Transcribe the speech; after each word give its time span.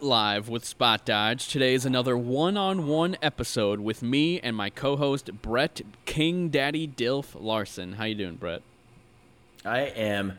Live 0.00 0.48
with 0.48 0.64
Spot 0.64 1.04
Dodge. 1.04 1.48
Today 1.48 1.74
is 1.74 1.84
another 1.84 2.16
one-on-one 2.16 3.16
episode 3.20 3.80
with 3.80 4.00
me 4.00 4.40
and 4.40 4.56
my 4.56 4.70
co-host 4.70 5.42
Brett 5.42 5.82
King 6.06 6.48
Daddy 6.48 6.88
Dilf 6.88 7.34
Larsen. 7.38 7.94
How 7.94 8.04
you 8.04 8.14
doing, 8.14 8.36
Brett? 8.36 8.62
I 9.64 9.80
am 9.80 10.38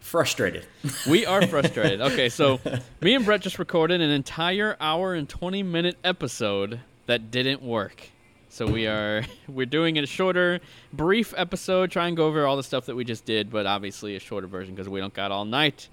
frustrated. 0.00 0.66
We 1.08 1.24
are 1.24 1.46
frustrated. 1.46 2.00
okay, 2.00 2.28
so 2.28 2.60
me 3.00 3.14
and 3.14 3.24
Brett 3.24 3.40
just 3.40 3.58
recorded 3.58 4.00
an 4.00 4.10
entire 4.10 4.76
hour 4.80 5.14
and 5.14 5.28
20 5.28 5.62
minute 5.62 5.96
episode 6.04 6.80
that 7.06 7.30
didn't 7.30 7.62
work. 7.62 8.10
So 8.48 8.66
we 8.66 8.86
are 8.86 9.22
we're 9.48 9.66
doing 9.66 9.98
a 9.98 10.06
shorter, 10.06 10.60
brief 10.92 11.32
episode, 11.36 11.90
try 11.90 12.08
and 12.08 12.16
go 12.16 12.26
over 12.26 12.46
all 12.46 12.56
the 12.56 12.62
stuff 12.62 12.86
that 12.86 12.96
we 12.96 13.04
just 13.04 13.24
did, 13.24 13.50
but 13.50 13.66
obviously 13.66 14.16
a 14.16 14.20
shorter 14.20 14.46
version 14.46 14.74
because 14.74 14.88
we 14.88 15.00
don't 15.00 15.14
got 15.14 15.30
all 15.32 15.44
night. 15.44 15.88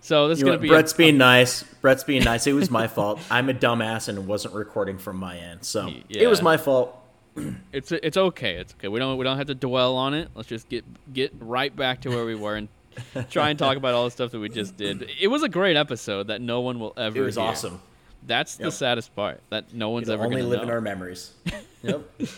So 0.00 0.28
this 0.28 0.36
is 0.36 0.40
You 0.40 0.46
know 0.46 0.50
gonna 0.52 0.58
what, 0.58 0.62
be 0.62 0.68
Brett's 0.68 0.92
a, 0.92 0.96
being 0.96 1.18
nice. 1.18 1.62
Brett's 1.62 2.04
being 2.04 2.22
nice. 2.24 2.46
It 2.46 2.52
was 2.52 2.70
my 2.70 2.86
fault. 2.86 3.20
I'm 3.30 3.48
a 3.48 3.54
dumbass 3.54 4.08
and 4.08 4.26
wasn't 4.26 4.54
recording 4.54 4.98
from 4.98 5.16
my 5.16 5.36
end, 5.38 5.64
so 5.64 5.88
Yeah. 6.08 6.22
it 6.22 6.26
was 6.28 6.40
my 6.42 6.56
fault. 6.56 6.94
it's 7.72 7.92
it's 7.92 8.16
okay. 8.16 8.54
It's 8.56 8.74
okay. 8.74 8.88
We 8.88 8.98
don't 8.98 9.16
we 9.18 9.24
don't 9.24 9.36
have 9.38 9.46
to 9.48 9.54
dwell 9.54 9.96
on 9.96 10.14
it. 10.14 10.28
Let's 10.34 10.48
just 10.48 10.68
get 10.68 10.84
get 11.12 11.32
right 11.38 11.74
back 11.74 12.00
to 12.02 12.10
where 12.10 12.24
we 12.24 12.34
were 12.34 12.56
and 12.56 12.68
try 13.30 13.50
and 13.50 13.58
talk 13.58 13.76
about 13.76 13.94
all 13.94 14.04
the 14.04 14.10
stuff 14.10 14.30
that 14.32 14.40
we 14.40 14.48
just 14.48 14.76
did. 14.76 15.08
It 15.20 15.28
was 15.28 15.42
a 15.42 15.48
great 15.48 15.76
episode 15.76 16.28
that 16.28 16.40
no 16.40 16.60
one 16.60 16.80
will 16.80 16.94
ever. 16.96 17.18
It 17.18 17.20
was 17.20 17.36
hear. 17.36 17.44
awesome. 17.44 17.80
That's 18.26 18.56
the 18.56 18.70
saddest 18.72 19.14
part 19.14 19.40
that 19.50 19.72
no 19.72 19.90
one's 19.90 20.08
It'll 20.08 20.14
ever 20.20 20.24
only 20.24 20.42
live 20.42 20.58
know. 20.58 20.64
in 20.64 20.70
our 20.70 20.80
memories. 20.80 21.32
Yep. 21.82 22.02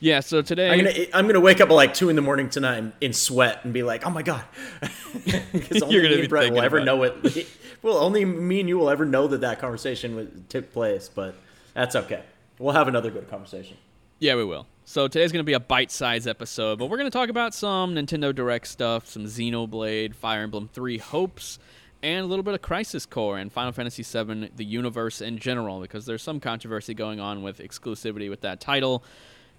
Yeah. 0.00 0.20
So 0.20 0.42
today, 0.42 0.70
I'm 0.70 0.78
gonna 0.78 1.06
I'm 1.14 1.26
gonna 1.26 1.40
wake 1.40 1.60
up 1.60 1.70
at 1.70 1.74
like 1.74 1.94
two 1.94 2.08
in 2.08 2.16
the 2.16 2.22
morning 2.22 2.50
tonight 2.50 2.92
in, 3.00 3.12
sweat 3.12 3.64
and 3.64 3.72
be 3.72 3.82
like, 3.82 4.06
oh 4.06 4.10
my 4.10 4.22
god, 4.22 4.44
because 5.52 5.82
only 5.82 6.02
me 6.02 6.08
be 6.08 6.20
and 6.20 6.28
Brett 6.28 6.52
will 6.52 6.60
ever 6.60 6.84
know 6.84 7.02
it. 7.02 7.48
Well, 7.82 7.98
only 7.98 8.24
me 8.24 8.58
and 8.58 8.68
you 8.68 8.78
will 8.78 8.90
ever 8.90 9.04
know 9.04 9.28
that 9.28 9.42
that 9.42 9.60
conversation 9.60 10.44
took 10.48 10.72
place, 10.72 11.08
but 11.08 11.36
that's 11.72 11.94
okay. 11.94 12.24
We'll 12.58 12.74
have 12.74 12.88
another 12.88 13.12
good 13.12 13.30
conversation. 13.30 13.76
Yeah, 14.18 14.34
we 14.34 14.44
will. 14.44 14.66
So 14.84 15.08
today's 15.08 15.30
going 15.30 15.44
to 15.44 15.46
be 15.46 15.52
a 15.52 15.60
bite-sized 15.60 16.26
episode, 16.26 16.78
but 16.78 16.86
we're 16.86 16.96
going 16.96 17.10
to 17.10 17.16
talk 17.16 17.28
about 17.28 17.54
some 17.54 17.94
Nintendo 17.94 18.34
Direct 18.34 18.66
stuff, 18.66 19.06
some 19.06 19.24
Xenoblade, 19.26 20.14
Fire 20.14 20.42
Emblem 20.42 20.68
3 20.72 20.98
Hopes, 20.98 21.58
and 22.02 22.24
a 22.24 22.26
little 22.26 22.42
bit 22.42 22.54
of 22.54 22.62
Crisis 22.62 23.04
Core 23.04 23.36
and 23.38 23.52
Final 23.52 23.72
Fantasy 23.72 24.02
VII, 24.02 24.50
the 24.56 24.64
universe 24.64 25.20
in 25.20 25.38
general, 25.38 25.80
because 25.80 26.06
there's 26.06 26.22
some 26.22 26.40
controversy 26.40 26.94
going 26.94 27.20
on 27.20 27.42
with 27.42 27.58
exclusivity 27.58 28.30
with 28.30 28.40
that 28.40 28.60
title. 28.60 29.04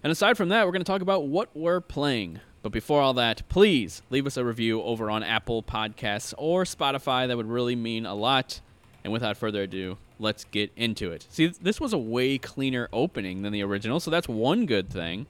And 0.04 0.12
aside 0.12 0.38
from 0.38 0.50
that, 0.50 0.66
we're 0.66 0.72
going 0.72 0.84
to 0.84 0.92
talk 0.92 1.02
about 1.02 1.28
what 1.28 1.50
we're 1.56 1.82
playing. 1.82 2.40
But 2.62 2.72
before 2.72 3.02
all 3.02 3.14
that, 3.14 3.44
please 3.50 4.02
leave 4.10 4.28
us 4.28 4.38
a 4.38 4.44
review 4.44 4.82
over 4.82 5.10
on 5.10 5.24
Apple 5.24 5.64
Podcasts 5.64 6.34
or 6.38 6.64
Spotify. 6.64 7.28
That 7.28 7.38
would 7.38 7.50
really 7.50 7.76
mean 7.76 8.06
a 8.06 8.14
lot. 8.14 8.62
And 9.04 9.14
without 9.14 9.38
further 9.38 9.64
ado, 9.64 9.98
let's 10.20 10.44
get 10.46 10.72
into 10.76 11.12
it. 11.12 11.28
See, 11.30 11.48
this 11.48 11.80
was 11.80 11.94
a 11.94 11.98
way 11.98 12.38
cleaner 12.38 12.90
opening 12.92 13.42
than 13.42 13.54
the 13.54 13.64
original, 13.64 14.00
so 14.00 14.12
that's 14.12 14.28
one 14.28 14.66
good 14.66 14.90
thing, 14.90 15.28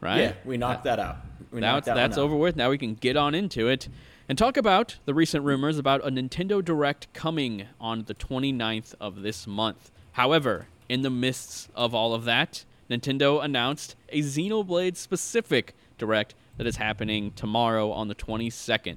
right? 0.00 0.20
Yeah, 0.20 0.32
we 0.44 0.56
knocked 0.56 0.84
that 0.84 0.98
out. 0.98 1.16
We 1.50 1.60
now 1.60 1.78
it's, 1.78 1.86
that 1.86 1.94
that's 1.94 2.18
out. 2.18 2.22
over 2.22 2.36
with. 2.36 2.56
Now 2.56 2.70
we 2.70 2.78
can 2.78 2.94
get 2.94 3.16
on 3.16 3.34
into 3.34 3.68
it 3.68 3.88
and 4.28 4.36
talk 4.36 4.56
about 4.56 4.96
the 5.04 5.14
recent 5.14 5.44
rumors 5.44 5.78
about 5.78 6.04
a 6.04 6.10
Nintendo 6.10 6.64
Direct 6.64 7.12
coming 7.12 7.66
on 7.80 8.04
the 8.04 8.14
29th 8.14 8.94
of 9.00 9.22
this 9.22 9.46
month. 9.46 9.90
However, 10.12 10.66
in 10.88 11.02
the 11.02 11.10
midst 11.10 11.70
of 11.74 11.94
all 11.94 12.14
of 12.14 12.24
that, 12.24 12.64
Nintendo 12.90 13.42
announced 13.42 13.96
a 14.10 14.20
Xenoblade 14.20 14.96
specific 14.96 15.74
Direct 15.96 16.34
that 16.56 16.66
is 16.66 16.76
happening 16.76 17.32
tomorrow 17.32 17.90
on 17.90 18.08
the 18.08 18.14
22nd. 18.14 18.96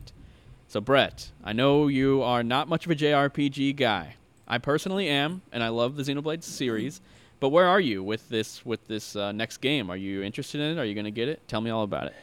So, 0.67 0.81
Brett, 0.81 1.31
I 1.43 1.53
know 1.53 1.87
you 1.87 2.21
are 2.21 2.43
not 2.43 2.67
much 2.67 2.85
of 2.85 2.91
a 2.91 2.95
JRPG 2.95 3.75
guy. 3.75 4.15
I 4.47 4.57
personally 4.57 5.07
am, 5.07 5.41
and 5.51 5.63
I 5.63 5.69
love 5.69 5.95
the 5.95 6.03
Xenoblade 6.03 6.43
series. 6.43 7.01
But 7.39 7.49
where 7.49 7.67
are 7.67 7.79
you 7.79 8.03
with 8.03 8.27
this 8.29 8.65
with 8.65 8.87
this 8.87 9.15
uh, 9.15 9.31
next 9.31 9.57
game? 9.57 9.91
Are 9.91 9.97
you 9.97 10.23
interested 10.23 10.59
in 10.59 10.77
it? 10.77 10.81
Are 10.81 10.85
you 10.85 10.95
going 10.95 11.05
to 11.05 11.11
get 11.11 11.29
it? 11.29 11.47
Tell 11.47 11.61
me 11.61 11.69
all 11.69 11.83
about 11.83 12.07
it. 12.07 12.15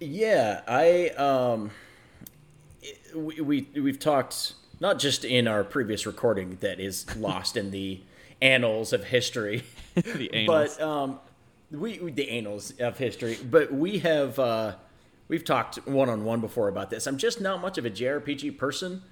Yeah, 0.00 0.62
I 0.66 1.10
um, 1.10 1.70
we, 3.14 3.40
we 3.40 3.68
we've 3.74 3.98
talked 3.98 4.54
not 4.80 4.98
just 4.98 5.24
in 5.24 5.46
our 5.46 5.62
previous 5.62 6.06
recording 6.06 6.56
that 6.60 6.80
is 6.80 7.14
lost 7.16 7.56
in 7.56 7.70
the 7.70 8.00
annals 8.42 8.92
of 8.92 9.04
history, 9.04 9.64
the 9.94 10.30
anals. 10.34 10.46
but 10.46 10.82
um, 10.82 11.20
we, 11.70 11.98
we 12.00 12.10
the 12.10 12.28
annals 12.28 12.72
of 12.78 12.98
history. 12.98 13.38
But 13.42 13.72
we 13.72 14.00
have 14.00 14.38
uh, 14.38 14.74
we've 15.28 15.44
talked 15.44 15.86
one 15.86 16.10
on 16.10 16.24
one 16.24 16.40
before 16.40 16.68
about 16.68 16.90
this. 16.90 17.06
I'm 17.06 17.16
just 17.16 17.40
not 17.40 17.62
much 17.62 17.78
of 17.78 17.86
a 17.86 17.90
JRPG 17.90 18.58
person. 18.58 19.02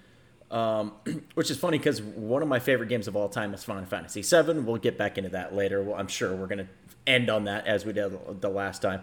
Um, 0.50 0.92
which 1.34 1.48
is 1.48 1.56
funny 1.58 1.78
because 1.78 2.02
one 2.02 2.42
of 2.42 2.48
my 2.48 2.58
favorite 2.58 2.88
games 2.88 3.06
of 3.06 3.14
all 3.14 3.28
time 3.28 3.54
is 3.54 3.62
Final 3.62 3.86
Fantasy 3.86 4.22
VII. 4.22 4.58
We'll 4.60 4.78
get 4.78 4.98
back 4.98 5.16
into 5.16 5.30
that 5.30 5.54
later. 5.54 5.80
Well, 5.80 5.94
I'm 5.94 6.08
sure 6.08 6.34
we're 6.34 6.48
going 6.48 6.66
to 6.66 6.68
end 7.06 7.30
on 7.30 7.44
that 7.44 7.68
as 7.68 7.86
we 7.86 7.92
did 7.92 8.40
the 8.40 8.48
last 8.48 8.82
time. 8.82 9.02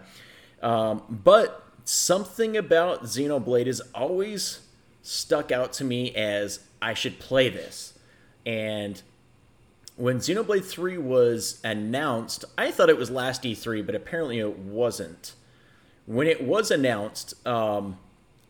Um, 0.62 1.02
but 1.08 1.64
something 1.84 2.56
about 2.56 3.04
Xenoblade 3.04 3.66
has 3.66 3.80
always 3.94 4.60
stuck 5.02 5.50
out 5.50 5.72
to 5.74 5.84
me 5.84 6.14
as 6.14 6.60
I 6.82 6.92
should 6.92 7.18
play 7.18 7.48
this. 7.48 7.98
And 8.44 9.00
when 9.98 10.18
Xenoblade 10.18 10.64
3 10.64 10.96
was 10.96 11.60
announced, 11.64 12.44
I 12.56 12.70
thought 12.70 12.88
it 12.88 12.96
was 12.96 13.10
last 13.10 13.42
E3, 13.42 13.84
but 13.84 13.96
apparently 13.96 14.38
it 14.38 14.56
wasn't. 14.56 15.34
When 16.06 16.28
it 16.28 16.42
was 16.42 16.70
announced, 16.70 17.34
um, 17.44 17.98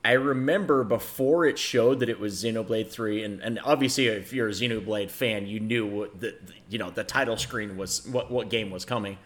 I 0.05 0.13
remember 0.13 0.85
before 0.85 1.47
it 1.47 1.59
showed 1.59 2.01
that 2.01 2.11
it 2.11 2.21
was 2.21 2.45
Xenoblade 2.45 2.91
3, 2.91 3.25
and, 3.25 3.41
and 3.41 3.59
obviously 3.65 4.09
if 4.09 4.33
you're 4.33 4.49
a 4.49 4.53
Xenoblade 4.53 5.11
fan, 5.11 5.47
you 5.47 5.59
knew 5.59 5.87
what 5.87 6.21
the 6.21 6.35
you 6.69 6.79
know 6.79 6.91
the 6.91 7.03
title 7.03 7.37
screen 7.39 7.77
was 7.79 8.07
what 8.07 8.31
what 8.31 8.51
game 8.51 8.71
was 8.71 8.85
coming. 8.85 9.17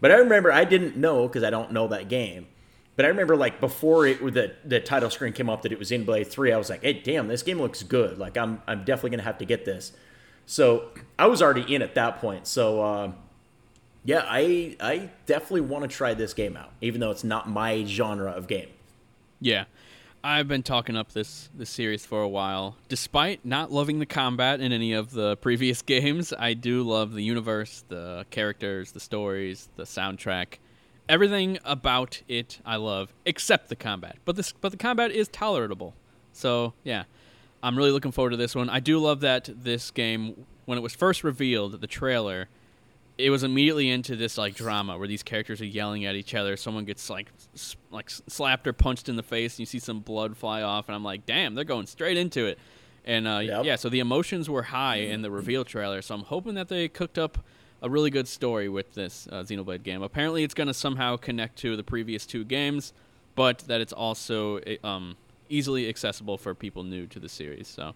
But 0.00 0.10
I 0.10 0.16
remember 0.16 0.52
I 0.52 0.64
didn't 0.64 0.96
know 0.96 1.28
because 1.28 1.44
I 1.44 1.50
don't 1.50 1.72
know 1.72 1.88
that 1.88 2.08
game. 2.08 2.48
But 2.96 3.04
I 3.04 3.08
remember 3.08 3.36
like 3.36 3.60
before 3.60 4.04
it 4.06 4.18
the 4.34 4.52
the 4.64 4.80
title 4.80 5.10
screen 5.10 5.32
came 5.32 5.48
up 5.48 5.62
that 5.62 5.70
it 5.70 5.78
was 5.78 5.90
Xenoblade 5.90 6.26
3, 6.26 6.52
I 6.52 6.58
was 6.58 6.70
like, 6.70 6.82
hey 6.82 6.94
damn, 6.94 7.28
this 7.28 7.44
game 7.44 7.60
looks 7.60 7.84
good. 7.84 8.18
Like 8.18 8.36
I'm 8.36 8.60
I'm 8.66 8.84
definitely 8.84 9.10
gonna 9.10 9.22
have 9.22 9.38
to 9.38 9.44
get 9.44 9.64
this. 9.64 9.92
So 10.48 10.88
I 11.18 11.26
was 11.26 11.42
already 11.42 11.74
in 11.74 11.82
at 11.82 11.94
that 11.94 12.20
point. 12.20 12.46
So 12.46 12.80
uh, 12.80 13.12
yeah, 14.02 14.24
I 14.24 14.76
I 14.80 15.10
definitely 15.26 15.60
want 15.60 15.82
to 15.82 15.94
try 15.94 16.14
this 16.14 16.32
game 16.32 16.56
out, 16.56 16.72
even 16.80 17.02
though 17.02 17.10
it's 17.10 17.22
not 17.22 17.50
my 17.50 17.84
genre 17.84 18.30
of 18.30 18.48
game. 18.48 18.70
Yeah. 19.40 19.64
I've 20.24 20.48
been 20.48 20.62
talking 20.62 20.96
up 20.96 21.12
this 21.12 21.50
this 21.54 21.68
series 21.68 22.06
for 22.06 22.22
a 22.22 22.28
while. 22.28 22.76
Despite 22.88 23.44
not 23.44 23.70
loving 23.70 23.98
the 23.98 24.06
combat 24.06 24.60
in 24.60 24.72
any 24.72 24.94
of 24.94 25.10
the 25.10 25.36
previous 25.42 25.82
games, 25.82 26.32
I 26.36 26.54
do 26.54 26.82
love 26.82 27.12
the 27.12 27.22
universe, 27.22 27.84
the 27.88 28.24
characters, 28.30 28.92
the 28.92 29.00
stories, 29.00 29.68
the 29.76 29.84
soundtrack. 29.84 30.54
Everything 31.10 31.58
about 31.62 32.22
it 32.26 32.58
I 32.64 32.76
love 32.76 33.12
except 33.26 33.68
the 33.68 33.76
combat. 33.76 34.16
But 34.24 34.36
this 34.36 34.52
but 34.52 34.70
the 34.70 34.78
combat 34.78 35.10
is 35.10 35.28
tolerable. 35.28 35.94
So, 36.32 36.72
yeah. 36.84 37.04
I'm 37.62 37.76
really 37.76 37.90
looking 37.90 38.12
forward 38.12 38.30
to 38.30 38.36
this 38.36 38.54
one. 38.54 38.68
I 38.70 38.80
do 38.80 38.98
love 38.98 39.20
that 39.20 39.48
this 39.54 39.90
game 39.90 40.46
when 40.64 40.78
it 40.78 40.82
was 40.82 40.94
first 40.94 41.24
revealed, 41.24 41.80
the 41.80 41.86
trailer, 41.86 42.48
it 43.16 43.30
was 43.30 43.42
immediately 43.42 43.90
into 43.90 44.14
this 44.16 44.36
like 44.38 44.54
drama 44.54 44.96
where 44.98 45.08
these 45.08 45.22
characters 45.22 45.60
are 45.60 45.64
yelling 45.66 46.04
at 46.04 46.14
each 46.14 46.34
other. 46.34 46.56
Someone 46.56 46.84
gets 46.84 47.08
like 47.10 47.32
s- 47.54 47.74
like 47.90 48.10
slapped 48.10 48.66
or 48.66 48.72
punched 48.72 49.08
in 49.08 49.16
the 49.16 49.22
face, 49.22 49.54
and 49.54 49.60
you 49.60 49.66
see 49.66 49.78
some 49.80 50.00
blood 50.00 50.36
fly 50.36 50.62
off, 50.62 50.88
and 50.88 50.94
I'm 50.94 51.02
like, 51.02 51.26
damn, 51.26 51.54
they're 51.54 51.64
going 51.64 51.86
straight 51.86 52.16
into 52.16 52.46
it. 52.46 52.58
And 53.04 53.26
uh, 53.26 53.38
Yep. 53.42 53.64
yeah, 53.64 53.76
so 53.76 53.88
the 53.88 54.00
emotions 54.00 54.48
were 54.50 54.64
high 54.64 54.96
in 54.96 55.22
the 55.22 55.30
reveal 55.30 55.64
trailer. 55.64 56.02
So 56.02 56.14
I'm 56.14 56.22
hoping 56.24 56.54
that 56.54 56.68
they 56.68 56.88
cooked 56.88 57.18
up 57.18 57.38
a 57.80 57.88
really 57.88 58.10
good 58.10 58.28
story 58.28 58.68
with 58.68 58.92
this 58.94 59.26
uh, 59.32 59.42
Xenoblade 59.42 59.82
game. 59.82 60.02
Apparently, 60.02 60.44
it's 60.44 60.54
going 60.54 60.66
to 60.66 60.74
somehow 60.74 61.16
connect 61.16 61.56
to 61.60 61.76
the 61.76 61.82
previous 61.84 62.26
two 62.26 62.44
games, 62.44 62.92
but 63.34 63.60
that 63.60 63.80
it's 63.80 63.92
also 63.94 64.60
um, 64.84 65.16
easily 65.48 65.88
accessible 65.88 66.38
for 66.38 66.54
people 66.54 66.82
new 66.84 67.06
to 67.06 67.18
the 67.18 67.28
series. 67.28 67.68
So 67.68 67.94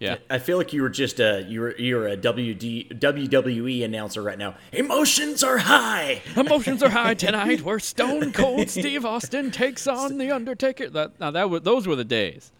yeah. 0.00 0.16
I 0.30 0.38
feel 0.38 0.56
like 0.56 0.72
you 0.72 0.80
were 0.80 0.88
just 0.88 1.20
a 1.20 1.44
you 1.46 1.60
were 1.60 1.76
you're 1.76 2.08
a 2.08 2.16
WD, 2.16 2.98
WWE 2.98 3.84
announcer 3.84 4.22
right 4.22 4.38
now. 4.38 4.54
Emotions 4.72 5.44
are 5.44 5.58
high. 5.58 6.22
Emotions 6.36 6.82
are 6.82 6.88
high 6.88 7.12
tonight. 7.12 7.60
Where 7.62 7.78
Stone 7.80 8.32
Cold 8.32 8.70
Steve 8.70 9.04
Austin 9.04 9.50
takes 9.50 9.86
on 9.86 10.16
the 10.16 10.30
Undertaker. 10.30 10.88
That 10.88 11.20
now 11.20 11.30
that 11.30 11.50
was, 11.50 11.62
those 11.62 11.86
were 11.86 11.96
the 11.96 12.04
days. 12.04 12.50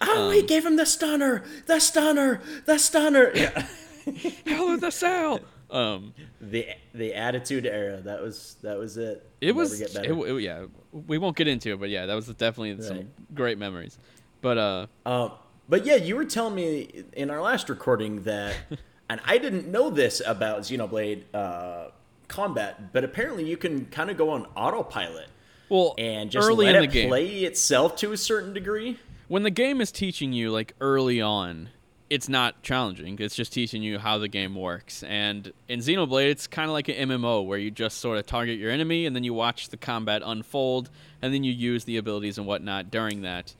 Oh, 0.00 0.30
he 0.30 0.40
um, 0.40 0.46
gave 0.46 0.64
him 0.64 0.76
the 0.76 0.86
stunner, 0.86 1.42
the 1.66 1.80
stunner, 1.80 2.40
the 2.66 2.78
stunner. 2.78 3.32
Yeah. 3.34 3.66
Hell 4.46 4.70
in 4.70 4.80
the 4.80 4.92
cell. 4.92 5.40
Um, 5.70 6.14
the 6.40 6.66
the 6.94 7.14
Attitude 7.14 7.66
Era. 7.66 8.00
That 8.00 8.20
was 8.22 8.56
that 8.62 8.78
was 8.78 8.96
it. 8.96 9.24
it 9.40 9.46
Never 9.48 9.58
was. 9.58 9.78
get 9.78 9.90
It, 9.90 9.94
better. 9.94 10.26
it- 10.38 10.42
yeah, 10.42 10.64
we 10.92 11.18
won't 11.18 11.36
get 11.36 11.46
into 11.48 11.72
it, 11.74 11.80
but 11.80 11.90
yeah, 11.90 12.06
that 12.06 12.14
was 12.14 12.26
definitely 12.28 12.82
some 12.82 13.10
great 13.34 13.58
memories. 13.58 13.98
But 14.40 14.56
uh, 14.58 14.86
Um, 15.04 15.32
but 15.68 15.84
yeah, 15.84 15.96
you 15.96 16.16
were 16.16 16.24
telling 16.24 16.54
me 16.54 17.04
in 17.12 17.28
our 17.30 17.42
last 17.42 17.68
recording 17.68 18.22
that, 18.22 18.54
and 19.10 19.20
I 19.26 19.36
didn't 19.38 19.68
know 19.68 19.90
this 19.90 20.22
about 20.24 20.60
Xenoblade 20.62 21.24
uh, 21.34 21.88
combat, 22.28 22.92
but 22.92 23.04
apparently 23.04 23.44
you 23.48 23.56
can 23.56 23.84
kind 23.86 24.10
of 24.10 24.16
go 24.16 24.30
on 24.30 24.46
autopilot 24.56 25.26
well, 25.68 25.94
and 25.98 26.30
just 26.30 26.46
early 26.48 26.66
let 26.66 26.76
in 26.76 26.84
it 26.84 26.86
the 26.86 26.92
game, 26.92 27.08
play 27.08 27.26
itself 27.44 27.96
to 27.96 28.12
a 28.12 28.16
certain 28.16 28.52
degree. 28.54 28.98
when 29.28 29.42
the 29.42 29.50
game 29.50 29.80
is 29.82 29.92
teaching 29.92 30.32
you 30.32 30.50
like 30.50 30.72
early 30.80 31.20
on 31.20 31.68
it's 32.10 32.28
not 32.28 32.62
challenging. 32.62 33.18
It's 33.20 33.34
just 33.34 33.52
teaching 33.52 33.82
you 33.82 33.98
how 33.98 34.18
the 34.18 34.28
game 34.28 34.54
works. 34.54 35.02
And 35.02 35.52
in 35.68 35.80
Xenoblade, 35.80 36.30
it's 36.30 36.46
kind 36.46 36.68
of 36.68 36.72
like 36.72 36.88
an 36.88 37.08
MMO 37.08 37.44
where 37.44 37.58
you 37.58 37.70
just 37.70 37.98
sort 37.98 38.18
of 38.18 38.26
target 38.26 38.58
your 38.58 38.70
enemy 38.70 39.04
and 39.04 39.14
then 39.14 39.24
you 39.24 39.34
watch 39.34 39.68
the 39.68 39.76
combat 39.76 40.22
unfold, 40.24 40.90
and 41.20 41.34
then 41.34 41.44
you 41.44 41.52
use 41.52 41.84
the 41.84 41.96
abilities 41.98 42.38
and 42.38 42.46
whatnot 42.46 42.90
during 42.90 43.22
that. 43.22 43.54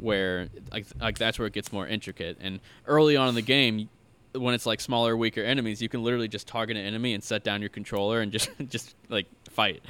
Where 0.00 0.48
like 0.72 0.86
like 1.00 1.16
that's 1.16 1.38
where 1.38 1.46
it 1.46 1.54
gets 1.54 1.72
more 1.72 1.86
intricate. 1.86 2.36
And 2.40 2.60
early 2.86 3.16
on 3.16 3.28
in 3.28 3.34
the 3.34 3.42
game, 3.42 3.88
when 4.34 4.52
it's 4.52 4.66
like 4.66 4.80
smaller, 4.80 5.16
weaker 5.16 5.42
enemies, 5.42 5.80
you 5.80 5.88
can 5.88 6.02
literally 6.02 6.28
just 6.28 6.46
target 6.46 6.76
an 6.76 6.84
enemy 6.84 7.14
and 7.14 7.22
set 7.24 7.44
down 7.44 7.62
your 7.62 7.70
controller 7.70 8.20
and 8.20 8.32
just 8.32 8.50
just 8.68 8.94
like 9.08 9.26
fight. 9.48 9.82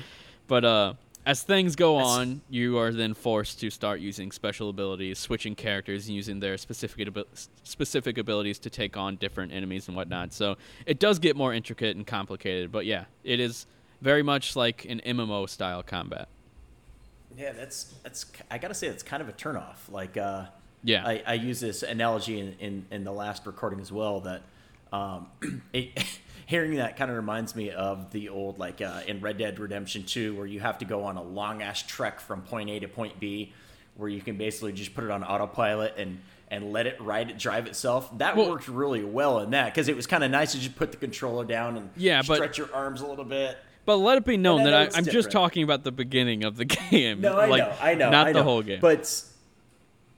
But 0.47 0.65
uh 0.65 0.95
as 1.27 1.43
things 1.43 1.75
go 1.75 1.97
That's- 1.97 2.13
on, 2.19 2.41
you 2.49 2.79
are 2.79 2.93
then 2.93 3.13
forced 3.13 3.59
to 3.61 3.69
start 3.69 3.99
using 4.01 4.31
special 4.31 4.71
abilities, 4.71 5.19
switching 5.19 5.57
characters, 5.57 6.07
and 6.07 6.15
using 6.15 6.39
their 6.39 6.57
specific 6.57 7.09
abil- 7.09 7.27
specific 7.65 8.17
abilities 8.17 8.61
to 8.61 8.71
take 8.71 8.97
on 8.97 9.17
different 9.17 9.53
enemies 9.53 9.89
and 9.89 9.97
whatnot. 9.97 10.33
So 10.33 10.57
it 10.87 11.01
does 11.01 11.19
get 11.19 11.35
more 11.37 11.53
intricate 11.53 11.97
and 11.97 12.07
complicated. 12.07 12.71
But 12.71 12.87
yeah, 12.87 13.07
it 13.25 13.41
is 13.41 13.67
very 14.01 14.23
much 14.23 14.55
like 14.55 14.85
an 14.85 15.01
MMO 15.05 15.49
style 15.49 15.83
combat. 15.83 16.29
Yeah, 17.37 17.53
that's 17.53 17.93
that's. 18.05 18.27
I 18.51 18.59
gotta 18.59 18.73
say, 18.75 18.89
that's 18.89 19.03
kind 19.03 19.21
of 19.21 19.29
a 19.29 19.33
turnoff. 19.33 19.91
Like, 19.91 20.17
uh, 20.17 20.45
Yeah. 20.85 21.05
I, 21.07 21.23
I 21.27 21.35
use 21.35 21.59
this 21.61 21.83
analogy 21.83 22.39
in, 22.39 22.55
in, 22.61 22.87
in 22.93 23.05
the 23.05 23.13
last 23.13 23.45
recording 23.47 23.81
as 23.81 23.91
well. 23.91 24.21
That 24.21 24.43
um, 24.93 25.27
it, 25.73 25.91
hearing 26.47 26.77
that 26.77 26.97
kind 26.97 27.11
of 27.11 27.17
reminds 27.17 27.55
me 27.55 27.71
of 27.71 28.11
the 28.13 28.29
old 28.31 28.59
like 28.59 28.81
uh, 28.81 29.03
in 29.07 29.21
Red 29.21 29.39
Dead 29.39 29.59
Redemption 29.59 30.05
Two, 30.05 30.35
where 30.37 30.47
you 30.47 30.61
have 30.61 30.79
to 30.79 30.85
go 30.85 31.05
on 31.05 31.17
a 31.17 31.23
long 31.23 31.63
ass 31.63 31.83
trek 31.83 32.21
from 32.21 32.43
point 32.43 32.71
A 32.71 32.81
to 32.81 32.89
point 32.89 33.21
B, 33.21 33.53
where 33.97 34.09
you 34.09 34.21
can 34.21 34.37
basically 34.39 34.73
just 34.73 34.95
put 34.95 35.05
it 35.05 35.11
on 35.11 35.23
autopilot 35.23 35.95
and 35.99 36.21
and 36.49 36.73
let 36.73 36.87
it 36.87 37.01
ride 37.01 37.29
it 37.31 37.39
drive 37.39 37.67
itself. 37.67 38.17
That 38.19 38.37
Well- 38.37 38.51
worked 38.51 38.69
really 38.69 39.05
well 39.05 39.41
in 39.41 39.51
that 39.51 39.67
because 39.75 39.89
it 39.89 39.97
was 39.97 40.07
kind 40.07 40.23
of 40.25 40.31
nice 40.31 40.53
to 40.53 40.59
just 40.61 40.77
put 40.77 40.93
the 40.93 40.97
controller 40.97 41.45
down 41.45 41.77
and 41.77 41.91
Yeah, 41.97 42.23
but- 42.27 42.37
stretch 42.37 42.57
your 42.59 42.73
arms 42.75 43.01
a 43.01 43.07
little 43.07 43.25
bit. 43.25 43.59
But 43.85 43.99
let 43.99 44.19
it 44.19 44.25
be 44.25 44.37
known 44.37 44.65
that 44.65 44.75
I, 44.75 44.99
I'm 44.99 45.05
just 45.05 45.31
talking 45.31 45.63
about 45.63 45.85
the 45.85 45.93
beginning 45.93 46.43
of 46.43 46.57
the 46.57 46.65
game. 46.91 47.21
No, 47.21 47.39
I 47.39 47.47
like, 47.47 47.63
know, 47.63 47.73
I 47.81 47.95
know, 47.95 48.11
not 48.11 48.27
I 48.27 48.33
the 48.33 48.43
whole 48.43 48.61
game. 48.63 48.81
But 48.81 49.23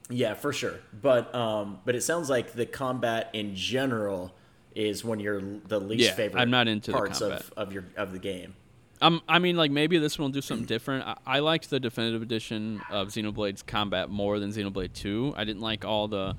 yeah, 0.08 0.32
for 0.34 0.52
sure. 0.54 0.76
But 1.00 1.34
um, 1.34 1.78
but 1.84 1.94
it 1.94 2.02
sounds 2.02 2.30
like 2.30 2.52
the 2.52 2.64
combat 2.66 3.28
in 3.34 3.54
general 3.54 4.34
is 4.78 5.04
when 5.04 5.18
you're 5.18 5.42
the 5.66 5.80
least 5.80 6.04
Yeah, 6.04 6.14
favorite. 6.14 6.40
I'm 6.40 6.50
not 6.50 6.68
into 6.68 6.92
parts 6.92 7.20
of, 7.20 7.52
of 7.56 7.72
your 7.72 7.84
of 7.96 8.12
the 8.12 8.18
game. 8.18 8.54
Um, 9.00 9.22
I 9.28 9.38
mean, 9.38 9.56
like 9.56 9.70
maybe 9.70 9.98
this 9.98 10.18
one 10.18 10.26
will 10.26 10.32
do 10.32 10.40
something 10.40 10.66
different. 10.66 11.04
I, 11.06 11.16
I 11.26 11.38
liked 11.40 11.70
the 11.70 11.80
definitive 11.80 12.22
edition 12.22 12.80
of 12.90 13.08
Xenoblade's 13.08 13.62
combat 13.62 14.08
more 14.08 14.38
than 14.38 14.50
Xenoblade 14.50 14.92
Two. 14.92 15.34
I 15.36 15.44
didn't 15.44 15.62
like 15.62 15.84
all 15.84 16.08
the 16.08 16.36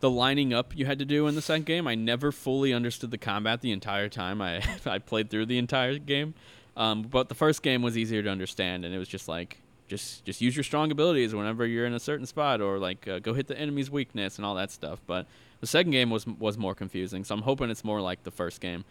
the 0.00 0.10
lining 0.10 0.52
up 0.52 0.76
you 0.76 0.84
had 0.84 0.98
to 0.98 1.04
do 1.04 1.26
in 1.26 1.34
the 1.34 1.42
second 1.42 1.66
game. 1.66 1.86
I 1.86 1.94
never 1.94 2.32
fully 2.32 2.72
understood 2.72 3.10
the 3.10 3.18
combat 3.18 3.60
the 3.60 3.72
entire 3.72 4.08
time 4.08 4.40
I 4.40 4.62
I 4.86 4.98
played 4.98 5.30
through 5.30 5.46
the 5.46 5.58
entire 5.58 5.98
game. 5.98 6.34
Um, 6.76 7.02
but 7.02 7.28
the 7.28 7.34
first 7.34 7.62
game 7.62 7.82
was 7.82 7.98
easier 7.98 8.22
to 8.22 8.30
understand, 8.30 8.86
and 8.86 8.94
it 8.94 8.98
was 8.98 9.08
just 9.08 9.28
like 9.28 9.58
just 9.88 10.24
just 10.24 10.40
use 10.40 10.56
your 10.56 10.64
strong 10.64 10.90
abilities 10.90 11.34
whenever 11.34 11.66
you're 11.66 11.86
in 11.86 11.92
a 11.92 12.00
certain 12.00 12.24
spot, 12.26 12.60
or 12.62 12.78
like 12.78 13.06
uh, 13.06 13.18
go 13.18 13.34
hit 13.34 13.46
the 13.46 13.58
enemy's 13.58 13.90
weakness 13.90 14.36
and 14.36 14.46
all 14.46 14.54
that 14.54 14.70
stuff. 14.70 15.00
But 15.06 15.26
the 15.62 15.66
second 15.66 15.92
game 15.92 16.10
was 16.10 16.26
was 16.26 16.58
more 16.58 16.74
confusing, 16.74 17.24
so 17.24 17.34
I'm 17.34 17.40
hoping 17.42 17.70
it's 17.70 17.84
more 17.84 18.02
like 18.02 18.22
the 18.24 18.30
first 18.30 18.60
game. 18.60 18.84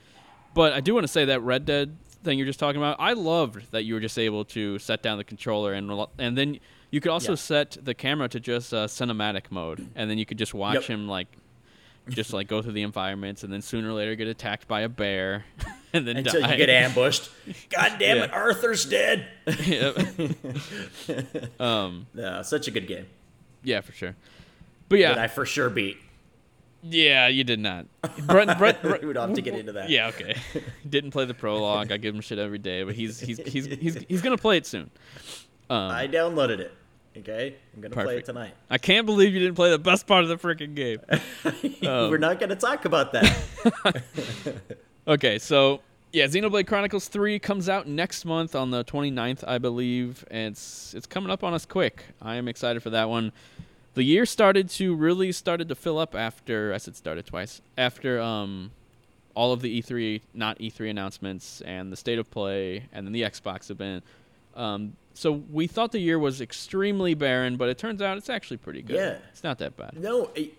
But 0.56 0.74
I 0.74 0.80
do 0.80 0.96
want 0.96 1.04
to 1.04 1.08
say 1.08 1.26
that 1.26 1.42
Red 1.44 1.66
Dead 1.66 1.96
thing 2.24 2.38
you're 2.40 2.48
just 2.48 2.60
talking 2.60 2.82
about. 2.82 2.98
I 3.00 3.14
loved 3.14 3.72
that 3.72 3.84
you 3.84 3.94
were 3.94 4.00
just 4.00 4.18
able 4.18 4.46
to 4.46 4.80
set 4.80 5.04
down 5.04 5.18
the 5.20 5.24
controller 5.24 5.74
and 5.74 5.92
and 6.18 6.36
then 6.38 6.60
you 6.90 7.00
could 7.00 7.12
also 7.12 7.34
Yeah. 7.34 7.36
set 7.36 7.78
the 7.84 7.94
camera 7.94 8.28
to 8.30 8.40
just 8.40 8.74
uh, 8.74 8.88
cinematic 8.88 9.44
mode, 9.52 9.88
and 9.96 10.10
then 10.10 10.18
you 10.18 10.26
could 10.26 10.38
just 10.40 10.54
watch 10.54 10.76
Yep. 10.76 10.84
him 10.86 11.08
like 11.08 11.28
just 12.10 12.34
like 12.34 12.48
go 12.48 12.62
through 12.62 12.74
the 12.74 12.82
environments, 12.82 13.44
and 13.44 13.54
then 13.54 13.62
sooner 13.62 13.90
or 13.90 13.94
later 13.94 14.16
get 14.16 14.28
attacked 14.28 14.68
by 14.68 14.82
a 14.82 14.90
bear, 14.90 15.46
and 15.94 16.06
then 16.08 16.18
Until 16.18 16.42
die. 16.42 16.52
you 16.52 16.58
get 16.58 16.70
ambushed. 16.70 17.30
God 17.70 17.98
damn 18.00 18.18
it, 18.18 18.34
Arthur's 18.34 18.86
dead. 18.86 19.28
Um, 21.60 22.08
No, 22.14 22.42
such 22.44 22.68
a 22.68 22.72
good 22.72 22.88
game 22.88 23.06
yeah, 23.64 23.82
for 23.82 23.92
sure. 23.92 24.16
But 24.90 25.00
yeah, 25.00 25.10
that 25.14 25.20
I 25.20 25.28
for 25.28 25.46
sure 25.46 25.70
beat. 25.70 25.98
Yeah, 26.84 27.28
you 27.28 27.44
did 27.44 27.60
not. 27.60 27.86
Brett, 28.28 28.58
Brett, 28.58 28.82
Brett, 28.82 29.02
we 29.02 29.08
would 29.08 29.18
have 29.18 29.34
to 29.34 29.42
get 29.42 29.56
into 29.56 29.72
that. 29.74 29.90
Yeah, 29.90 30.08
okay. 30.08 30.36
Didn't 30.90 31.12
play 31.12 31.26
the 31.26 31.34
prologue. 31.34 31.92
I 31.92 31.98
give 31.98 32.16
him 32.16 32.22
shit 32.22 32.40
every 32.40 32.58
day, 32.58 32.84
but 32.84 32.96
he's 32.96 33.20
he's 33.20 33.40
he's 33.46 33.66
he's 33.66 33.96
he's 34.10 34.22
gonna 34.22 34.38
play 34.38 34.58
it 34.58 34.66
soon. 34.66 34.90
Um, 35.70 35.92
I 35.92 36.08
downloaded 36.08 36.60
it. 36.60 36.74
Okay, 37.18 37.56
I'm 37.76 37.82
gonna 37.82 37.94
play 37.94 38.18
it 38.18 38.26
tonight. 38.26 38.54
I 38.70 38.78
can't 38.78 39.06
believe 39.06 39.34
you 39.34 39.40
didn't 39.40 39.56
play 39.56 39.70
the 39.70 39.80
best 39.80 40.08
part 40.08 40.24
of 40.24 40.30
the 40.30 40.38
freaking 40.38 40.76
game. 40.76 41.00
Um, 41.88 42.10
We're 42.10 42.18
not 42.18 42.40
gonna 42.40 42.56
talk 42.56 42.86
about 42.86 43.12
that. 43.14 43.36
Okay, 45.08 45.40
so 45.40 45.82
yeah, 46.14 46.26
Xenoblade 46.26 46.68
Chronicles 46.68 47.08
3 47.08 47.40
comes 47.40 47.70
out 47.70 47.88
next 47.88 48.26
month 48.26 48.56
on 48.56 48.70
the 48.70 48.84
29th, 48.84 49.44
I 49.48 49.58
believe, 49.58 50.24
and 50.30 50.54
it's 50.54 50.94
it's 50.94 51.08
coming 51.08 51.32
up 51.32 51.44
on 51.44 51.54
us 51.54 51.66
quick. 51.66 52.04
I 52.22 52.36
am 52.36 52.48
excited 52.48 52.84
for 52.84 52.92
that 52.92 53.10
one. 53.10 53.32
The 53.94 54.04
year 54.04 54.26
started 54.26 54.70
to 54.72 54.96
really 54.96 55.32
started 55.32 55.68
to 55.70 55.76
fill 55.76 55.98
up 56.00 56.16
after 56.16 56.74
I 56.74 56.78
said 56.78 56.96
started 56.96 57.26
twice. 57.26 57.62
After 57.78 58.20
um 58.22 58.72
all 59.34 59.54
of 59.54 59.62
the 59.62 59.82
E3 59.82 60.22
not 60.34 60.60
E3 60.60 60.90
announcements 60.90 61.62
and 61.62 61.92
the 61.92 61.96
state 61.98 62.20
of 62.20 62.30
play 62.32 62.86
and 62.94 63.06
then 63.06 63.14
the 63.14 63.22
Xbox 63.24 63.70
event. 63.70 64.04
Um 64.56 64.94
so 65.14 65.32
we 65.52 65.68
thought 65.68 65.92
the 65.92 66.00
year 66.00 66.18
was 66.18 66.40
extremely 66.40 67.14
barren, 67.16 67.58
but 67.58 67.68
it 67.68 67.78
turns 67.78 68.02
out 68.02 68.18
it's 68.18 68.30
actually 68.30 68.58
pretty 68.58 68.82
good. 68.82 68.96
Yeah. 68.96 69.18
It's 69.32 69.44
not 69.44 69.58
that 69.60 69.76
bad. 69.78 69.98
No, 70.00 70.30
it- 70.36 70.54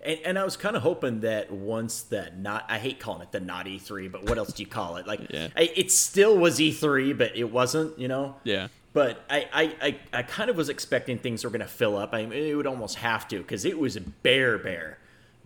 and, 0.00 0.20
and 0.24 0.38
I 0.38 0.44
was 0.44 0.56
kind 0.56 0.76
of 0.76 0.82
hoping 0.82 1.20
that 1.22 1.50
once 1.50 2.02
that 2.02 2.38
not 2.38 2.64
I 2.68 2.78
hate 2.78 3.00
calling 3.00 3.22
it 3.22 3.32
the 3.32 3.40
not 3.40 3.66
E3, 3.66 4.12
but 4.12 4.22
what 4.28 4.38
else 4.38 4.52
do 4.52 4.62
you 4.62 4.68
call 4.68 4.96
it? 4.96 5.08
Like 5.08 5.20
Yeah. 5.30 5.48
I, 5.56 5.72
it 5.74 5.90
still 5.90 6.38
was 6.38 6.60
E3, 6.60 7.18
but 7.18 7.36
it 7.36 7.50
wasn't, 7.50 7.98
you 7.98 8.06
know. 8.06 8.36
Yeah. 8.44 8.68
But 8.92 9.24
I 9.28 9.48
I, 9.52 9.74
I, 9.82 9.98
I 10.12 10.22
kind 10.22 10.50
of 10.50 10.56
was 10.56 10.68
expecting 10.68 11.18
things 11.18 11.44
were 11.44 11.50
going 11.50 11.60
to 11.60 11.66
fill 11.66 11.96
up. 11.96 12.14
I 12.14 12.26
mean, 12.26 12.32
it 12.32 12.54
would 12.54 12.66
almost 12.66 12.96
have 12.96 13.28
to 13.28 13.38
because 13.38 13.64
it 13.64 13.78
was 13.78 13.98
bare 13.98 14.58
bare 14.58 14.98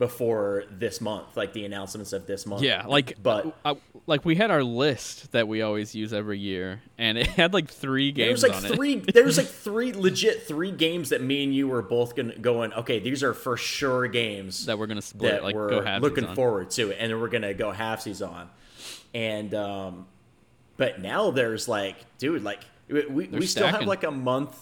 before 0.03 0.65
this 0.69 1.01
month, 1.01 1.37
like 1.37 1.53
the 1.53 1.65
announcements 1.65 2.13
of 2.13 2.27
this 2.27 2.45
month. 2.45 2.63
Yeah, 2.63 2.87
like 2.87 3.23
but 3.23 3.57
uh, 3.65 3.77
like 4.07 4.25
we 4.25 4.35
had 4.35 4.51
our 4.51 4.65
list 4.65 5.31
that 5.31 5.47
we 5.47 5.63
always 5.63 5.95
use 5.95 6.13
every 6.13 6.41
year, 6.41 6.83
and 6.99 7.17
it 7.17 7.27
had 7.39 7.55
like 7.55 7.71
three 7.71 8.11
games 8.11 8.43
There's 8.43 8.53
like 8.53 8.71
on 8.71 8.77
three. 8.77 8.97
There's 8.97 9.39
like 9.39 9.47
three 9.47 9.93
legit 9.93 10.43
three 10.43 10.73
games 10.73 11.11
that 11.11 11.23
me 11.23 11.45
and 11.45 11.55
you 11.55 11.69
were 11.69 11.83
both 11.83 12.17
gonna 12.17 12.37
going. 12.37 12.73
Okay, 12.73 12.99
these 12.99 13.23
are 13.23 13.33
for 13.33 13.57
sure 13.57 14.09
games 14.09 14.67
that 14.67 14.77
we're 14.79 14.89
gonna 14.89 15.03
split, 15.03 15.33
that 15.33 15.45
like 15.45 15.55
we're 15.55 15.99
looking 16.01 16.25
on. 16.25 16.35
forward 16.35 16.71
to, 16.71 16.93
and 16.93 17.13
then 17.13 17.21
we're 17.21 17.29
gonna 17.29 17.55
go 17.55 17.73
halfsies 17.73 18.27
on. 18.27 18.51
And 19.15 19.55
um, 19.55 20.07
but 20.77 21.01
now 21.01 21.31
there's 21.31 21.69
like, 21.69 21.97
dude, 22.19 22.43
like 22.43 22.65
we 22.89 23.07
we, 23.07 23.29
we 23.29 23.47
still 23.47 23.67
have 23.67 23.87
like 23.87 24.05
a 24.05 24.11
month, 24.11 24.57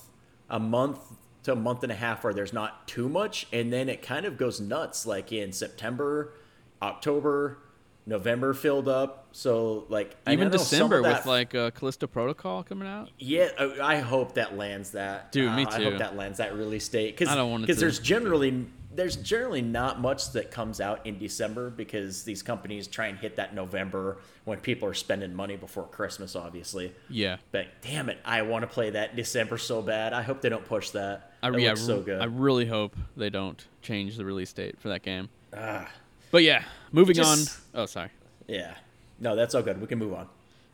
a 0.49 0.59
month 0.59 0.99
to 1.45 1.53
a 1.53 1.57
month 1.57 1.83
and 1.83 1.93
a 1.93 1.95
half 1.95 2.25
where 2.25 2.35
there's 2.35 2.53
not 2.53 2.87
too 2.87 3.09
much, 3.09 3.47
and 3.53 3.73
then 3.73 3.89
it 3.89 4.03
kind 4.03 4.27
of 4.27 4.37
goes 4.37 4.61
nuts. 4.61 5.07
Like 5.07 5.33
in 5.33 5.53
September, 5.53 6.35
October, 6.83 7.59
November 8.07 8.55
filled 8.55 8.89
up. 8.89 9.29
So 9.33 9.87
like 9.89 10.17
Even 10.29 10.50
December 10.50 11.03
with 11.03 11.27
like 11.27 11.55
uh, 11.55 11.71
Callisto 11.71 12.07
Protocol 12.07 12.62
coming 12.62 12.89
out. 12.89 13.11
yeah, 13.19 13.49
I 13.59 13.97
I 13.97 13.99
hope 14.00 14.35
that 14.35 14.57
lands 14.57 14.91
that. 14.93 15.33
Dude, 15.33 15.53
me 15.55 15.65
Uh, 15.65 15.71
I 15.71 15.83
hope 15.83 15.99
that 15.99 16.17
lands 16.17 16.39
that 16.39 16.55
release 16.55 16.89
date 16.89 17.17
because 17.17 17.29
I 17.29 17.37
don't 17.37 17.50
want 17.50 17.62
because 17.62 17.79
there's 17.79 18.00
generally 18.00 18.67
there's 19.00 19.16
generally 19.16 19.62
not 19.62 19.99
much 19.99 20.33
that 20.33 20.50
comes 20.50 20.78
out 20.78 21.07
in 21.07 21.19
December 21.19 21.71
because 21.71 22.23
these 22.25 22.42
companies 22.42 22.87
try 22.87 23.07
and 23.07 23.16
hit 23.19 23.37
that 23.37 23.54
November 23.54 24.19
when 24.45 24.61
people 24.61 24.87
are 24.87 24.92
spending 24.92 25.35
money 25.35 25.57
before 25.57 25.85
Christmas, 25.85 26.37
obviously. 26.37 26.92
Yeah, 27.09 27.38
But 27.50 27.69
damn 27.80 28.11
it, 28.11 28.19
I 28.26 28.42
want 28.42 28.62
to 28.62 28.66
play 28.66 28.90
that 28.90 29.16
December 29.16 29.57
so 29.57 29.80
bad. 29.80 30.12
I 30.12 30.21
hope 30.21 30.42
they 30.42 30.50
don't 30.50 30.66
push 30.66 30.90
that. 30.90 31.33
I, 31.42 31.49
That 31.50 31.61
yeah, 31.62 31.69
looks 31.71 31.80
so 31.80 32.02
good. 32.02 32.21
I 32.21 32.26
really 32.26 32.66
hope 32.66 32.95
they 33.16 33.30
don't 33.30 33.66
change 33.80 34.19
the 34.19 34.25
release 34.26 34.52
date 34.52 34.78
for 34.78 34.88
that 34.90 35.00
game. 35.02 35.30
Ah, 35.57 35.90
But 36.30 36.42
yeah, 36.42 36.64
moving 36.92 37.14
Just- 37.16 37.59
on. 37.75 37.80
Oh, 37.83 37.87
sorry. 37.87 38.11
yeah, 38.49 38.75
no, 39.19 39.35
that's 39.35 39.54
all 39.54 39.62
good. 39.62 39.80
We 39.80 39.87
can 39.87 39.99
move 39.99 40.12
on. 40.12 40.28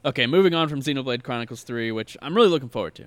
Okay, 0.04 0.26
moving 0.26 0.52
on 0.52 0.68
from 0.68 0.80
Xenoblade 0.80 1.22
Chronicles 1.22 1.62
3, 1.62 1.92
which 1.92 2.16
I'm 2.20 2.34
really 2.34 2.48
looking 2.48 2.70
forward 2.70 2.96
to. 2.96 3.04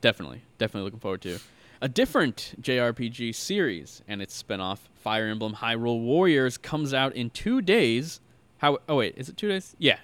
Definitely, 0.00 0.42
definitely 0.58 0.84
looking 0.84 1.00
forward 1.00 1.22
to. 1.22 1.40
A 1.82 1.88
different 1.88 2.54
JRPG 2.62 3.34
series 3.34 4.02
and 4.06 4.22
its 4.22 4.40
spinoff, 4.40 4.78
Fire 4.94 5.26
Emblem 5.26 5.54
Hyrule 5.54 6.00
Warriors, 6.00 6.56
comes 6.56 6.94
out 6.94 7.12
in 7.16 7.28
two 7.28 7.60
days. 7.60 8.20
How? 8.58 8.78
Oh 8.88 8.98
wait, 8.98 9.14
is 9.16 9.28
it 9.28 9.36
two 9.36 9.48
days? 9.48 9.74
Yeah, 9.80 9.98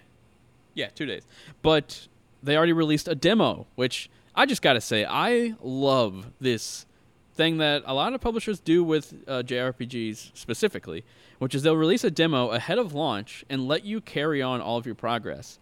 yeah, 0.75 0.89
two 0.89 1.07
days. 1.07 1.23
But 1.63 2.09
they 2.43 2.57
already 2.57 2.73
released 2.73 3.07
a 3.07 3.15
demo, 3.15 3.69
which 3.77 4.11
I 4.35 4.45
just 4.45 4.61
gotta 4.61 4.81
say, 4.81 5.05
I 5.05 5.55
love 5.63 6.33
this 6.41 6.85
thing 7.35 7.59
that 7.59 7.85
a 7.87 7.95
lot 7.95 8.13
of 8.13 8.21
publishers 8.21 8.59
do 8.59 8.83
with 8.83 9.15
uh, 9.29 9.45
JRPGs 9.47 10.33
specifically, 10.35 11.05
which 11.39 11.55
is 11.55 11.63
they'll 11.63 11.77
release 11.77 12.03
a 12.03 12.11
demo 12.11 12.49
ahead 12.49 12.81
of 12.81 12.93
launch 12.93 13.45
and 13.49 13.69
let 13.69 13.85
you 13.85 14.01
carry 14.01 14.43
on 14.43 14.61
all 14.61 14.79
of 14.79 14.85
your 14.85 14.97
progress. 14.97 15.61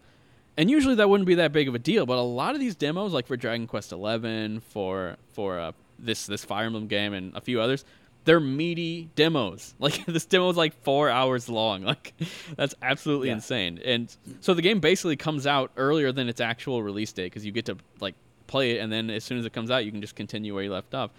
And 0.57 0.71
usually 0.71 0.95
that 0.95 1.07
wouldn't 1.11 1.27
be 1.27 1.35
that 1.35 1.51
big 1.51 1.67
of 1.67 1.75
a 1.75 1.79
deal, 1.79 2.07
but 2.07 2.17
a 2.17 2.21
lot 2.21 2.55
of 2.55 2.59
these 2.59 2.75
demos, 2.75 3.13
like 3.13 3.27
for 3.27 3.37
Dragon 3.37 3.67
Quest 3.67 3.91
XI, 3.91 4.61
for 4.71 5.17
for 5.35 5.59
uh, 5.59 5.71
this 5.99 6.25
this 6.27 6.43
Fire 6.45 6.65
Emblem 6.65 6.87
game, 6.87 7.13
and 7.13 7.35
a 7.35 7.41
few 7.41 7.59
others, 7.61 7.85
they're 8.25 8.39
meaty 8.39 9.09
demos. 9.15 9.73
Like 9.79 10.05
this 10.05 10.25
demo 10.25 10.49
is 10.49 10.57
like 10.57 10.73
four 10.83 11.09
hours 11.09 11.47
long. 11.49 11.83
Like 11.85 12.13
that's 12.55 12.75
absolutely 12.81 13.27
Yeah. 13.29 13.35
insane. 13.35 13.79
And 13.83 14.15
so 14.41 14.53
the 14.53 14.61
game 14.61 14.79
basically 14.79 15.15
comes 15.15 15.47
out 15.47 15.71
earlier 15.77 16.11
than 16.11 16.27
its 16.29 16.41
actual 16.41 16.83
release 16.83 17.11
date 17.11 17.25
because 17.25 17.45
you 17.45 17.51
get 17.51 17.65
to 17.65 17.77
like 17.99 18.15
play 18.47 18.71
it, 18.77 18.79
and 18.81 18.91
then 18.91 19.09
as 19.09 19.23
soon 19.23 19.37
as 19.39 19.45
it 19.45 19.53
comes 19.53 19.69
out, 19.71 19.85
you 19.85 19.91
can 19.91 20.01
just 20.01 20.15
continue 20.15 20.53
where 20.53 20.63
you 20.63 20.71
left 20.71 20.93
off. 20.93 21.11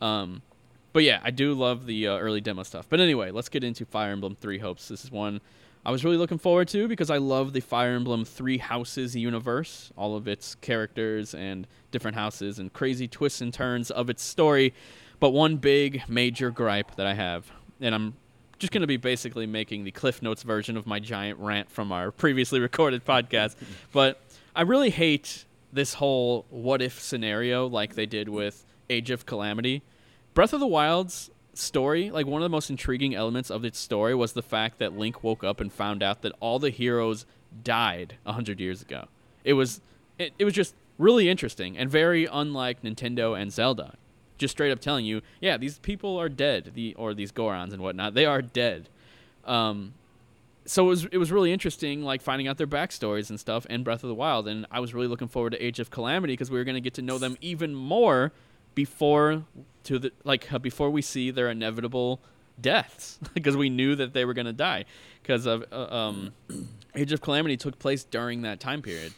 Um, 0.00 0.42
but 0.92 1.02
yeah, 1.02 1.20
I 1.22 1.30
do 1.30 1.52
love 1.54 1.86
the 1.86 2.08
uh, 2.08 2.16
early 2.18 2.40
demo 2.40 2.62
stuff. 2.62 2.86
But 2.88 3.00
anyway, 3.00 3.30
let's 3.30 3.48
get 3.48 3.62
into 3.64 3.84
Fire 3.84 4.12
Emblem 4.12 4.34
Three 4.34 4.58
Hopes. 4.58 4.88
This 4.88 5.04
is 5.04 5.10
one 5.10 5.40
I 5.86 5.92
was 5.92 6.04
really 6.04 6.16
looking 6.16 6.38
forward 6.38 6.66
to 6.70 6.88
because 6.88 7.10
I 7.10 7.18
love 7.18 7.52
the 7.52 7.60
Fire 7.60 7.94
Emblem 7.94 8.24
Three 8.24 8.58
Houses 8.58 9.14
universe, 9.14 9.92
all 9.96 10.16
of 10.16 10.26
its 10.26 10.56
characters 10.56 11.32
and 11.32 11.64
different 11.92 12.16
houses 12.16 12.58
and 12.58 12.72
crazy 12.72 13.06
twists 13.06 13.40
and 13.40 13.54
turns 13.54 13.92
of 13.92 14.10
its 14.10 14.24
story. 14.24 14.74
But 15.20 15.30
one 15.30 15.58
big 15.58 16.02
major 16.08 16.50
gripe 16.50 16.96
that 16.96 17.06
I 17.06 17.14
have, 17.14 17.48
and 17.80 17.94
I'm 17.94 18.14
just 18.58 18.72
going 18.72 18.80
to 18.80 18.88
be 18.88 18.96
basically 18.96 19.46
making 19.46 19.84
the 19.84 19.92
Cliff 19.92 20.22
Notes 20.22 20.42
version 20.42 20.76
of 20.76 20.88
my 20.88 20.98
giant 20.98 21.38
rant 21.38 21.70
from 21.70 21.92
our 21.92 22.10
previously 22.10 22.58
recorded 22.58 23.04
podcast. 23.04 23.54
But 23.92 24.20
I 24.56 24.62
really 24.62 24.90
hate 24.90 25.44
this 25.72 25.94
whole 25.94 26.46
what 26.50 26.82
if 26.82 27.00
scenario 27.00 27.68
like 27.68 27.94
they 27.94 28.06
did 28.06 28.28
with 28.28 28.66
Age 28.90 29.10
of 29.10 29.24
Calamity. 29.24 29.82
Breath 30.34 30.52
of 30.52 30.58
the 30.58 30.66
Wild's 30.66 31.30
story, 31.58 32.10
like 32.10 32.26
one 32.26 32.42
of 32.42 32.44
the 32.44 32.54
most 32.54 32.70
intriguing 32.70 33.14
elements 33.14 33.50
of 33.50 33.64
its 33.64 33.78
story 33.78 34.14
was 34.14 34.32
the 34.32 34.42
fact 34.42 34.78
that 34.78 34.96
Link 34.96 35.22
woke 35.22 35.44
up 35.44 35.60
and 35.60 35.72
found 35.72 36.02
out 36.02 36.22
that 36.22 36.32
all 36.40 36.58
the 36.58 36.70
heroes 36.70 37.26
died 37.62 38.16
100 38.24 38.60
years 38.60 38.82
ago. 38.82 39.06
It 39.44 39.54
was 39.54 39.80
it, 40.18 40.32
it 40.38 40.44
was 40.44 40.54
just 40.54 40.74
really 40.98 41.28
interesting 41.28 41.76
and 41.76 41.90
very 41.90 42.26
unlike 42.26 42.82
Nintendo 42.82 43.40
and 43.40 43.52
Zelda. 43.52 43.94
Just 44.38 44.52
straight 44.52 44.70
up 44.70 44.80
telling 44.80 45.06
you, 45.06 45.22
yeah, 45.40 45.56
these 45.56 45.78
people 45.78 46.18
are 46.18 46.28
dead, 46.28 46.72
the 46.74 46.94
or 46.96 47.14
these 47.14 47.32
Gorons 47.32 47.72
and 47.72 47.80
whatnot. 47.80 48.14
They 48.14 48.26
are 48.26 48.42
dead. 48.42 48.88
Um, 49.46 49.94
so 50.66 50.84
it 50.84 50.88
was 50.88 51.04
it 51.06 51.18
was 51.18 51.32
really 51.32 51.52
interesting, 51.52 52.02
like 52.02 52.20
finding 52.20 52.48
out 52.48 52.58
their 52.58 52.66
backstories 52.66 53.30
and 53.30 53.40
stuff 53.40 53.64
in 53.66 53.82
Breath 53.82 54.02
of 54.02 54.08
the 54.08 54.14
Wild, 54.14 54.48
and 54.48 54.66
I 54.70 54.80
was 54.80 54.92
really 54.92 55.06
looking 55.06 55.28
forward 55.28 55.50
to 55.50 55.64
Age 55.64 55.78
of 55.78 55.90
Calamity 55.90 56.32
because 56.32 56.50
we 56.50 56.58
were 56.58 56.64
going 56.64 56.74
to 56.74 56.80
get 56.80 56.94
to 56.94 57.02
know 57.02 57.18
them 57.18 57.38
even 57.40 57.74
more 57.74 58.32
before 58.76 59.42
to 59.82 59.98
the 59.98 60.12
like 60.22 60.48
before 60.62 60.90
we 60.90 61.02
see 61.02 61.32
their 61.32 61.50
inevitable 61.50 62.20
deaths 62.60 63.18
because 63.34 63.56
we 63.56 63.68
knew 63.68 63.96
that 63.96 64.12
they 64.12 64.24
were 64.24 64.34
going 64.34 64.46
to 64.46 64.52
die 64.52 64.84
because 65.20 65.46
of 65.46 65.64
uh, 65.72 65.86
um, 65.92 66.32
Age 66.94 67.12
of 67.12 67.20
Calamity 67.20 67.56
took 67.56 67.80
place 67.80 68.04
during 68.04 68.42
that 68.42 68.60
time 68.60 68.80
period. 68.80 69.12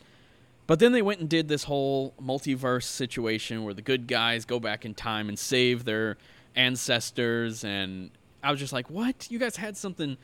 But 0.66 0.80
then 0.80 0.92
they 0.92 1.02
went 1.02 1.20
and 1.20 1.28
did 1.28 1.48
this 1.48 1.64
whole 1.64 2.14
multiverse 2.20 2.84
situation 2.84 3.64
where 3.64 3.74
the 3.74 3.82
good 3.82 4.06
guys 4.06 4.44
go 4.44 4.60
back 4.60 4.84
in 4.84 4.94
time 4.94 5.28
and 5.28 5.38
save 5.38 5.84
their 5.84 6.16
ancestors 6.54 7.64
and 7.64 8.10
I 8.42 8.50
was 8.52 8.60
just 8.60 8.72
like, 8.72 8.88
"What? 8.88 9.26
You 9.30 9.38
guys 9.38 9.56
had 9.56 9.76
something 9.76 10.16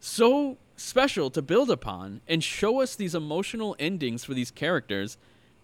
so 0.00 0.56
special 0.76 1.30
to 1.30 1.42
build 1.42 1.70
upon 1.70 2.22
and 2.26 2.42
show 2.42 2.80
us 2.80 2.94
these 2.94 3.14
emotional 3.14 3.76
endings 3.78 4.24
for 4.24 4.32
these 4.32 4.50
characters 4.50 5.18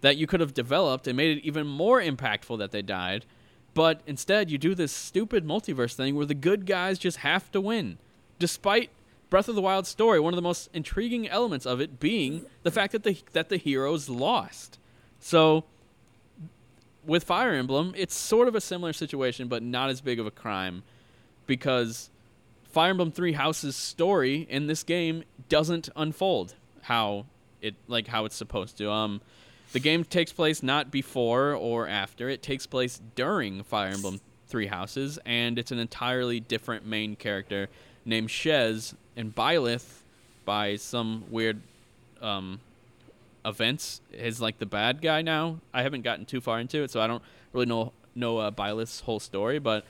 that 0.05 0.17
you 0.17 0.27
could 0.27 0.39
have 0.39 0.53
developed 0.53 1.07
and 1.07 1.17
made 1.17 1.35
it 1.35 1.43
even 1.43 1.65
more 1.65 1.99
impactful 1.99 2.59
that 2.59 2.69
they 2.69 2.83
died. 2.83 3.25
But 3.73 4.01
instead, 4.05 4.51
you 4.51 4.59
do 4.59 4.75
this 4.75 4.91
stupid 4.91 5.43
multiverse 5.43 5.95
thing 5.95 6.15
where 6.15 6.27
the 6.27 6.35
good 6.35 6.67
guys 6.67 6.99
just 6.99 7.17
have 7.17 7.51
to 7.53 7.59
win. 7.59 7.97
Despite 8.37 8.91
Breath 9.31 9.49
of 9.49 9.55
the 9.55 9.63
Wild 9.63 9.87
story, 9.87 10.19
one 10.19 10.31
of 10.31 10.35
the 10.35 10.43
most 10.43 10.69
intriguing 10.75 11.27
elements 11.27 11.65
of 11.65 11.81
it 11.81 11.99
being 11.99 12.45
the 12.61 12.69
fact 12.69 12.91
that 12.91 13.01
the 13.01 13.17
that 13.31 13.49
the 13.49 13.57
heroes 13.57 14.07
lost. 14.07 14.77
So 15.19 15.63
with 17.03 17.23
Fire 17.23 17.53
Emblem, 17.53 17.95
it's 17.97 18.13
sort 18.13 18.47
of 18.47 18.53
a 18.53 18.61
similar 18.61 18.93
situation, 18.93 19.47
but 19.47 19.63
not 19.63 19.89
as 19.89 20.01
big 20.01 20.19
of 20.19 20.27
a 20.27 20.31
crime 20.31 20.83
because 21.47 22.11
Fire 22.69 22.91
Emblem 22.91 23.11
Three 23.11 23.33
Houses 23.33 23.75
story 23.75 24.45
in 24.51 24.67
this 24.67 24.83
game 24.83 25.23
doesn't 25.49 25.89
unfold 25.95 26.53
how 26.83 27.25
it 27.59 27.73
like 27.87 28.05
how 28.05 28.25
it's 28.25 28.35
supposed 28.35 28.77
to. 28.77 28.91
Um, 28.91 29.21
the 29.75 29.81
game 29.81 30.05
takes 30.05 30.31
place 30.31 30.63
not 30.63 30.89
before 30.89 31.51
or 31.53 31.85
after; 31.85 32.29
it 32.29 32.41
takes 32.41 32.65
place 32.65 33.01
during 33.15 33.61
Fire 33.61 33.89
Emblem 33.89 34.21
Three 34.47 34.67
Houses, 34.67 35.19
and 35.25 35.59
it's 35.59 35.69
an 35.69 35.79
entirely 35.79 36.39
different 36.39 36.85
main 36.85 37.17
character 37.17 37.67
named 38.05 38.29
Shez 38.29 38.93
and 39.17 39.35
Byleth 39.35 40.03
by 40.45 40.77
some 40.77 41.25
weird 41.29 41.59
um, 42.21 42.61
events 43.43 43.99
is 44.13 44.39
like 44.39 44.59
the 44.59 44.65
bad 44.65 45.01
guy 45.01 45.21
now. 45.21 45.59
I 45.73 45.83
haven't 45.83 46.03
gotten 46.03 46.23
too 46.23 46.39
far 46.39 46.61
into 46.61 46.81
it, 46.83 46.89
so 46.89 47.01
I 47.01 47.07
don't 47.07 47.21
really 47.51 47.65
know 47.65 47.91
know 48.15 48.37
uh, 48.37 48.51
Byleth's 48.51 49.01
whole 49.01 49.19
story, 49.19 49.59
but 49.59 49.83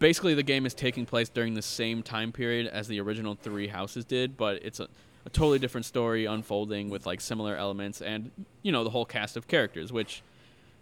basically 0.00 0.34
the 0.34 0.42
game 0.42 0.66
is 0.66 0.74
taking 0.74 1.06
place 1.06 1.28
during 1.28 1.54
the 1.54 1.62
same 1.62 2.02
time 2.02 2.32
period 2.32 2.66
as 2.66 2.88
the 2.88 3.00
original 3.00 3.36
three 3.40 3.68
houses 3.68 4.04
did, 4.04 4.36
but 4.36 4.60
it's 4.64 4.80
a, 4.80 4.88
a 5.26 5.30
totally 5.30 5.58
different 5.58 5.84
story 5.84 6.24
unfolding 6.24 6.88
with 6.88 7.06
like 7.06 7.20
similar 7.20 7.56
elements 7.56 8.00
and 8.00 8.30
you 8.62 8.72
know 8.72 8.84
the 8.84 8.90
whole 8.90 9.04
cast 9.04 9.36
of 9.36 9.46
characters, 9.46 9.92
which 9.92 10.22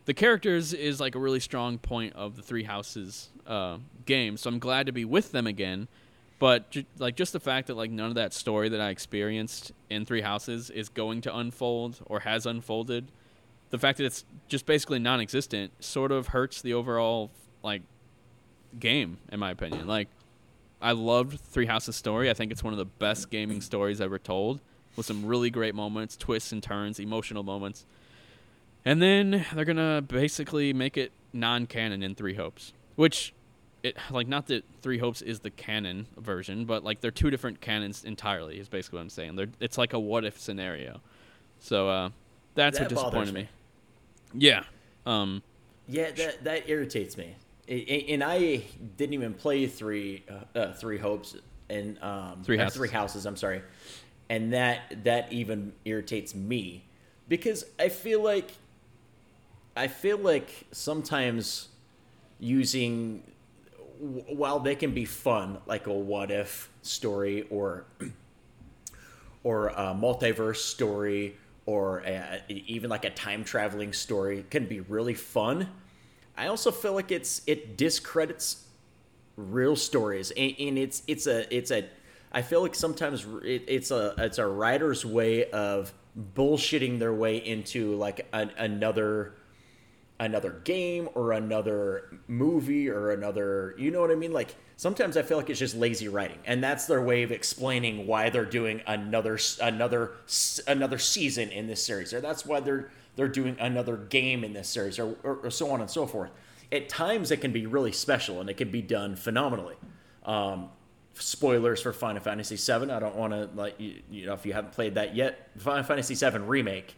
the 0.05 0.15
characters 0.15 0.73
is 0.73 1.01
like 1.01 1.15
a 1.15 1.19
really 1.19 1.41
strong 1.41 1.79
point 1.79 2.15
of 2.15 2.37
the 2.37 2.43
three 2.43 2.63
houses 2.63 3.29
uh, 3.47 3.79
game. 4.07 4.37
So 4.37 4.49
I'm 4.49 4.59
glad 4.59 4.87
to 4.87 4.93
be 4.93 5.05
with 5.05 5.33
them 5.33 5.47
again. 5.47 5.89
But 6.39 6.71
ju- 6.71 6.85
like 6.99 7.17
just 7.17 7.33
the 7.33 7.41
fact 7.41 7.67
that 7.67 7.77
like 7.77 7.91
none 7.91 8.09
of 8.09 8.15
that 8.15 8.33
story 8.33 8.69
that 8.69 8.81
I 8.81 8.91
experienced 8.91 9.73
in 9.91 10.05
Three 10.05 10.21
Houses 10.21 10.71
is 10.71 10.89
going 10.89 11.21
to 11.23 11.37
unfold 11.37 11.99
or 12.07 12.21
has 12.21 12.47
unfolded, 12.47 13.11
the 13.71 13.79
fact 13.79 13.99
that 13.99 14.05
it's 14.05 14.25
just 14.47 14.65
basically 14.65 14.99
non-existent 14.99 15.73
sort 15.85 16.13
of 16.13 16.29
hurts 16.29 16.63
the 16.63 16.75
overall 16.75 17.31
like 17.63 17.83
game 18.79 19.19
in 19.31 19.41
my 19.41 19.51
opinion. 19.51 19.87
Like 19.87 20.09
I 20.81 20.93
loved 20.93 21.41
Three 21.41 21.67
Houses 21.67 21.97
story. 21.97 22.31
I 22.31 22.35
think 22.35 22.53
it's 22.53 22.63
one 22.63 22.73
of 22.73 22.79
the 22.79 22.85
best 22.85 23.31
gaming 23.31 23.61
stories 23.61 24.01
ever 24.01 24.19
told 24.19 24.61
with 24.97 25.07
some 25.07 25.25
really 25.27 25.51
great 25.51 25.75
moments, 25.75 26.17
twists 26.17 26.53
and 26.53 26.63
turns, 26.63 26.99
emotional 26.99 27.43
moments. 27.43 27.85
And 28.85 29.03
then 29.03 29.45
they're 29.55 29.65
going 29.65 29.77
to 29.77 30.03
basically 30.07 30.73
make 30.73 30.97
it 30.97 31.13
non-canon 31.33 32.03
in 32.03 32.15
Three 32.15 32.35
Hopes, 32.35 32.73
which 32.97 33.35
it 33.83 33.97
like 34.11 34.27
not 34.29 34.47
that 34.47 34.65
Three 34.83 34.99
Hopes 34.99 35.23
is 35.23 35.41
the 35.41 35.51
canon 35.51 36.07
version, 36.17 36.65
but 36.65 36.85
like 36.85 37.01
they're 37.01 37.11
two 37.11 37.31
different 37.31 37.61
canons 37.61 38.05
entirely. 38.05 38.59
Is 38.59 38.69
basically 38.69 38.99
what 38.99 39.03
I'm 39.03 39.11
saying. 39.11 39.37
They're, 39.37 39.49
it's 39.61 39.79
like 39.79 39.93
a 39.93 39.99
what 39.99 40.25
if 40.25 40.41
scenario. 40.41 41.01
So 41.61 41.89
uh, 41.89 42.11
that's 42.55 42.79
That 42.79 42.85
what 42.85 42.89
disappointed 42.89 43.35
me. 43.35 43.43
me. 43.43 43.49
Yeah. 44.35 44.65
Um. 45.07 45.43
Yeah, 45.89 46.11
that 46.13 46.45
that 46.45 46.69
irritates 46.69 47.17
me. 47.17 47.35
And 47.69 48.25
I 48.25 48.63
didn't 48.97 49.13
even 49.15 49.35
play 49.35 49.67
three 49.67 50.25
uh, 50.31 50.59
uh, 50.59 50.73
three 50.73 50.97
hopes 50.99 51.37
and 51.69 52.03
um, 52.03 52.43
Three 52.43 52.59
uh, 52.59 52.63
Houses. 52.63 52.77
three 52.77 52.89
houses. 52.89 53.27
I'm 53.27 53.37
sorry, 53.37 53.63
and 54.31 54.53
that 54.55 55.05
that 55.05 55.33
even 55.33 55.73
irritates 55.85 56.35
me 56.35 56.85
because 57.29 57.65
I 57.79 57.91
feel 57.91 58.23
like 58.23 58.53
I 59.77 59.89
feel 59.89 60.17
like 60.19 60.51
sometimes 60.73 61.69
using 62.41 63.23
while 64.01 64.61
they 64.61 64.75
can 64.75 64.93
be 64.93 65.05
fun, 65.05 65.59
like 65.67 65.87
a 65.87 65.93
what 65.93 66.31
if 66.31 66.71
story 66.83 67.47
or 67.51 67.85
or 69.45 69.69
a 69.69 69.95
multiverse 69.95 70.57
story 70.57 71.37
or 71.67 71.99
a, 72.07 72.41
even 72.49 72.89
like 72.89 73.05
a 73.05 73.11
time 73.11 73.45
traveling 73.45 73.93
story 73.93 74.45
can 74.49 74.67
be 74.67 74.81
really 74.81 75.15
fun. 75.15 75.69
I 76.39 76.47
also 76.47 76.71
feel 76.71 76.95
like 76.95 77.11
it's 77.11 77.43
it 77.47 77.77
discredits 77.77 78.65
real 79.37 79.77
stories 79.77 80.31
and, 80.31 80.55
and 80.59 80.79
it's 80.79 81.03
it's 81.07 81.27
a 81.27 81.53
it's 81.55 81.71
a 81.71 81.85
I 82.31 82.43
feel 82.43 82.63
like 82.63 82.75
sometimes 82.75 83.27
it, 83.45 83.65
it's 83.67 83.91
a 83.91 84.15
it's 84.19 84.39
a 84.39 84.47
writer's 84.47 85.05
way 85.05 85.51
of 85.51 85.93
bullshitting 86.35 86.99
their 86.99 87.13
way 87.13 87.37
into 87.39 87.95
like 87.97 88.27
an, 88.33 88.51
another 88.57 89.35
another 90.21 90.61
game 90.65 91.09
or 91.15 91.33
another 91.33 92.19
movie 92.29 92.89
or 92.89 93.11
another 93.11 93.75
you 93.79 93.91
know 93.91 94.01
what 94.01 94.11
i 94.11 94.17
mean? 94.17 94.33
Like 94.33 94.55
sometimes 94.77 95.17
i 95.17 95.23
feel 95.23 95.37
like 95.37 95.51
it's 95.51 95.59
just 95.59 95.77
lazy 95.77 96.09
writing 96.09 96.39
and 96.45 96.63
that's 96.63 96.87
their 96.87 97.03
way 97.03 97.23
of 97.25 97.33
explaining 97.33 98.07
why 98.07 98.31
they're 98.31 98.45
doing 98.45 98.81
another 98.87 99.39
another 99.61 100.13
another 100.67 100.99
season 100.99 101.51
in 101.51 101.67
this 101.67 101.85
series 101.85 102.13
or 102.13 102.21
that's 102.21 102.47
why 102.47 102.61
they're 102.61 102.91
they're 103.19 103.29
doing 103.29 103.57
another 103.61 103.97
game 103.97 104.45
in 104.45 104.55
this 104.55 104.69
series 104.69 104.99
or, 104.99 105.17
or, 105.23 105.37
or 105.43 105.51
so 105.51 105.71
on 105.71 105.81
and 105.83 105.91
so 105.91 106.07
forth 106.07 106.31
at 106.73 106.89
times 106.89 107.31
it 107.31 107.43
can 107.43 107.53
be 107.53 107.67
really 107.67 107.93
special 107.93 108.41
and 108.41 108.49
it 108.49 108.57
can 108.57 108.71
be 108.71 108.81
done 108.81 109.15
phenomenally 109.17 109.75
um, 110.25 110.71
spoilers 111.15 111.83
for 111.83 111.93
final 111.93 112.23
fantasy 112.23 112.57
VII. 112.57 112.91
i 112.91 112.99
don't 112.99 113.17
want 113.17 113.33
to 113.33 113.51
like 113.55 113.79
you, 113.79 113.97
you 114.11 114.25
know 114.25 114.33
if 114.33 114.47
you 114.47 114.55
haven't 114.55 114.73
played 114.73 114.95
that 114.95 115.15
yet 115.15 115.51
final 115.59 115.85
fantasy 115.85 116.15
VII 116.15 116.39
remake 116.39 116.97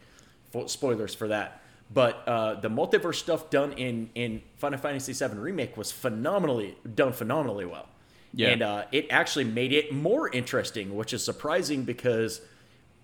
spoilers 0.66 1.14
for 1.14 1.28
that 1.28 1.60
but 1.92 2.22
uh, 2.28 2.54
the 2.54 2.68
multiverse 2.68 3.16
stuff 3.16 3.50
done 3.50 3.72
in 3.72 4.10
in 4.14 4.42
Final 4.58 4.78
Fantasy 4.78 5.12
VII 5.12 5.36
remake 5.36 5.76
was 5.76 5.90
phenomenally 5.90 6.76
done 6.94 7.12
phenomenally 7.12 7.64
well. 7.64 7.88
Yeah. 8.32 8.50
And 8.50 8.62
uh, 8.62 8.84
it 8.92 9.08
actually 9.10 9.44
made 9.44 9.72
it 9.72 9.92
more 9.92 10.28
interesting, 10.28 10.94
which 10.94 11.12
is 11.12 11.24
surprising 11.24 11.82
because 11.82 12.40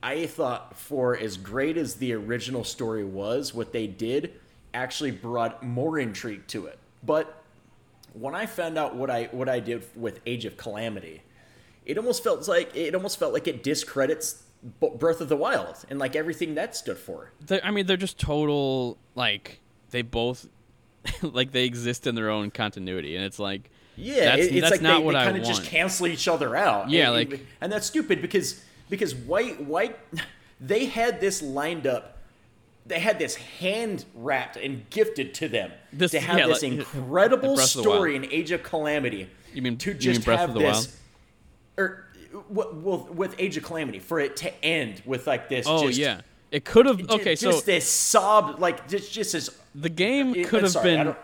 I 0.02 0.26
thought 0.26 0.76
for 0.76 1.16
as 1.16 1.36
great 1.36 1.76
as 1.76 1.96
the 1.96 2.12
original 2.12 2.64
story 2.64 3.04
was, 3.04 3.54
what 3.54 3.72
they 3.72 3.86
did 3.86 4.34
actually 4.74 5.10
brought 5.10 5.62
more 5.62 5.98
intrigue 5.98 6.46
to 6.48 6.66
it. 6.66 6.78
But 7.02 7.42
when 8.12 8.34
I 8.34 8.46
found 8.46 8.78
out 8.78 8.94
what 8.94 9.10
I 9.10 9.24
what 9.32 9.48
I 9.48 9.60
did 9.60 9.84
with 9.96 10.20
Age 10.26 10.44
of 10.44 10.56
Calamity, 10.56 11.22
it 11.84 11.98
almost 11.98 12.22
felt 12.22 12.46
like 12.48 12.74
it 12.76 12.94
almost 12.94 13.18
felt 13.18 13.32
like 13.32 13.48
it 13.48 13.62
discredits 13.62 14.42
Breath 14.98 15.20
of 15.20 15.28
the 15.28 15.36
Wild 15.36 15.76
and 15.90 15.98
like 15.98 16.16
everything 16.16 16.54
that 16.56 16.74
stood 16.76 16.98
for. 16.98 17.30
They're, 17.44 17.64
I 17.64 17.70
mean, 17.70 17.86
they're 17.86 17.96
just 17.96 18.18
total 18.18 18.98
like 19.14 19.60
they 19.90 20.02
both 20.02 20.48
like 21.22 21.52
they 21.52 21.64
exist 21.64 22.06
in 22.06 22.14
their 22.14 22.30
own 22.30 22.50
continuity, 22.50 23.16
and 23.16 23.24
it's 23.24 23.38
like 23.38 23.70
yeah, 23.96 24.36
that's, 24.36 24.46
it's 24.48 24.60
that's 24.60 24.70
like 24.72 24.82
not 24.82 24.98
they, 24.98 25.04
what 25.04 25.12
they 25.12 25.24
kind 25.24 25.36
of 25.36 25.44
just 25.44 25.64
cancel 25.64 26.06
each 26.06 26.28
other 26.28 26.54
out. 26.54 26.90
Yeah, 26.90 27.12
and, 27.12 27.30
like- 27.30 27.46
and 27.60 27.72
that's 27.72 27.86
stupid 27.86 28.20
because 28.20 28.62
because 28.88 29.14
white 29.14 29.60
white 29.64 29.98
they 30.60 30.86
had 30.86 31.20
this 31.20 31.42
lined 31.42 31.86
up. 31.86 32.12
They 32.86 33.00
had 33.00 33.18
this 33.18 33.34
hand 33.34 34.04
wrapped 34.14 34.56
and 34.56 34.88
gifted 34.90 35.34
to 35.34 35.48
them 35.48 35.72
This- 35.92 36.12
to 36.12 36.20
have 36.20 36.38
yeah, 36.38 36.46
this 36.46 36.62
like- 36.62 36.72
uh, 36.72 36.76
incredible 36.76 37.56
Breath 37.56 37.68
story 37.68 38.14
in 38.14 38.24
Age 38.26 38.52
of 38.52 38.62
Calamity. 38.62 39.28
You 39.52 39.62
mean- 39.62 39.76
to 39.78 39.90
mean 39.90 39.98
just 39.98 40.24
Breath 40.24 40.38
have 40.40 40.48
of 40.50 40.54
the 40.54 40.60
this, 40.60 40.96
er, 41.78 42.04
Wild? 42.28 42.32
or 42.32 42.42
well, 42.48 42.70
well, 42.74 43.08
with 43.12 43.34
Age 43.38 43.56
of 43.56 43.64
Calamity 43.64 43.98
for 43.98 44.20
it 44.20 44.36
to 44.36 44.64
end 44.64 45.02
with 45.04 45.26
like 45.26 45.48
this. 45.48 45.66
oh 45.68 45.86
just, 45.88 45.98
yeah, 45.98 46.20
it 46.52 46.64
could 46.64 46.86
have. 46.86 47.00
Okay, 47.10 47.34
just 47.34 47.58
so 47.60 47.64
this 47.64 47.88
sob 47.88 48.60
like 48.60 48.88
just 48.88 49.12
just 49.12 49.32
this. 49.32 49.50
the 49.74 49.88
game 49.88 50.32
could 50.44 50.62
have 50.62 50.82
been 50.82 51.16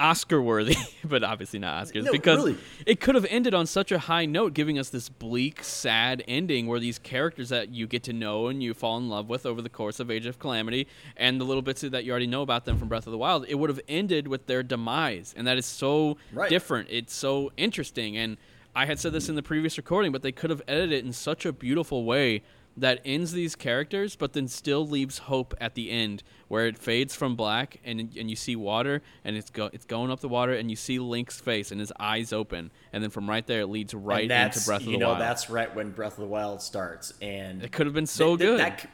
Oscar 0.00 0.40
worthy, 0.40 0.76
but 1.04 1.22
obviously 1.22 1.58
not 1.58 1.84
Oscars 1.84 2.04
No, 2.04 2.10
because 2.12 2.38
really. 2.44 2.56
it 2.86 3.00
could 3.00 3.14
have 3.14 3.26
ended 3.28 3.52
on 3.54 3.66
such 3.66 3.92
a 3.92 3.98
high 3.98 4.24
note, 4.24 4.54
giving 4.54 4.78
us 4.78 4.88
this 4.88 5.08
bleak, 5.10 5.62
sad 5.62 6.24
ending 6.26 6.66
where 6.66 6.80
these 6.80 6.98
characters 6.98 7.50
that 7.50 7.68
you 7.68 7.86
get 7.86 8.02
to 8.04 8.12
know 8.14 8.48
and 8.48 8.62
you 8.62 8.72
fall 8.74 8.96
in 8.96 9.08
love 9.10 9.28
with 9.28 9.44
over 9.44 9.60
the 9.60 9.68
course 9.68 10.00
of 10.00 10.10
Age 10.10 10.24
of 10.26 10.38
Calamity 10.38 10.88
and 11.16 11.38
the 11.40 11.44
little 11.44 11.62
bits 11.62 11.82
that 11.82 12.04
you 12.04 12.10
already 12.10 12.26
know 12.26 12.42
about 12.42 12.64
them 12.64 12.78
from 12.78 12.88
Breath 12.88 13.06
of 13.06 13.10
the 13.12 13.18
Wild, 13.18 13.44
it 13.48 13.56
would 13.56 13.68
have 13.70 13.80
ended 13.88 14.26
with 14.26 14.46
their 14.46 14.62
demise, 14.62 15.34
and 15.36 15.46
that 15.46 15.58
is 15.58 15.66
so 15.66 16.16
Right. 16.32 16.48
different. 16.48 16.88
It's 16.90 17.14
so 17.14 17.52
interesting, 17.58 18.16
and 18.16 18.38
I 18.74 18.86
had 18.86 18.98
said 18.98 19.12
this 19.12 19.28
in 19.28 19.34
the 19.34 19.42
previous 19.42 19.76
recording, 19.76 20.12
but 20.12 20.22
they 20.22 20.32
could 20.32 20.48
have 20.50 20.62
edited 20.66 20.92
it 20.92 21.04
in 21.04 21.12
such 21.12 21.44
a 21.44 21.52
beautiful 21.52 22.04
way 22.04 22.42
that 22.76 23.00
ends 23.04 23.32
these 23.32 23.56
characters, 23.56 24.16
but 24.16 24.32
then 24.32 24.48
still 24.48 24.86
leaves 24.86 25.18
hope 25.18 25.54
at 25.60 25.74
the 25.74 25.90
end, 25.90 26.22
where 26.48 26.66
it 26.66 26.78
fades 26.78 27.14
from 27.14 27.36
black 27.36 27.78
and 27.84 28.00
and 28.16 28.30
you 28.30 28.36
see 28.36 28.56
water, 28.56 29.02
and 29.24 29.36
it's 29.36 29.50
go 29.50 29.68
it's 29.72 29.84
going 29.84 30.10
up 30.10 30.20
the 30.20 30.28
water, 30.28 30.52
and 30.52 30.70
you 30.70 30.76
see 30.76 30.98
Link's 30.98 31.40
face 31.40 31.70
and 31.72 31.80
his 31.80 31.92
eyes 31.98 32.32
open, 32.32 32.70
and 32.92 33.02
then 33.02 33.10
from 33.10 33.28
right 33.28 33.46
there 33.46 33.60
it 33.62 33.66
leads 33.66 33.92
right 33.92 34.30
into 34.30 34.60
Breath 34.64 34.80
of 34.80 34.86
the 34.86 34.92
you 34.92 34.98
know 34.98 35.08
Wild. 35.08 35.20
that's 35.20 35.50
right 35.50 35.74
when 35.74 35.90
Breath 35.90 36.12
of 36.14 36.20
the 36.20 36.26
Wild 36.26 36.62
starts, 36.62 37.12
and 37.20 37.62
it 37.62 37.72
could 37.72 37.86
have 37.86 37.94
been 37.94 38.06
so 38.06 38.36
Th- 38.36 38.38
th- 38.38 38.50
good. 38.50 38.60
That, 38.60 38.80
c- 38.82 38.88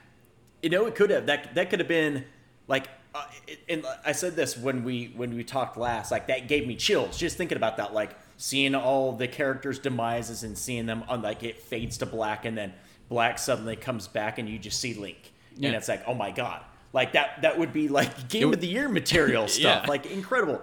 you 0.63 0.71
know, 0.71 0.87
it 0.87 0.95
could 0.95 1.11
have 1.11 1.27
that 1.27 1.55
that 1.55 1.71
could 1.71 1.79
have 1.81 1.89
been 1.89 2.25
like. 2.69 2.89
Uh, 3.15 3.25
it- 3.47 3.61
and 3.69 3.87
I 4.05 4.13
said 4.13 4.37
this 4.37 4.57
when 4.59 4.85
we 4.85 5.13
when 5.17 5.35
we 5.35 5.45
talked 5.45 5.77
last. 5.77 6.11
Like 6.11 6.27
that 6.29 6.49
gave 6.49 6.67
me 6.67 6.77
chills 6.77 7.17
just 7.17 7.37
thinking 7.37 7.57
about 7.57 7.77
that. 7.79 7.95
Like 7.95 8.17
seeing 8.37 8.75
all 8.75 9.13
the 9.13 9.29
characters' 9.29 9.79
demises 9.79 10.43
and 10.45 10.57
seeing 10.59 10.85
them 10.87 11.05
on 11.09 11.23
like 11.23 11.43
it 11.43 11.61
fades 11.61 11.99
to 11.99 12.07
black 12.07 12.45
and 12.45 12.57
then 12.59 12.75
black 13.09 13.39
suddenly 13.39 13.77
comes 13.77 14.09
back 14.09 14.39
and 14.39 14.49
you 14.49 14.59
just 14.59 14.81
see 14.81 14.95
Link 14.95 15.33
Yeah. 15.57 15.69
and 15.69 15.77
it's 15.77 15.89
like 15.89 16.03
oh 16.07 16.15
my 16.15 16.31
god 16.31 16.63
like 16.93 17.13
that 17.13 17.43
that 17.43 17.59
would 17.59 17.73
be 17.73 17.89
like 17.89 18.29
game 18.29 18.49
would- 18.49 18.55
of 18.55 18.61
the 18.61 18.67
year 18.67 18.89
material 18.89 19.49
stuff 19.49 19.83
Yeah. 19.85 19.89
like 19.89 20.07
incredible 20.07 20.61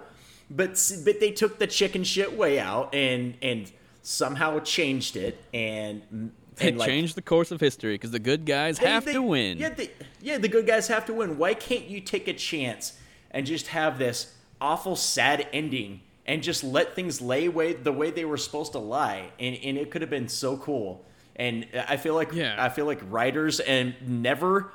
but 0.50 0.70
but 1.04 1.20
they 1.20 1.30
took 1.30 1.58
the 1.58 1.66
chicken 1.66 2.04
shit 2.04 2.36
way 2.36 2.58
out 2.60 2.94
and 2.94 3.36
and 3.42 3.70
somehow 4.02 4.58
changed 4.60 5.16
it 5.16 5.42
and 5.54 6.02
and 6.12 6.32
it 6.60 6.76
like, 6.76 6.88
changed 6.88 7.16
the 7.16 7.22
course 7.22 7.50
of 7.50 7.60
history 7.60 7.94
because 7.94 8.10
the 8.12 8.18
good 8.18 8.44
guys 8.44 8.78
they- 8.78 8.86
have 8.86 9.04
they- 9.04 9.14
to 9.14 9.22
win. 9.22 9.58
Yeah, 9.58 9.70
they, 9.70 9.90
yeah, 10.22 10.38
the 10.38 10.46
good 10.46 10.68
guys 10.68 10.86
have 10.86 11.04
to 11.06 11.12
win. 11.14 11.36
Why 11.36 11.52
can't 11.54 11.86
you 11.86 12.00
take 12.00 12.28
a 12.28 12.32
chance 12.32 12.92
and 13.32 13.44
just 13.44 13.66
have 13.68 13.98
this 13.98 14.32
awful, 14.60 14.94
sad 14.94 15.48
ending 15.52 16.02
and 16.26 16.44
just 16.44 16.62
let 16.62 16.94
things 16.94 17.20
lay 17.20 17.48
way 17.48 17.72
the 17.72 17.90
way 17.92 18.12
they 18.12 18.24
were 18.24 18.36
supposed 18.36 18.70
to 18.72 18.78
lie? 18.78 19.30
And 19.40 19.56
and 19.64 19.76
it 19.76 19.90
could 19.90 20.00
have 20.02 20.10
been 20.10 20.28
so 20.28 20.56
cool. 20.58 21.04
And 21.36 21.66
I 21.88 21.96
feel 21.96 22.14
like 22.14 22.32
Yeah. 22.32 22.56
I 22.58 22.68
feel 22.68 22.86
like 22.86 23.00
writers 23.08 23.60
and 23.60 23.94
never 24.06 24.72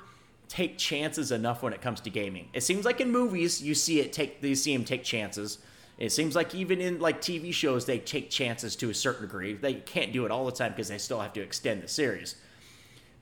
take 0.48 0.78
chances 0.78 1.32
enough 1.32 1.62
when 1.62 1.74
it 1.74 1.82
comes 1.82 2.02
to 2.02 2.10
gaming. 2.10 2.50
It 2.54 2.62
seems 2.62 2.86
like 2.86 3.00
in 3.00 3.12
movies 3.12 3.62
you 3.62 3.76
see 3.76 4.00
it 4.00 4.12
take 4.12 4.42
you 4.42 4.56
see 4.56 4.76
them 4.76 4.86
take 4.86 5.04
chances. 5.04 5.60
It 5.98 6.12
seems 6.12 6.36
like 6.36 6.56
even 6.56 6.80
in 6.82 7.00
like 7.00 7.22
TV 7.22 7.54
shows 7.54 7.86
they 7.86 8.00
take 8.00 8.30
chances 8.30 8.76
to 8.78 8.90
a 8.90 8.94
certain 8.94 9.24
degree. 9.24 9.54
They 9.54 9.76
can't 9.76 10.12
do 10.12 10.26
it 10.26 10.32
all 10.32 10.46
the 10.46 10.52
time 10.52 10.72
because 10.72 10.88
they 10.88 10.98
still 10.98 11.20
have 11.20 11.34
to 11.34 11.42
extend 11.42 11.84
the 11.84 11.88
series 11.88 12.36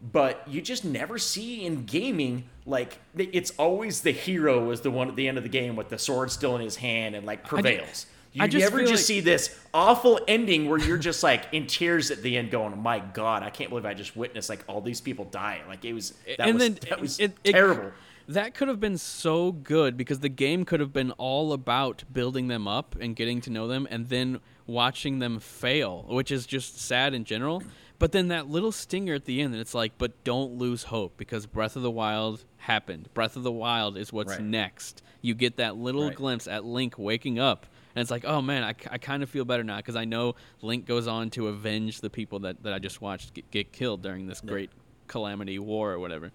but 0.01 0.43
you 0.47 0.61
just 0.61 0.85
never 0.85 1.17
see 1.17 1.65
in 1.65 1.83
gaming 1.85 2.47
like 2.65 2.99
it's 3.17 3.51
always 3.51 4.01
the 4.01 4.11
hero 4.11 4.69
is 4.71 4.81
the 4.81 4.91
one 4.91 5.07
at 5.07 5.15
the 5.15 5.27
end 5.27 5.37
of 5.37 5.43
the 5.43 5.49
game 5.49 5.75
with 5.75 5.89
the 5.89 5.97
sword 5.97 6.31
still 6.31 6.55
in 6.55 6.61
his 6.61 6.75
hand 6.75 7.15
and 7.15 7.25
like 7.25 7.43
prevails. 7.43 8.05
You 8.33 8.43
I 8.43 8.47
just 8.47 8.63
never 8.63 8.77
feel 8.79 8.87
just 8.87 9.01
like- 9.01 9.05
see 9.07 9.19
this 9.21 9.57
awful 9.73 10.19
ending 10.27 10.69
where 10.69 10.77
you're 10.79 10.97
just 10.97 11.23
like 11.23 11.45
in 11.51 11.65
tears 11.67 12.11
at 12.11 12.21
the 12.21 12.37
end, 12.37 12.51
going, 12.51 12.77
"My 12.81 12.99
God, 12.99 13.41
I 13.43 13.49
can't 13.49 13.69
believe 13.69 13.85
I 13.85 13.93
just 13.93 14.15
witnessed 14.15 14.49
like 14.49 14.63
all 14.67 14.81
these 14.81 15.01
people 15.01 15.25
die." 15.25 15.61
Like 15.67 15.83
it 15.85 15.93
was 15.93 16.13
that 16.27 16.41
and 16.41 16.55
was 16.55 16.63
then 16.63 16.77
that 16.89 17.01
was 17.01 17.19
it- 17.19 17.35
it- 17.43 17.51
terrible. 17.53 17.91
that 18.27 18.53
could 18.53 18.67
have 18.67 18.79
been 18.79 18.97
so 18.97 19.51
good 19.51 19.97
because 19.97 20.19
the 20.19 20.29
game 20.29 20.65
could 20.65 20.79
have 20.79 20.93
been 20.93 21.11
all 21.11 21.53
about 21.53 22.03
building 22.11 22.47
them 22.47 22.67
up 22.67 22.95
and 22.99 23.15
getting 23.15 23.41
to 23.41 23.49
know 23.49 23.67
them 23.67 23.87
and 23.89 24.09
then 24.09 24.39
watching 24.67 25.19
them 25.19 25.39
fail, 25.39 26.05
which 26.09 26.29
is 26.31 26.45
just 26.45 26.77
sad 26.79 27.13
in 27.13 27.23
general. 27.23 27.63
But 27.99 28.11
then 28.11 28.27
that 28.27 28.47
little 28.47 28.71
stinger 28.71 29.15
at 29.15 29.25
the 29.25 29.41
end, 29.41 29.53
and 29.53 29.61
it's 29.61 29.73
like, 29.73 29.93
but 29.97 30.23
don't 30.23 30.51
lose 30.59 30.83
hope 30.83 31.17
because 31.17 31.47
Breath 31.47 31.75
of 31.75 31.81
the 31.81 31.89
Wild 31.89 32.43
happened. 32.57 33.09
Breath 33.15 33.35
of 33.35 33.41
the 33.41 33.51
Wild 33.51 33.97
is 33.97 34.13
what's 34.13 34.33
Right. 34.33 34.41
next. 34.41 35.01
You 35.21 35.33
get 35.33 35.55
that 35.57 35.77
little 35.77 36.07
Right. 36.09 36.15
glimpse 36.15 36.47
at 36.47 36.63
Link 36.63 36.99
waking 36.99 37.39
up. 37.39 37.65
And 37.97 38.01
it's 38.03 38.11
like, 38.11 38.25
oh 38.25 38.43
man, 38.43 38.63
I, 38.63 38.75
I 38.91 38.99
kind 38.99 39.23
of 39.23 39.29
feel 39.31 39.43
better 39.43 39.63
now 39.63 39.77
because 39.77 39.95
I 39.95 40.05
know 40.05 40.35
Link 40.61 40.85
goes 40.85 41.07
on 41.07 41.31
to 41.31 41.47
avenge 41.47 41.99
the 41.99 42.11
people 42.11 42.37
that, 42.41 42.61
that 42.61 42.71
I 42.71 42.77
just 42.77 43.01
watched 43.01 43.33
get, 43.33 43.49
get 43.49 43.71
killed 43.71 44.03
during 44.03 44.27
this 44.27 44.39
great 44.39 44.69
calamity 45.07 45.57
war 45.57 45.93
or 45.93 45.97
whatever. 45.97 46.31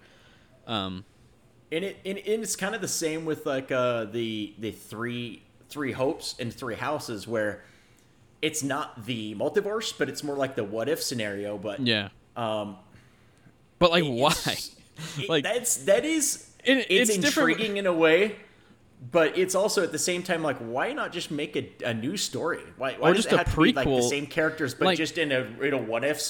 Um, 0.67 1.05
And 1.71 1.85
it 1.85 1.99
and, 2.05 2.19
and 2.19 2.43
it's 2.43 2.57
kind 2.57 2.75
of 2.75 2.81
the 2.81 2.89
same 2.89 3.25
with 3.25 3.47
like 3.47 3.71
uh, 3.71 4.07
the 4.07 4.55
the 4.59 4.73
three 4.73 5.45
three 5.69 5.93
hopes 5.93 6.35
and 6.41 6.53
three 6.53 6.75
houses 6.75 7.29
where 7.29 7.63
it's 8.43 8.65
not 8.65 9.07
the 9.07 9.37
multiverse, 9.37 9.97
but 9.97 10.09
it's 10.09 10.25
more 10.25 10.35
like 10.37 10.57
the 10.57 10.65
what 10.65 10.89
if 10.89 11.01
scenario. 11.01 11.57
But 11.59 11.79
Yeah. 11.87 12.09
um, 12.37 12.77
But 13.79 13.93
like, 13.93 14.03
why? 14.03 14.35
it- 14.47 14.71
like, 15.29 15.45
that's 15.45 15.77
that 15.85 16.05
is 16.05 16.51
It- 16.65 16.87
it's, 16.91 17.09
it's 17.11 17.19
different- 17.19 17.51
intriguing 17.51 17.77
in 17.77 17.87
a 17.87 17.93
way, 17.93 18.35
but 19.11 19.37
it's 19.37 19.55
also 19.55 19.83
at 19.83 19.91
the 19.91 19.99
same 19.99 20.23
time 20.23 20.43
like 20.43 20.59
why 20.59 20.93
not 20.93 21.13
just 21.13 21.31
make 21.31 21.57
a, 21.57 21.69
a 21.85 21.93
new 21.93 22.17
story? 22.17 22.63
Why, 22.77 22.95
why 22.95 23.11
Or 23.11 23.15
just 23.15 23.33
a 23.33 23.39
to 23.39 23.61
be 23.61 23.73
like 23.73 23.85
the 23.85 23.91
prequel, 23.91 24.09
same 24.09 24.27
characters, 24.27 24.75
but 24.75 24.87
like- 24.87 24.99
just 24.99 25.19
in 25.19 25.33
a 25.33 25.47
you 25.61 25.71
know 25.73 25.79
what 25.79 26.05
if 26.05 26.21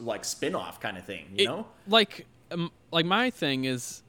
like 0.00 0.24
spin 0.24 0.54
off 0.54 0.80
kind 0.80 0.98
of 0.98 1.04
thing? 1.04 1.26
You 1.36 1.44
it- 1.44 1.46
know? 1.46 1.66
like, 1.86 2.26
um, 2.50 2.72
like 2.90 3.06
my 3.06 3.30
thing 3.30 3.64
is, 3.64 4.02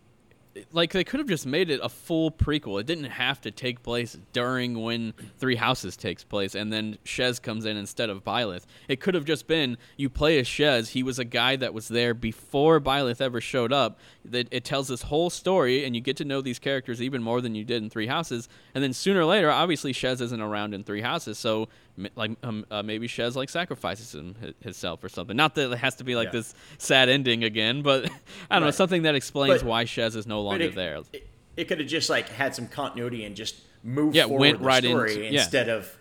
like 0.71 0.91
they 0.91 1.03
could 1.03 1.19
have 1.19 1.27
just 1.27 1.45
made 1.45 1.69
it 1.69 1.79
a 1.83 1.89
full 1.89 2.31
prequel. 2.31 2.79
It 2.79 2.85
didn't 2.85 3.05
have 3.05 3.41
to 3.41 3.51
take 3.51 3.83
place 3.83 4.17
during 4.33 4.81
when 4.81 5.13
Three 5.39 5.55
Houses 5.55 5.97
takes 5.97 6.23
place, 6.23 6.55
and 6.55 6.71
then 6.71 6.97
Shez 7.05 7.41
comes 7.41 7.65
in 7.65 7.77
instead 7.77 8.09
of 8.09 8.23
Byleth. 8.23 8.65
It 8.87 8.99
could 8.99 9.13
have 9.13 9.25
just 9.25 9.47
been 9.47 9.77
you 9.95 10.09
play 10.09 10.39
as 10.39 10.47
Shez. 10.47 10.89
He 10.89 11.03
was 11.03 11.19
a 11.19 11.25
guy 11.25 11.55
that 11.57 11.73
was 11.73 11.87
there 11.87 12.13
before 12.13 12.79
Byleth 12.79 13.21
ever 13.21 13.41
showed 13.41 13.73
up. 13.73 13.99
That 14.25 14.47
it 14.51 14.65
tells 14.65 14.87
this 14.89 15.03
whole 15.03 15.29
story, 15.29 15.85
and 15.85 15.95
you 15.95 16.01
get 16.01 16.17
to 16.17 16.25
know 16.25 16.41
these 16.41 16.59
characters 16.59 17.01
even 17.01 17.23
more 17.23 17.41
than 17.41 17.55
you 17.55 17.63
did 17.63 17.81
in 17.81 17.89
Three 17.89 18.07
Houses. 18.07 18.49
And 18.75 18.83
then 18.83 18.93
sooner 18.93 19.21
or 19.21 19.25
later, 19.25 19.49
obviously 19.49 19.93
Shez 19.93 20.21
isn't 20.21 20.41
around 20.41 20.73
in 20.73 20.83
Three 20.83 21.01
Houses, 21.01 21.37
so 21.37 21.69
like 22.15 22.31
um, 22.43 22.65
uh, 22.69 22.83
maybe 22.83 23.07
Shez 23.07 23.35
like 23.35 23.49
sacrifices 23.49 24.13
him 24.13 24.35
hi- 24.39 24.53
himself 24.61 25.03
or 25.03 25.09
something. 25.09 25.35
Not 25.35 25.55
that 25.55 25.71
it 25.71 25.77
has 25.79 25.95
to 25.95 26.03
be 26.03 26.15
like 26.15 26.27
Yeah. 26.27 26.31
this 26.33 26.53
sad 26.77 27.09
ending 27.09 27.43
again, 27.43 27.81
but 27.81 28.05
I 28.51 28.59
don't 28.59 28.65
know 28.67 28.71
something 28.71 29.01
that 29.03 29.15
explains 29.15 29.61
But- 29.61 29.67
why 29.69 29.83
Shez 29.85 30.15
is 30.15 30.27
no 30.27 30.41
longer 30.41 30.65
it, 30.65 30.75
there. 30.75 31.01
It, 31.11 31.27
it 31.55 31.67
could 31.67 31.79
have 31.79 31.87
just 31.87 32.09
like 32.09 32.29
had 32.29 32.53
some 32.53 32.67
continuity 32.67 33.25
and 33.25 33.35
just 33.35 33.55
moved 33.83 34.15
Yeah, 34.15 34.25
forward 34.25 34.39
went 34.39 34.59
the 34.59 34.65
right 34.65 34.83
story 34.83 35.11
into- 35.13 35.23
yeah. 35.33 35.41
instead 35.41 35.69
of 35.69 35.97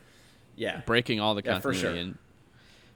yeah. 0.54 0.80
breaking 0.86 1.20
all 1.20 1.34
the 1.34 1.42
Yeah, 1.44 1.60
for 1.60 1.72
sure. 1.72 1.92
And, 1.94 2.18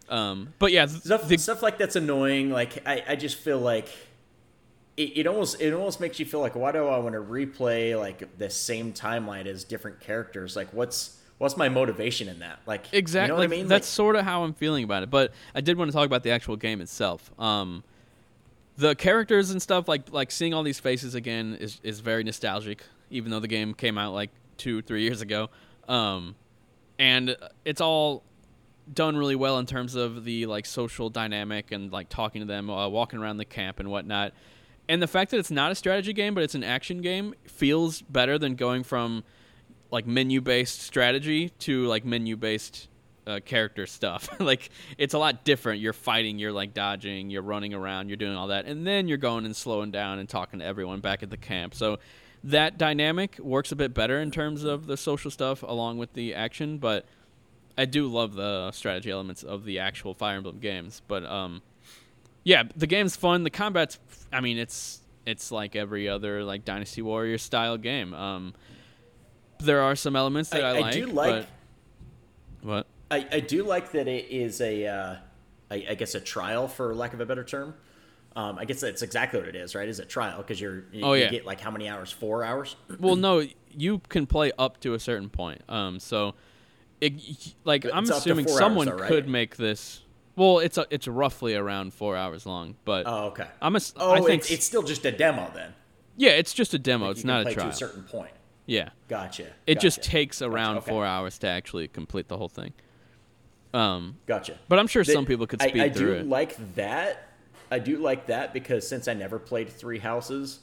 um, 0.08 0.52
but 0.58 0.72
yeah, 0.72 0.86
stuff 0.86 1.26
the- 1.28 1.38
stuff 1.38 1.62
like 1.62 1.78
that's 1.78 1.96
annoying. 1.96 2.50
Like 2.50 2.86
I, 2.86 3.02
I 3.08 3.16
just 3.16 3.36
feel 3.36 3.58
like 3.60 3.88
it, 4.96 5.18
it 5.18 5.26
almost 5.26 5.60
it 5.60 5.72
almost 5.72 6.00
makes 6.00 6.18
you 6.18 6.26
feel 6.26 6.40
like 6.40 6.54
why 6.54 6.72
do 6.72 6.86
I 6.86 6.98
want 6.98 7.14
to 7.14 7.20
replay 7.22 7.98
like 7.98 8.36
the 8.38 8.50
same 8.50 8.92
timeline 8.92 9.46
as 9.46 9.64
different 9.64 10.00
characters? 10.00 10.56
Like 10.56 10.72
what's 10.74 11.16
what's 11.40 11.56
my 11.56 11.70
motivation 11.70 12.28
in 12.28 12.40
that? 12.40 12.58
Like 12.66 12.92
exactly. 12.92 13.24
you 13.24 13.28
know 13.28 13.38
what 13.38 13.44
I 13.44 13.46
mean? 13.46 13.66
That's 13.66 13.86
Like, 13.86 13.94
sort 13.94 14.16
of 14.16 14.26
how 14.26 14.44
I'm 14.44 14.52
feeling 14.52 14.84
about 14.84 15.02
it. 15.02 15.10
But 15.10 15.32
I 15.54 15.62
did 15.62 15.78
want 15.78 15.90
to 15.90 15.96
talk 15.96 16.04
about 16.04 16.22
the 16.22 16.32
actual 16.32 16.54
game 16.56 16.82
itself. 16.82 17.32
Um, 17.40 17.82
the 18.76 18.94
characters 18.94 19.50
and 19.50 19.60
stuff, 19.60 19.88
like 19.88 20.12
like 20.12 20.30
seeing 20.30 20.52
all 20.52 20.62
these 20.62 20.78
faces 20.78 21.14
again, 21.14 21.56
is 21.58 21.80
is 21.82 22.00
very 22.00 22.22
nostalgic. 22.24 22.84
Even 23.08 23.30
though 23.30 23.40
the 23.40 23.48
game 23.48 23.72
came 23.72 23.96
out 23.96 24.12
like 24.12 24.28
two 24.58 24.82
three 24.82 25.02
years 25.02 25.22
ago, 25.22 25.48
um, 25.88 26.36
and 26.98 27.34
it's 27.64 27.80
all 27.80 28.22
done 28.92 29.16
really 29.16 29.36
well 29.36 29.58
in 29.58 29.64
terms 29.64 29.94
of 29.94 30.24
the 30.24 30.44
like 30.44 30.66
social 30.66 31.08
dynamic 31.08 31.72
and 31.72 31.90
like 31.90 32.10
talking 32.10 32.42
to 32.42 32.46
them, 32.46 32.68
uh, 32.68 32.86
walking 32.86 33.18
around 33.18 33.38
the 33.38 33.46
camp 33.46 33.80
and 33.80 33.90
whatnot. 33.90 34.34
And 34.90 35.00
the 35.00 35.06
fact 35.06 35.30
that 35.30 35.38
it's 35.38 35.50
not 35.50 35.72
a 35.72 35.74
strategy 35.74 36.12
game 36.12 36.34
but 36.34 36.42
it's 36.42 36.56
an 36.56 36.64
action 36.64 37.00
game 37.00 37.34
feels 37.44 38.02
better 38.02 38.38
than 38.38 38.56
going 38.56 38.82
from 38.82 39.22
like 39.90 40.06
menu 40.06 40.40
based 40.40 40.82
strategy 40.82 41.50
to 41.60 41.86
like 41.86 42.04
menu 42.04 42.36
based 42.36 42.88
uh, 43.26 43.40
character 43.44 43.86
stuff. 43.86 44.28
like 44.40 44.70
it's 44.98 45.14
a 45.14 45.18
lot 45.18 45.44
different. 45.44 45.80
You're 45.80 45.92
fighting, 45.92 46.38
you're 46.38 46.52
like 46.52 46.74
dodging, 46.74 47.30
you're 47.30 47.42
running 47.42 47.74
around, 47.74 48.08
you're 48.08 48.16
doing 48.16 48.36
all 48.36 48.48
that, 48.48 48.66
and 48.66 48.86
then 48.86 49.08
you're 49.08 49.18
going 49.18 49.44
and 49.44 49.54
slowing 49.54 49.90
down 49.90 50.18
and 50.18 50.28
talking 50.28 50.60
to 50.60 50.64
everyone 50.64 51.00
back 51.00 51.22
at 51.22 51.30
the 51.30 51.36
camp. 51.36 51.74
So 51.74 51.98
that 52.44 52.78
dynamic 52.78 53.38
works 53.38 53.70
a 53.72 53.76
bit 53.76 53.92
better 53.92 54.20
in 54.20 54.30
terms 54.30 54.64
of 54.64 54.86
the 54.86 54.96
social 54.96 55.30
stuff 55.30 55.62
along 55.62 55.98
with 55.98 56.14
the 56.14 56.34
action, 56.34 56.78
but 56.78 57.04
I 57.76 57.84
do 57.84 58.08
love 58.08 58.34
the 58.34 58.72
strategy 58.72 59.10
elements 59.10 59.42
of 59.42 59.64
the 59.64 59.78
actual 59.78 60.14
Fire 60.14 60.36
Emblem 60.36 60.58
games. 60.58 61.02
But 61.06 61.24
um, 61.24 61.62
yeah, 62.44 62.64
the 62.76 62.86
game's 62.86 63.16
fun. 63.16 63.44
The 63.44 63.50
combat's, 63.50 63.98
I 64.32 64.40
mean, 64.40 64.58
it's 64.58 65.00
it's 65.26 65.52
like 65.52 65.76
every 65.76 66.08
other 66.08 66.42
like 66.44 66.64
Dynasty 66.64 67.02
Warrior 67.02 67.38
style 67.38 67.76
game. 67.76 68.14
Um, 68.14 68.54
there 69.60 69.80
are 69.82 69.96
some 69.96 70.16
elements 70.16 70.50
that 70.50 70.64
I, 70.64 70.72
like. 70.72 70.80
I, 70.80 70.82
like. 70.82 70.94
do 70.94 71.06
like. 71.06 71.46
But, 72.62 72.68
what? 72.68 72.86
I, 73.10 73.26
I 73.32 73.40
do 73.40 73.64
like 73.64 73.92
that 73.92 74.06
it 74.06 74.26
is 74.30 74.60
a, 74.60 74.86
uh, 74.86 75.16
I, 75.70 75.86
I 75.90 75.94
guess 75.94 76.14
a 76.14 76.20
trial 76.20 76.68
for 76.68 76.94
lack 76.94 77.12
of 77.12 77.20
a 77.20 77.26
better 77.26 77.42
term. 77.44 77.74
Um, 78.36 78.58
I 78.58 78.64
guess 78.64 78.80
that's 78.80 79.02
exactly 79.02 79.40
what 79.40 79.48
it 79.48 79.56
is, 79.56 79.74
right? 79.74 79.88
Is 79.88 79.98
a 79.98 80.04
trial 80.04 80.38
because 80.38 80.60
you're 80.60 80.84
you, 80.92 81.02
Oh, 81.02 81.14
you 81.14 81.24
yeah. 81.24 81.30
get 81.30 81.44
like 81.44 81.60
how 81.60 81.72
many 81.72 81.88
hours? 81.88 82.12
Four 82.12 82.44
hours. 82.44 82.76
well, 83.00 83.16
no, 83.16 83.44
you 83.72 84.00
can 84.08 84.26
play 84.26 84.52
up 84.58 84.78
to 84.80 84.94
a 84.94 85.00
certain 85.00 85.28
point. 85.28 85.62
Um, 85.68 85.98
so, 85.98 86.34
it, 87.00 87.14
like 87.64 87.84
I'm 87.92 88.04
it's 88.04 88.10
up 88.12 88.22
to 88.22 88.30
assuming 88.30 88.46
someone 88.46 88.86
though, 88.86 88.94
right? 88.96 89.08
could 89.08 89.28
make 89.28 89.56
this. 89.56 90.02
Well, 90.36 90.60
it's 90.60 90.78
a, 90.78 90.86
it's 90.90 91.08
roughly 91.08 91.56
around 91.56 91.92
four 91.92 92.16
hours 92.16 92.46
long, 92.46 92.76
but 92.84 93.02
Oh, 93.06 93.26
okay. 93.26 93.48
I'm 93.60 93.74
a, 93.74 93.80
Oh, 93.96 94.12
I 94.12 94.20
think 94.20 94.42
it's, 94.42 94.50
it's 94.52 94.64
still 94.64 94.82
just 94.84 95.04
a 95.04 95.10
demo 95.10 95.50
then. 95.52 95.74
yeah, 96.16 96.30
it's 96.30 96.54
just 96.54 96.72
a 96.72 96.78
demo. 96.78 97.06
You 97.06 97.10
it's 97.10 97.24
not 97.24 97.48
a 97.48 97.52
trial. 97.52 97.66
to 97.66 97.72
a 97.72 97.76
certain 97.76 98.04
point. 98.04 98.30
Yeah, 98.70 98.90
Gotcha. 99.08 99.46
it 99.66 99.80
just 99.80 99.98
gotcha. 99.98 100.10
takes 100.10 100.38
Gotcha, 100.38 100.52
around 100.52 100.76
okay. 100.78 100.90
four 100.90 101.04
hours 101.04 101.38
to 101.40 101.48
actually 101.48 101.88
complete 101.88 102.28
the 102.28 102.36
whole 102.36 102.48
thing. 102.48 102.72
Um, 103.74 104.16
Gotcha. 104.26 104.58
but 104.68 104.78
I'm 104.78 104.86
sure 104.86 105.04
The- 105.04 105.12
some 105.12 105.26
people 105.26 105.46
could 105.46 105.60
I- 105.62 105.68
speed 105.68 105.82
I, 105.82 105.90
through 105.90 106.14
do 106.14 106.20
it. 106.20 106.26
like 106.28 106.74
that. 106.76 107.28
I 107.70 107.78
do 107.78 107.98
like 107.98 108.26
that 108.26 108.52
because 108.52 108.86
since 108.88 109.06
I 109.08 109.14
never 109.14 109.38
played 109.38 109.68
Three 109.70 109.98
Houses, 109.98 110.60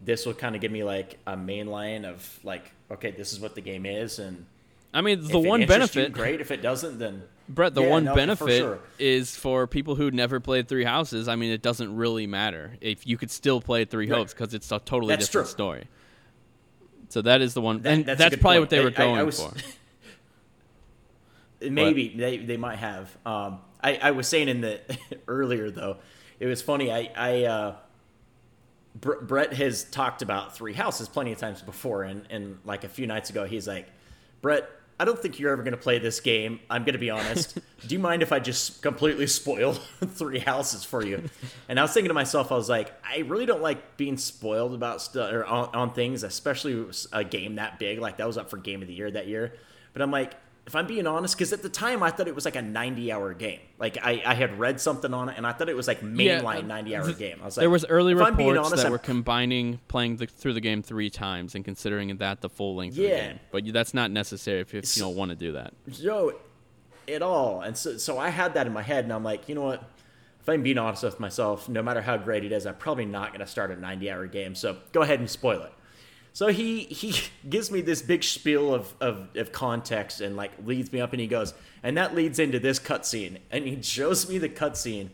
this 0.00 0.24
will 0.26 0.34
kind 0.34 0.54
of 0.54 0.60
give 0.60 0.72
me 0.72 0.84
like 0.84 1.18
a 1.26 1.36
main 1.36 1.66
line 1.66 2.04
of 2.04 2.38
like, 2.44 2.72
okay, 2.90 3.10
this 3.10 3.32
is 3.32 3.40
what 3.40 3.54
the 3.54 3.60
game 3.60 3.84
is, 3.86 4.18
and 4.18 4.46
I 4.94 5.02
mean, 5.02 5.26
the 5.26 5.38
one 5.38 5.60
interests 5.62 5.94
you, 5.94 6.02
benefit, 6.02 6.12
great. 6.14 6.40
If 6.40 6.50
it 6.50 6.62
doesn't, 6.62 6.98
then 6.98 7.22
Brett, 7.48 7.74
the 7.74 7.82
Yeah, 7.82 7.90
one 7.90 8.04
no, 8.04 8.12
for 8.12 8.16
benefit 8.16 8.58
sure. 8.58 8.78
is 8.98 9.36
for 9.36 9.66
people 9.66 9.94
who 9.94 10.10
never 10.10 10.40
played 10.40 10.68
Three 10.68 10.84
Houses. 10.84 11.28
I 11.28 11.36
mean, 11.36 11.52
it 11.52 11.60
doesn't 11.62 11.94
really 11.94 12.26
matter 12.26 12.76
if 12.80 13.06
you 13.06 13.18
could 13.18 13.30
still 13.30 13.60
play 13.60 13.84
Three 13.84 14.08
Right. 14.10 14.16
Hopes 14.18 14.32
because 14.32 14.54
it's 14.54 14.70
a 14.72 14.78
totally 14.78 15.14
That's 15.14 15.26
different 15.26 15.48
true. 15.48 15.52
story. 15.52 15.88
So 17.08 17.22
that 17.22 17.40
is 17.40 17.54
the 17.54 17.60
one, 17.60 17.82
That- 17.82 17.92
and 17.92 18.04
that's 18.06 18.18
that's, 18.18 18.36
probably 18.36 18.58
point. 18.58 18.62
what 18.62 18.70
they 18.70 18.80
I- 18.80 18.84
were 18.84 18.88
I- 18.88 18.90
I 18.90 19.16
going 19.16 19.26
was- 19.26 19.42
for. 19.42 19.52
Maybe 21.60 22.08
they, 22.14 22.36
they 22.38 22.56
might 22.56 22.76
have. 22.78 23.16
Um, 23.24 23.60
I, 23.82 23.96
I 23.96 24.10
was 24.10 24.28
saying 24.28 24.48
in 24.48 24.60
the 24.60 24.80
earlier 25.28 25.70
though, 25.70 25.96
it 26.38 26.46
was 26.46 26.60
funny. 26.60 26.92
I, 26.92 27.10
I 27.16 27.44
uh, 27.44 27.74
Br- 28.94 29.22
Brett 29.22 29.52
has 29.54 29.84
talked 29.84 30.20
about 30.22 30.54
Three 30.54 30.74
Houses 30.74 31.08
plenty 31.08 31.32
of 31.32 31.38
times 31.38 31.62
before, 31.62 32.02
and, 32.02 32.26
and 32.30 32.58
like 32.64 32.84
a 32.84 32.88
few 32.88 33.06
nights 33.06 33.30
ago, 33.30 33.46
he's 33.46 33.66
like, 33.66 33.88
Brett, 34.42 34.68
I 34.98 35.04
don't 35.04 35.18
think 35.18 35.38
you're 35.38 35.52
ever 35.52 35.62
going 35.62 35.72
to 35.72 35.80
play 35.80 35.98
this 35.98 36.20
game. 36.20 36.58
I'm 36.70 36.82
going 36.82 36.94
to 36.94 36.98
be 36.98 37.10
honest. 37.10 37.58
Do 37.86 37.94
you 37.94 37.98
mind 37.98 38.22
if 38.22 38.32
I 38.32 38.38
just 38.38 38.80
completely 38.80 39.26
spoil 39.26 39.74
Three 40.04 40.38
Houses 40.38 40.84
for 40.84 41.04
you? 41.04 41.28
And 41.68 41.78
I 41.78 41.82
was 41.82 41.92
thinking 41.92 42.08
to 42.08 42.14
myself, 42.14 42.50
I 42.50 42.54
was 42.54 42.68
like, 42.68 42.92
I 43.04 43.18
really 43.18 43.44
don't 43.44 43.60
like 43.60 43.98
being 43.98 44.16
spoiled 44.16 44.72
about 44.72 45.02
stuff 45.02 45.30
or 45.32 45.44
on, 45.44 45.68
on 45.74 45.92
things, 45.92 46.22
especially 46.22 46.86
a 47.12 47.24
game 47.24 47.56
that 47.56 47.78
big. 47.78 47.98
Like 47.98 48.16
that 48.16 48.26
was 48.26 48.38
up 48.38 48.48
for 48.48 48.56
Game 48.56 48.80
of 48.80 48.88
the 48.88 48.94
Year 48.94 49.10
that 49.10 49.26
year. 49.26 49.52
But 49.92 50.00
I'm 50.00 50.10
like, 50.10 50.34
if 50.66 50.74
I'm 50.74 50.86
being 50.86 51.06
honest, 51.06 51.36
because 51.36 51.52
at 51.52 51.62
the 51.62 51.68
time 51.68 52.02
I 52.02 52.10
thought 52.10 52.26
it 52.26 52.34
was 52.34 52.44
like 52.44 52.56
a 52.56 52.62
90 52.62 53.12
hour 53.12 53.32
game. 53.34 53.60
Like 53.78 53.98
I, 54.02 54.22
I 54.26 54.34
had 54.34 54.58
read 54.58 54.80
something 54.80 55.14
on 55.14 55.28
it, 55.28 55.34
and 55.36 55.46
I 55.46 55.52
thought 55.52 55.68
it 55.68 55.76
was 55.76 55.86
like 55.86 56.00
mainline 56.00 56.64
uh, 56.64 56.66
90 56.66 56.96
hour 56.96 57.12
game. 57.12 57.38
I 57.40 57.44
was 57.44 57.56
like, 57.56 57.62
there 57.62 57.70
was 57.70 57.84
early 57.86 58.14
reports 58.14 58.58
honest, 58.58 58.76
that 58.76 58.82
I'm- 58.84 58.90
were 58.92 58.98
combining 58.98 59.78
playing 59.88 60.16
the, 60.16 60.26
through 60.26 60.54
the 60.54 60.60
game 60.60 60.82
three 60.82 61.08
times 61.10 61.54
and 61.54 61.64
considering 61.64 62.16
that 62.16 62.40
the 62.40 62.48
full 62.48 62.74
length 62.76 62.94
of 62.94 62.96
the 62.96 63.08
Yeah. 63.08 63.26
game. 63.28 63.40
But 63.52 63.72
that's 63.72 63.94
not 63.94 64.10
necessary 64.10 64.60
if, 64.60 64.74
if 64.74 64.96
you 64.96 65.02
don't 65.02 65.14
want 65.16 65.30
to 65.30 65.36
do 65.36 65.52
that. 65.52 65.72
Joe 65.90 66.32
at 67.08 67.22
all. 67.22 67.60
And 67.60 67.76
so, 67.76 67.96
so 67.98 68.18
I 68.18 68.30
had 68.30 68.54
that 68.54 68.66
in 68.66 68.72
my 68.72 68.82
head, 68.82 69.04
and 69.04 69.12
I'm 69.12 69.22
like, 69.22 69.48
you 69.48 69.54
know 69.54 69.62
what? 69.62 69.84
If 70.40 70.48
I'm 70.48 70.62
being 70.62 70.78
honest 70.78 71.02
with 71.02 71.18
myself, 71.20 71.68
no 71.68 71.82
matter 71.82 72.00
how 72.00 72.16
great 72.16 72.44
it 72.44 72.52
is, 72.52 72.66
I'm 72.66 72.76
probably 72.76 73.04
not 73.04 73.28
going 73.28 73.40
to 73.40 73.46
start 73.46 73.70
a 73.72 73.76
90 73.76 74.10
hour 74.10 74.26
game. 74.26 74.54
So 74.54 74.76
go 74.92 75.02
ahead 75.02 75.18
and 75.20 75.28
spoil 75.30 75.62
it. 75.62 75.72
So 76.36 76.48
he 76.48 76.80
he 76.80 77.14
gives 77.48 77.70
me 77.70 77.80
this 77.80 78.02
big 78.02 78.22
spiel 78.22 78.74
of, 78.74 78.94
of, 79.00 79.34
of 79.36 79.52
context 79.52 80.20
and 80.20 80.36
like 80.36 80.50
leads 80.66 80.92
me 80.92 81.00
up, 81.00 81.14
and 81.14 81.20
he 81.20 81.26
goes, 81.26 81.54
and 81.82 81.96
that 81.96 82.14
leads 82.14 82.38
into 82.38 82.60
this 82.60 82.78
cutscene, 82.78 83.38
and 83.50 83.64
he 83.64 83.80
shows 83.80 84.28
me 84.28 84.36
the 84.36 84.50
cutscene, 84.50 85.08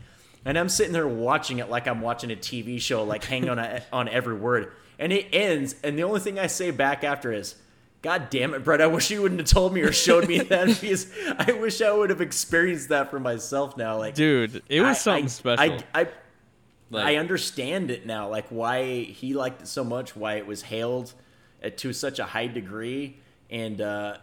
and 0.45 0.59
I'm 0.59 0.69
sitting 0.69 0.93
there 0.93 1.07
watching 1.07 1.61
it 1.61 1.71
like 1.71 1.87
I'm 1.87 2.01
watching 2.01 2.33
a 2.33 2.35
TV 2.35 2.81
show, 2.81 3.05
like 3.05 3.23
hanging 3.23 3.51
on 3.51 3.61
a, 3.61 3.85
on 3.93 4.09
every 4.09 4.35
word, 4.35 4.73
and 4.99 5.13
it 5.13 5.29
ends, 5.33 5.77
and 5.85 5.97
the 5.97 6.03
only 6.03 6.19
thing 6.19 6.41
I 6.41 6.49
say 6.49 6.73
back 6.73 7.05
after 7.05 7.33
is, 7.33 7.55
God 8.03 8.29
damn 8.29 8.53
it, 8.53 8.65
Brett! 8.65 8.81
I 8.81 8.89
wish 8.89 9.09
you 9.13 9.23
wouldn't 9.23 9.41
have 9.43 9.49
told 9.49 9.73
me 9.73 9.83
or 9.83 9.93
showed 9.93 10.27
me 10.27 10.41
that 10.41 10.67
because 10.81 11.07
I 11.39 11.53
wish 11.53 11.81
I 11.81 11.93
would 11.93 12.11
have 12.11 12.21
experienced 12.21 12.89
that 12.89 13.13
for 13.13 13.21
myself 13.21 13.77
now. 13.77 13.97
Like, 13.97 14.17
Dude, 14.17 14.61
it 14.69 14.81
was 14.81 14.97
I- 14.97 15.01
something 15.01 15.25
I, 15.27 15.29
special. 15.29 15.79
I, 15.95 16.01
I, 16.01 16.09
Like- 16.93 17.07
I 17.07 17.17
understand 17.17 17.91
it 17.91 18.07
now, 18.07 18.29
like 18.29 18.47
why 18.49 19.03
he 19.03 19.35
liked 19.35 19.63
it 19.63 19.69
so 19.69 19.83
much, 19.83 20.15
why 20.15 20.35
it 20.35 20.47
was 20.47 20.63
hailed 20.63 21.15
uh, 21.65 21.71
to 21.77 21.93
such 21.93 22.19
a 22.19 22.25
high 22.25 22.47
degree, 22.47 23.19
and 23.51 23.81
uh, 23.81 24.19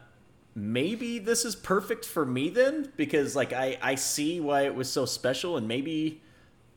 maybe 0.55 1.19
this 1.19 1.45
is 1.45 1.55
perfect 1.55 2.05
for 2.05 2.25
me 2.25 2.49
then 2.49 2.91
because 2.95 3.35
like 3.35 3.53
I 3.53 3.77
I 3.81 3.95
see 3.95 4.39
why 4.39 4.63
it 4.63 4.75
was 4.75 4.91
so 4.91 5.05
special, 5.05 5.57
and 5.57 5.67
maybe 5.67 6.21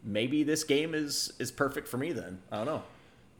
maybe 0.03 0.43
this 0.43 0.65
game 0.65 0.95
is 0.95 1.33
is 1.39 1.51
perfect 1.51 1.89
for 1.89 1.99
me 1.99 2.13
then. 2.13 2.41
I 2.51 2.57
don't 2.57 2.67
know. 2.67 2.83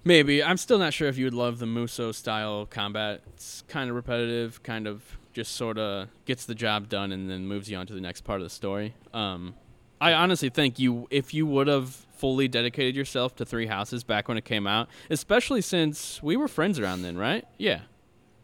Maybe. 0.05 0.43
I'm 0.43 0.57
still 0.57 0.79
not 0.79 0.93
sure 0.93 1.09
if 1.09 1.17
you 1.17 1.27
would 1.27 1.35
love 1.35 1.59
the 1.61 1.67
Musou 1.67 2.13
style 2.13 2.67
combat. 2.67 3.23
It's 3.35 3.63
kind 3.69 3.89
of 3.89 3.95
repetitive, 3.95 4.63
kind 4.63 4.89
of 4.89 5.03
just 5.33 5.53
sort 5.53 5.79
of 5.79 6.09
gets 6.25 6.45
the 6.45 6.55
job 6.57 6.89
done 6.89 7.13
and 7.13 7.31
then 7.31 7.47
moves 7.47 7.71
you 7.71 7.77
on 7.77 7.87
to 7.87 7.95
the 7.95 8.01
next 8.01 8.23
part 8.23 8.41
of 8.41 8.45
the 8.45 8.51
story. 8.51 8.95
Um, 9.15 9.55
I 10.01 10.13
honestly 10.15 10.49
think 10.51 10.81
you, 10.81 11.07
if 11.11 11.33
you 11.33 11.47
would 11.47 11.69
have 11.69 12.05
fully 12.23 12.47
dedicated 12.47 12.95
yourself 12.95 13.35
to 13.35 13.45
Three 13.45 13.67
Houses 13.67 14.05
back 14.05 14.29
when 14.29 14.39
it 14.39 14.45
came 14.45 14.65
out, 14.65 14.89
especially 15.11 15.61
since 15.61 16.23
we 16.23 16.37
were 16.37 16.47
friends 16.47 16.79
around 16.79 17.03
then, 17.03 17.19
right? 17.19 17.45
Yeah. 17.59 17.81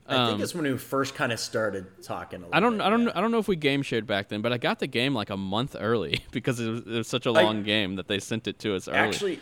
I 0.04 0.26
think 0.26 0.34
Um, 0.34 0.42
it's 0.42 0.52
when 0.52 0.64
we 0.64 0.76
first 0.76 1.14
kind 1.14 1.30
of 1.30 1.38
started 1.38 1.86
talking. 2.02 2.40
A 2.40 2.46
little 2.46 2.56
I 2.56 2.58
don't, 2.58 2.78
bit, 2.78 2.82
I 2.82 2.90
don't, 2.90 3.04
yeah. 3.04 3.12
I 3.14 3.20
don't 3.20 3.30
know 3.30 3.38
if 3.38 3.46
we 3.46 3.54
game 3.54 3.82
shared 3.82 4.04
back 4.04 4.30
then, 4.30 4.42
but 4.42 4.52
I 4.52 4.58
got 4.58 4.80
the 4.80 4.88
game 4.88 5.14
like 5.14 5.30
a 5.30 5.36
month 5.36 5.76
early 5.78 6.24
because 6.32 6.58
it 6.58 6.68
was, 6.68 6.80
it 6.80 6.86
was 6.88 7.06
such 7.06 7.26
a 7.26 7.30
long 7.30 7.62
game 7.62 7.94
that 7.94 8.08
they 8.08 8.18
sent 8.18 8.48
it 8.48 8.58
to 8.60 8.74
us 8.74 8.88
early. 8.88 8.98
Actually, 8.98 9.40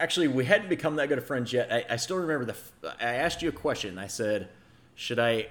actually, 0.00 0.26
we 0.26 0.46
hadn't 0.46 0.68
become 0.68 0.96
that 0.96 1.08
good 1.08 1.18
of 1.18 1.26
friends 1.26 1.52
yet. 1.52 1.72
I, 1.72 1.84
I 1.90 1.96
still 1.96 2.16
remember 2.16 2.46
the. 2.46 2.56
I 2.98 3.14
asked 3.14 3.40
you 3.40 3.50
a 3.50 3.52
question. 3.52 3.98
I 3.98 4.08
said, 4.08 4.48
"Should 4.96 5.20
I?" 5.20 5.46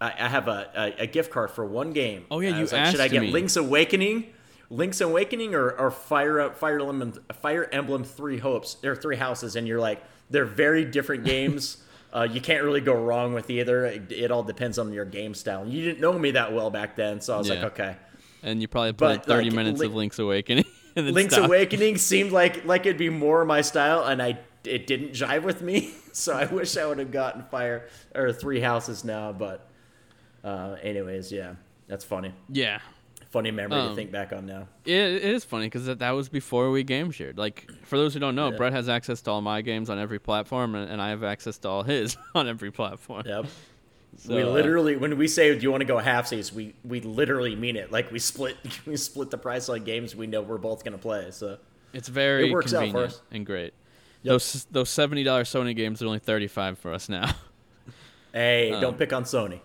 I, 0.00 0.12
I 0.16 0.28
have 0.28 0.46
a, 0.46 0.94
a, 0.96 1.08
gift 1.08 1.32
card 1.32 1.50
for 1.50 1.64
one 1.64 1.92
game. 1.92 2.24
Oh, 2.30 2.38
yeah, 2.38 2.50
you 2.50 2.66
like, 2.66 2.92
Should 2.92 3.00
I 3.00 3.08
get 3.08 3.20
me. 3.20 3.32
Link's 3.32 3.56
Awakening, 3.56 4.32
Link's 4.70 5.00
Awakening, 5.00 5.54
or, 5.54 5.70
or 5.70 5.90
Fire 5.90 6.50
Fire 6.52 6.78
Emblem 6.80 7.12
Fire 7.40 7.68
Emblem 7.72 8.04
Three 8.04 8.38
Hopes 8.38 8.76
or 8.84 8.94
Three 8.94 9.16
Houses? 9.16 9.56
And 9.56 9.66
you're 9.66 9.80
like, 9.80 10.02
they're 10.30 10.44
very 10.44 10.84
different 10.84 11.24
games. 11.34 11.78
Uh, 12.12 12.26
you 12.30 12.40
can't 12.40 12.62
really 12.64 12.80
go 12.80 12.94
wrong 12.94 13.34
with 13.34 13.50
either. 13.50 13.84
It, 13.86 14.10
it 14.12 14.30
all 14.30 14.42
depends 14.42 14.78
on 14.78 14.92
your 14.92 15.04
game 15.04 15.34
style. 15.34 15.66
You 15.66 15.82
didn't 15.84 16.00
know 16.00 16.18
me 16.18 16.30
that 16.32 16.52
well 16.54 16.70
back 16.70 16.96
then, 16.96 17.20
so 17.20 17.34
I 17.34 17.38
was 17.38 17.48
Yeah. 17.48 17.54
like, 17.56 17.64
okay. 17.72 17.96
and 18.42 18.62
you 18.62 18.68
probably 18.68 18.94
played 18.94 19.18
But, 19.20 19.26
30 19.26 19.44
like, 19.50 19.56
minutes 19.56 19.78
Link- 19.80 19.90
of 19.90 19.96
Link's 19.96 20.18
Awakening. 20.18 20.64
Link's 20.96 21.34
stopped. 21.34 21.46
Awakening 21.48 21.96
seemed 21.98 22.32
like 22.32 22.64
like 22.64 22.82
it'd 22.86 22.96
be 22.98 23.10
more 23.10 23.44
my 23.44 23.60
style, 23.60 24.04
and 24.04 24.22
I 24.22 24.38
it 24.64 24.86
didn't 24.86 25.12
jive 25.12 25.42
with 25.44 25.62
me. 25.62 25.92
So 26.12 26.34
I 26.34 26.46
wish 26.46 26.76
I 26.76 26.84
would 26.84 26.98
have 26.98 27.12
gotten 27.12 27.44
Fire 27.44 27.86
or 28.14 28.32
Three 28.32 28.58
Houses 28.60 29.04
now. 29.04 29.32
But 29.32 29.68
uh, 30.42 30.76
anyways, 30.82 31.30
yeah, 31.30 31.54
that's 31.86 32.04
funny. 32.04 32.32
Yeah. 32.48 32.80
Funny 33.30 33.50
memory 33.50 33.78
to 33.82 33.88
Um, 33.88 33.94
think 33.94 34.10
back 34.10 34.32
on 34.32 34.46
now. 34.46 34.68
It, 34.86 34.92
it 34.94 35.22
is 35.22 35.44
funny 35.44 35.66
because 35.66 35.84
that, 35.84 35.98
that 35.98 36.12
was 36.12 36.30
before 36.30 36.70
we 36.70 36.82
game 36.82 37.10
shared. 37.10 37.36
Like, 37.36 37.70
for 37.84 37.98
those 37.98 38.14
who 38.14 38.20
don't 38.20 38.34
know, 38.34 38.50
Yeah. 38.50 38.56
Brett 38.56 38.72
has 38.72 38.88
access 38.88 39.20
to 39.22 39.30
all 39.30 39.42
my 39.42 39.60
games 39.60 39.90
on 39.90 39.98
every 39.98 40.18
platform, 40.18 40.74
and, 40.74 40.90
and 40.90 41.02
I 41.02 41.10
have 41.10 41.22
access 41.22 41.58
to 41.58 41.68
all 41.68 41.82
his 41.82 42.16
on 42.34 42.48
every 42.48 42.70
platform. 42.70 43.24
Yep. 43.26 43.46
So, 44.16 44.34
we 44.34 44.42
uh, 44.42 44.48
literally, 44.48 44.96
when 44.96 45.18
we 45.18 45.28
say, 45.28 45.54
"Do 45.54 45.60
you 45.62 45.70
want 45.70 45.82
to 45.82 45.84
go 45.84 45.98
half 45.98 46.26
seas?" 46.28 46.52
We 46.52 46.74
we 46.82 47.00
literally 47.02 47.54
mean 47.54 47.76
it. 47.76 47.92
Like 47.92 48.10
we 48.10 48.18
split 48.18 48.56
we 48.86 48.96
split 48.96 49.30
the 49.30 49.36
price 49.38 49.68
on 49.68 49.84
games 49.84 50.16
we 50.16 50.26
know 50.26 50.40
we're 50.40 50.56
both 50.58 50.82
gonna 50.82 50.96
play. 50.98 51.30
So 51.30 51.58
It's 51.92 52.08
very 52.08 52.48
It 52.48 52.52
works 52.52 52.72
out 52.72 52.90
for 52.90 53.04
us. 53.04 53.20
and 53.30 53.44
great. 53.44 53.74
Yep. 54.22 54.32
Those 54.32 54.66
those 54.70 54.88
seventy 54.90 55.22
dollars 55.22 55.50
Sony 55.50 55.76
games 55.76 56.00
are 56.02 56.06
only 56.06 56.18
thirty 56.18 56.48
five 56.48 56.78
for 56.78 56.92
us 56.94 57.08
now. 57.10 57.30
hey, 58.32 58.72
Um, 58.74 58.80
don't 58.80 58.98
pick 58.98 59.12
on 59.12 59.24
Sony. 59.24 59.60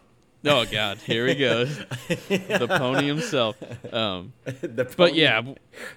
Oh 0.46 0.66
God, 0.66 0.98
here 0.98 1.26
we 1.26 1.36
go. 1.36 1.66
the 2.08 2.68
pony 2.68 3.08
himself. 3.08 3.56
Um, 3.94 4.34
the 4.46 4.84
pony, 4.84 4.96
but 4.98 5.16
yeah, 5.16 5.42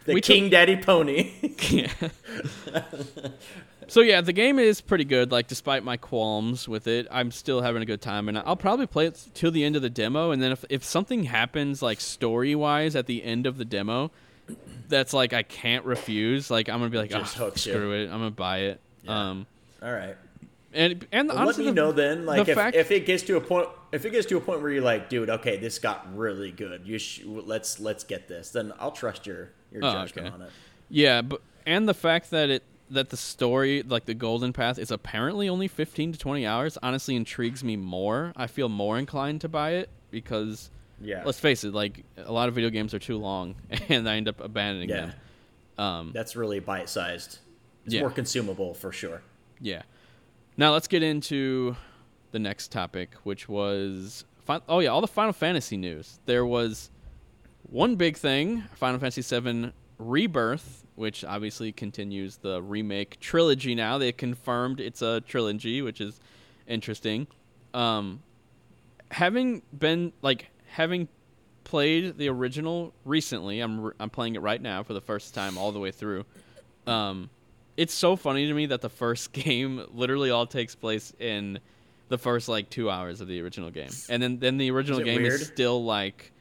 the 0.05 0.21
King 0.21 0.51
Daddy 0.51 0.77
Pony. 0.77 1.33
yeah. 1.71 1.91
so 3.89 4.03
yeah, 4.03 4.21
the 4.21 4.33
game 4.33 4.61
is 4.61 4.81
pretty 4.81 5.05
good. 5.05 5.33
Like, 5.33 5.49
despite 5.49 5.83
my 5.83 5.97
qualms 5.97 6.69
with 6.69 6.87
it, 6.87 7.09
I'm 7.11 7.33
still 7.33 7.61
having 7.61 7.83
a 7.83 7.87
good 7.87 8.01
time, 8.01 8.29
and 8.29 8.39
I'll 8.39 8.57
probably 8.57 8.87
play 8.87 9.07
it 9.07 9.27
till 9.35 9.51
the 9.51 9.65
end 9.65 9.75
of 9.75 9.83
the 9.83 9.91
demo. 9.91 10.31
And 10.31 10.41
then 10.41 10.53
if 10.53 10.65
if 10.69 10.85
something 10.85 11.25
happens 11.25 11.83
like 11.83 12.01
story 12.01 12.55
wise 12.55 12.95
at 12.95 13.07
the 13.07 13.25
end 13.25 13.47
of 13.47 13.59
the 13.59 13.65
demo, 13.65 14.13
that's 14.89 15.13
like 15.13 15.33
I 15.33 15.43
can't 15.43 15.85
refuse. 15.85 16.51
Like 16.53 16.69
I'm 16.69 16.79
gonna 16.79 16.91
be 16.91 16.99
like, 16.99 17.11
Just 17.11 17.39
oh, 17.41 17.47
hooks 17.47 17.67
you." 17.67 17.73
screw 17.73 17.93
it, 17.93 18.05
I'm 18.05 18.19
gonna 18.19 18.31
buy 18.31 18.59
it. 18.59 18.81
Yeah. 19.03 19.31
Um, 19.31 19.47
All 19.83 19.93
right. 19.93 20.17
And 20.77 21.07
and 21.13 21.29
Well, 21.29 21.39
honestly, 21.39 21.65
let 21.65 21.71
me 21.71 21.75
the- 21.75 21.87
know 21.87 21.93
then, 21.93 22.27
like 22.27 22.45
the 22.45 22.53
if, 22.53 22.57
fact- 22.57 22.77
if 22.77 22.91
it 22.91 23.07
gets 23.07 23.23
to 23.25 23.37
a 23.37 23.41
point, 23.41 23.69
if 23.93 24.05
it 24.05 24.11
gets 24.11 24.27
to 24.27 24.37
a 24.37 24.41
point 24.41 24.61
where 24.63 24.71
you're 24.71 24.83
like, 24.83 25.09
dude, 25.09 25.31
okay, 25.31 25.57
this 25.57 25.79
got 25.79 26.15
really 26.17 26.53
good. 26.53 26.87
You 26.87 26.99
sh- 26.99 27.23
let's 27.25 27.81
let's 27.81 28.05
get 28.05 28.29
this. 28.29 28.51
Then 28.51 28.73
I'll 28.79 28.93
trust 28.93 29.27
your 29.27 29.51
your 29.73 29.85
Oh, 29.85 29.93
judgment 29.93 30.29
okay. 30.29 30.35
on 30.35 30.43
it. 30.43 30.51
Yeah, 30.89 31.23
but 31.23 31.41
and 31.67 31.89
the 31.89 31.95
fact 31.95 32.31
that 32.31 32.51
it 32.51 32.63
that 32.91 33.09
the 33.11 33.17
story 33.17 33.83
like 33.83 34.05
the 34.05 34.15
golden 34.15 34.53
path 34.53 34.79
is 34.79 34.93
apparently 34.93 35.49
only 35.49 35.67
15 35.67 36.13
to 36.13 36.19
20 36.19 36.47
hours 36.47 36.79
honestly 36.83 37.17
intrigues 37.17 37.65
me 37.65 37.77
more. 37.77 38.33
I 38.37 38.47
feel 38.47 38.69
more 38.69 38.97
inclined 38.99 39.41
to 39.41 39.49
buy 39.49 39.71
it 39.73 39.89
because 40.13 40.71
Yeah. 41.03 41.23
let's 41.25 41.41
face 41.41 41.65
it, 41.65 41.75
like 41.75 42.05
a 42.17 42.31
lot 42.33 42.49
of 42.49 42.55
video 42.55 42.71
games 42.71 42.95
are 42.95 43.01
too 43.01 43.17
long 43.19 43.57
and 43.89 44.09
I 44.09 44.17
end 44.17 44.29
up 44.29 44.41
abandoning 44.41 44.89
Yeah. 44.91 44.97
them. 45.07 45.13
Um 45.79 46.11
That's 46.15 46.37
really 46.37 46.61
bite 46.61 46.89
sized. 46.89 47.39
It's 47.85 47.95
Yeah. 47.95 48.03
more 48.03 48.11
consumable 48.11 48.73
for 48.75 48.93
sure. 48.93 49.23
yeah. 49.61 49.83
Now 50.57 50.73
let's 50.73 50.89
get 50.89 51.03
into 51.03 51.77
the 52.33 52.39
next 52.39 52.73
topic 52.73 53.15
which 53.25 53.49
was 53.49 54.25
oh 54.69 54.79
yeah, 54.81 54.89
all 54.89 55.01
the 55.01 55.07
Final 55.07 55.33
Fantasy 55.33 55.77
news. 55.77 56.19
There 56.27 56.47
was 56.47 56.91
one 57.65 57.97
big 57.97 58.17
thing, 58.17 58.63
Final 58.75 58.99
Fantasy 59.01 59.23
VII 59.23 59.73
Rebirth, 59.99 60.85
which 60.95 61.25
obviously 61.25 61.73
continues 61.73 62.37
the 62.37 62.63
remake 62.63 63.19
trilogy 63.21 63.75
now. 63.75 63.99
They 63.99 64.13
confirmed 64.13 64.81
it's 64.81 65.03
a 65.03 65.21
trilogy, 65.23 65.83
which 65.83 66.01
is 66.01 66.21
interesting. 66.67 67.27
Um, 67.75 68.23
having 69.11 69.63
been 69.77 70.13
like 70.23 70.49
having 70.69 71.09
played 71.65 72.17
the 72.19 72.29
original 72.29 72.93
recently, 73.05 73.61
I'm 73.61 73.81
re- 73.81 73.95
I'm 73.99 74.11
playing 74.11 74.37
it 74.37 74.43
right 74.43 74.61
now 74.61 74.83
for 74.83 74.95
the 74.95 75.01
first 75.01 75.35
time 75.35 75.59
all 75.59 75.73
the 75.73 75.81
way 75.81 75.91
through. 75.91 76.25
Um, 76.87 77.31
it's 77.77 77.95
so 77.95 78.17
funny 78.17 78.47
to 78.47 78.55
me 78.55 78.67
that 78.67 78.81
the 78.81 78.89
first 78.91 79.33
game 79.35 79.85
literally 79.93 80.31
all 80.31 80.47
takes 80.47 80.75
place 80.75 81.13
in 81.19 81.59
the 82.09 82.19
first 82.19 82.49
like 82.49 82.71
two 82.71 82.89
hours 82.91 83.21
of 83.21 83.29
the 83.29 83.41
original 83.41 83.71
game, 83.71 83.91
and 84.09 84.23
then 84.23 84.39
then 84.39 84.59
the 84.59 84.71
original 84.71 85.01
it 85.01 85.05
game 85.05 85.23
weird? 85.23 85.41
is 85.41 85.47
still 85.47 85.85
like 85.85 86.33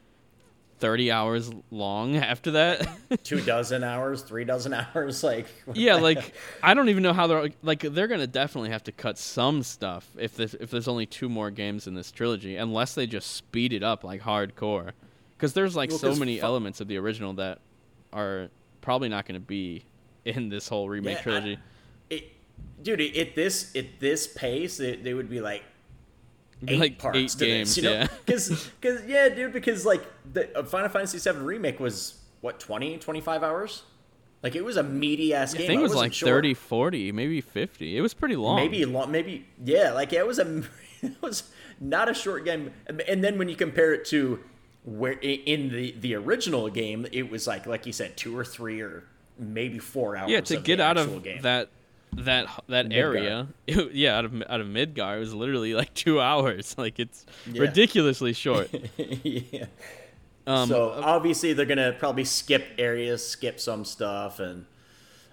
thirty 0.80 1.12
hours 1.12 1.52
long 1.71 2.15
after 2.32 2.52
that. 2.52 2.88
Two 3.24 3.41
dozen 3.41 3.84
hours, 3.84 4.21
three 4.21 4.43
dozen 4.43 4.74
hours, 4.74 5.24
like 5.24 5.48
yeah, 5.74 5.95
like? 5.95 6.34
I 6.62 6.74
don't 6.74 6.89
even 6.89 7.02
know 7.02 7.13
how 7.13 7.28
they're 7.28 7.50
like 7.63 7.80
they're 7.80 8.08
gonna 8.08 8.28
definitely 8.28 8.69
have 8.69 8.84
to 8.84 8.91
cut 8.91 9.17
some 9.17 9.63
stuff 9.63 10.08
if 10.19 10.36
this 10.36 10.54
if 10.56 10.69
there's 10.69 10.88
only 10.88 11.06
two 11.06 11.30
more 11.30 11.50
games 11.50 11.88
in 11.88 11.95
this 11.95 12.12
trilogy, 12.12 12.58
unless 12.58 12.93
they 12.93 13.08
just 13.08 13.32
speed 13.36 13.74
it 13.74 13.82
up 13.84 14.04
like 14.04 14.21
hardcore, 14.21 14.91
because 15.38 15.54
there's 15.54 15.76
like 15.76 15.89
Well, 15.89 16.00
so 16.00 16.15
many 16.15 16.38
fu- 16.39 16.45
elements 16.45 16.82
of 16.82 16.88
the 16.88 16.98
original 16.98 17.34
that 17.34 17.60
are 18.13 18.50
probably 18.82 19.10
not 19.10 19.26
gonna 19.26 19.39
be 19.39 19.84
in 20.26 20.50
this 20.50 20.68
whole 20.68 20.90
remake 20.90 21.16
Yeah, 21.16 21.20
I- 21.20 21.24
trilogy. 21.24 21.60
it, 22.10 22.32
dude. 22.82 23.02
At 23.18 23.36
this 23.36 23.76
at 23.76 24.00
this 24.00 24.28
pace, 24.28 24.80
it, 24.80 25.04
they 25.04 25.14
would 25.14 25.30
be 25.30 25.42
like 25.42 25.64
eight 26.68 26.80
Like 26.80 26.98
parts 26.98 27.18
eight 27.18 27.30
to 27.32 27.46
games, 27.46 27.76
this, 27.76 27.84
you 27.84 27.90
know? 27.90 27.92
yeah. 27.96 28.08
Because 28.26 29.06
yeah, 29.08 29.30
dude. 29.30 29.54
Because 29.54 29.86
like 29.86 30.04
the 30.34 30.58
uh, 30.58 30.64
Final 30.64 30.90
Fantasy 30.90 31.18
VII 31.20 31.38
remake 31.40 31.80
was 31.80 32.16
what 32.42 32.60
20, 32.60 32.98
25 32.98 33.44
hours. 33.44 33.84
Like 34.44 34.56
it 34.56 34.64
was 34.64 34.78
a 34.78 34.84
meaty 34.84 35.34
ass 35.34 35.56
I 35.56 35.58
game. 35.60 35.68
think 35.68 35.80
it 35.80 35.84
was 35.84 35.96
like 35.96 36.14
sure. 36.14 36.30
30, 36.30 36.54
40, 36.54 37.12
maybe 37.12 37.42
50. 37.42 37.98
It 37.98 38.02
was 38.02 38.14
pretty 38.14 38.36
long. 38.36 38.58
maybe 38.58 38.86
long, 38.86 39.12
maybe 39.12 39.46
yeah. 39.64 39.92
Like 39.92 40.12
yeah, 40.12 40.20
it 40.20 40.28
was 40.28 40.38
a 40.40 40.64
it 41.02 41.20
was 41.22 41.44
not 41.80 42.10
a 42.10 42.14
short 42.14 42.46
game. 42.46 42.72
And 43.08 43.24
then 43.24 43.38
when 43.38 43.50
you 43.50 43.56
compare 43.56 43.94
it 43.94 44.06
to 44.06 44.40
where 44.84 45.14
in 45.14 45.70
the 45.70 45.96
the 46.00 46.14
original 46.16 46.70
game, 46.70 47.08
it 47.12 47.32
was 47.32 47.48
like 47.48 47.66
like 47.66 47.88
you 47.88 47.92
said, 47.94 48.18
two 48.18 48.38
or 48.38 48.46
three 48.46 48.82
or 48.82 49.04
maybe 49.38 49.80
four 49.80 50.15
hours. 50.17 50.30
yeah, 50.32 50.41
to 50.41 50.58
get 50.58 50.80
out 50.80 50.98
of 50.98 51.24
game. 51.24 51.41
that 51.41 51.69
that 52.13 52.48
that 52.69 52.88
Midgar. 52.88 52.93
area, 52.95 53.48
yeah, 53.91 54.17
out 54.17 54.26
of 54.26 54.41
out 54.50 54.62
of 54.62 54.67
Midgar, 54.67 55.17
it 55.17 55.19
was 55.19 55.34
literally 55.34 55.74
like 55.74 55.93
two 55.93 56.19
hours. 56.30 56.76
Like 56.78 57.00
it's 57.00 57.26
Yeah. 57.52 57.62
ridiculously 57.63 58.34
short. 58.34 58.69
yeah. 58.98 59.65
Um, 60.48 60.69
so 60.69 60.91
obviously 60.91 61.54
they're 61.54 61.65
gonna 61.65 61.93
probably 61.98 62.24
skip 62.26 62.63
areas, 62.78 63.28
skip 63.28 63.60
some 63.60 63.84
stuff, 63.84 64.39
and 64.39 64.65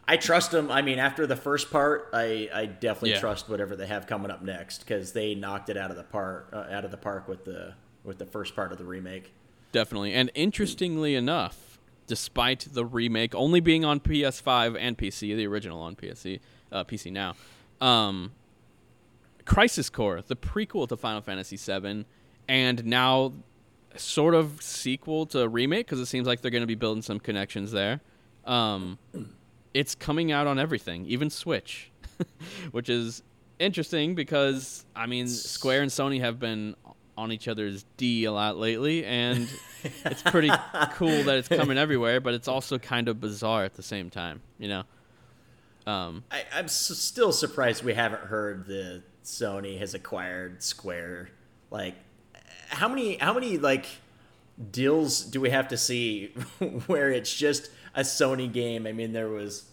I 0.08 0.16
trust 0.16 0.50
them. 0.50 0.70
I 0.70 0.82
mean, 0.82 0.98
after 0.98 1.26
the 1.26 1.36
first 1.36 1.70
part, 1.70 2.08
I, 2.12 2.48
I 2.52 2.66
definitely 2.66 3.10
Yeah. 3.10 3.20
trust 3.20 3.48
whatever 3.48 3.76
they 3.76 3.86
have 3.86 4.06
coming 4.06 4.30
up 4.30 4.42
next 4.42 4.78
because 4.80 5.12
they 5.12 5.34
knocked 5.34 5.68
it 5.68 5.76
out 5.76 5.90
of 5.90 5.96
the 5.96 6.02
park, 6.02 6.48
uh, 6.52 6.64
out 6.70 6.84
of 6.84 6.90
the 6.90 6.96
park 6.96 7.28
with 7.28 7.44
the 7.44 7.74
with 8.04 8.18
the 8.18 8.26
first 8.26 8.56
part 8.56 8.72
of 8.72 8.78
the 8.78 8.84
remake. 8.84 9.32
Definitely. 9.70 10.12
And 10.14 10.30
interestingly 10.34 11.14
enough, 11.14 11.71
despite 12.12 12.68
the 12.70 12.84
remake 12.84 13.34
only 13.34 13.58
being 13.58 13.86
on 13.86 13.98
PS5 13.98 14.76
and 14.78 14.98
PC, 14.98 15.34
the 15.34 15.46
original 15.46 15.80
on 15.80 15.96
PC, 15.96 16.40
uh, 16.70 16.84
PC 16.84 17.10
now, 17.10 17.34
um, 17.80 18.32
Crisis 19.46 19.88
Core, 19.88 20.20
the 20.20 20.36
prequel 20.36 20.86
to 20.90 20.96
Final 20.98 21.22
Fantasy 21.22 21.56
VII, 21.56 22.04
and 22.46 22.84
now 22.84 23.32
sort 23.96 24.34
of 24.34 24.60
sequel 24.60 25.24
to 25.24 25.48
remake 25.48 25.86
because 25.86 26.00
it 26.00 26.04
seems 26.04 26.26
like 26.26 26.42
they're 26.42 26.50
going 26.50 26.60
to 26.60 26.66
be 26.66 26.74
building 26.74 27.00
some 27.00 27.18
connections 27.18 27.72
there. 27.72 28.02
Um, 28.44 28.98
it's 29.72 29.94
coming 29.94 30.30
out 30.32 30.46
on 30.46 30.58
everything, 30.58 31.06
even 31.06 31.30
Switch, 31.30 31.90
which 32.72 32.90
is 32.90 33.22
interesting 33.58 34.14
because 34.14 34.84
I 34.94 35.06
mean 35.06 35.28
Square 35.28 35.80
and 35.80 35.90
Sony 35.90 36.20
have 36.20 36.38
been 36.38 36.76
on 37.22 37.32
each 37.32 37.48
other's 37.48 37.84
D 37.96 38.24
a 38.24 38.32
lot 38.32 38.56
lately, 38.56 39.04
and 39.04 39.48
it's 40.04 40.22
pretty 40.22 40.50
cool 40.94 41.22
that 41.24 41.38
it's 41.38 41.48
coming 41.48 41.78
everywhere. 41.78 42.20
But 42.20 42.34
it's 42.34 42.48
also 42.48 42.78
kind 42.78 43.08
of 43.08 43.20
bizarre 43.20 43.64
at 43.64 43.74
the 43.74 43.82
same 43.82 44.10
time, 44.10 44.40
you 44.58 44.68
know. 44.68 44.82
Um, 45.86 46.24
I, 46.30 46.44
I'm 46.54 46.66
s- 46.66 46.74
still 46.98 47.32
surprised 47.32 47.82
we 47.82 47.94
haven't 47.94 48.22
heard 48.22 48.66
the 48.66 49.02
Sony 49.24 49.78
has 49.78 49.94
acquired 49.94 50.62
Square. 50.62 51.30
Like, 51.70 51.94
how 52.68 52.88
many 52.88 53.16
how 53.16 53.32
many 53.32 53.58
like 53.58 53.86
deals 54.70 55.22
do 55.22 55.40
we 55.40 55.50
have 55.50 55.68
to 55.68 55.76
see 55.76 56.26
where 56.86 57.10
it's 57.10 57.34
just 57.34 57.70
a 57.94 58.02
Sony 58.02 58.52
game? 58.52 58.86
I 58.86 58.92
mean, 58.92 59.12
there 59.12 59.28
was. 59.28 59.64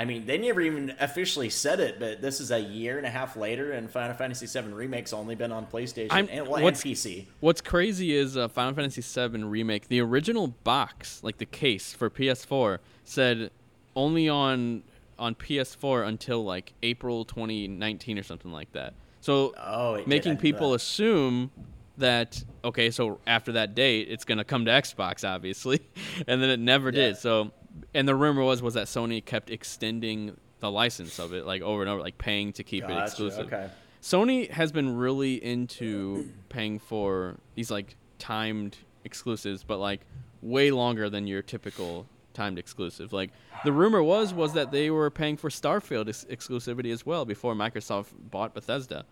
I 0.00 0.06
mean, 0.06 0.24
they 0.24 0.38
never 0.38 0.62
even 0.62 0.94
officially 0.98 1.50
said 1.50 1.78
it, 1.78 2.00
but 2.00 2.22
this 2.22 2.40
is 2.40 2.50
a 2.50 2.58
year 2.58 2.96
and 2.96 3.06
a 3.06 3.10
half 3.10 3.36
later, 3.36 3.72
and 3.72 3.90
Final 3.90 4.14
Fantasy 4.16 4.46
VII 4.46 4.72
Remake's 4.72 5.12
only 5.12 5.34
been 5.34 5.52
on 5.52 5.66
PlayStation 5.66 6.06
I'm- 6.10 6.26
and, 6.30 6.46
well, 6.46 6.54
and 6.56 6.64
what's- 6.64 6.82
PC. 6.82 7.26
What's 7.40 7.60
crazy 7.60 8.14
is 8.14 8.34
uh, 8.34 8.48
Final 8.48 8.72
Fantasy 8.72 9.02
VII 9.02 9.42
Remake, 9.44 9.88
the 9.88 10.00
original 10.00 10.46
box, 10.64 11.22
like 11.22 11.36
the 11.36 11.44
case 11.44 11.92
for 11.92 12.08
PS4, 12.08 12.78
said 13.04 13.50
only 13.94 14.26
on 14.26 14.84
on 15.18 15.34
PS4 15.34 16.06
until 16.08 16.42
like 16.44 16.72
April 16.82 17.26
2019 17.26 18.18
or 18.18 18.22
something 18.22 18.50
like 18.52 18.72
that. 18.72 18.94
So 19.20 19.52
Oh, 19.58 19.96
it 19.96 19.98
did. 19.98 20.06
I 20.06 20.08
making 20.08 20.36
people 20.38 20.70
that. 20.70 20.76
assume 20.76 21.50
that 21.98 22.42
okay, 22.64 22.90
so 22.90 23.18
after 23.26 23.52
that 23.52 23.74
date, 23.74 24.08
it's 24.10 24.24
gonna 24.24 24.44
come 24.44 24.64
to 24.64 24.70
Xbox, 24.70 25.28
obviously, 25.28 25.80
and 26.26 26.40
then 26.40 26.48
it 26.48 26.58
never 26.58 26.86
Yeah. 26.88 27.08
did. 27.08 27.18
So, 27.18 27.50
and 27.94 28.06
the 28.06 28.14
rumor 28.14 28.42
was 28.42 28.62
was 28.62 28.74
that 28.74 28.86
Sony 28.86 29.24
kept 29.24 29.50
extending 29.50 30.36
the 30.60 30.70
license 30.70 31.18
of 31.18 31.32
it 31.32 31.46
like 31.46 31.62
over 31.62 31.82
and 31.82 31.90
over, 31.90 32.00
like 32.00 32.18
paying 32.18 32.52
to 32.54 32.62
keep 32.62 32.84
it 32.84 32.96
exclusive. 32.96 33.46
Okay. 33.46 33.68
Sony 34.02 34.50
has 34.50 34.72
been 34.72 34.96
really 34.96 35.42
into 35.42 36.30
paying 36.48 36.78
for 36.78 37.36
these 37.54 37.70
like 37.70 37.96
timed 38.18 38.76
exclusives, 39.04 39.62
but 39.62 39.78
like 39.78 40.00
way 40.42 40.70
longer 40.70 41.10
than 41.10 41.26
your 41.26 41.42
typical 41.42 42.06
timed 42.32 42.58
exclusive. 42.58 43.12
Like 43.12 43.30
the 43.64 43.72
rumor 43.72 44.02
was 44.02 44.32
was 44.32 44.54
that 44.54 44.70
they 44.70 44.90
were 44.90 45.10
paying 45.10 45.36
for 45.36 45.50
Starfield 45.50 46.08
ex- 46.08 46.26
exclusivity 46.30 46.92
as 46.92 47.04
well 47.04 47.24
before 47.24 47.54
Microsoft 47.54 48.06
bought 48.30 48.54
Bethesda. 48.54 49.04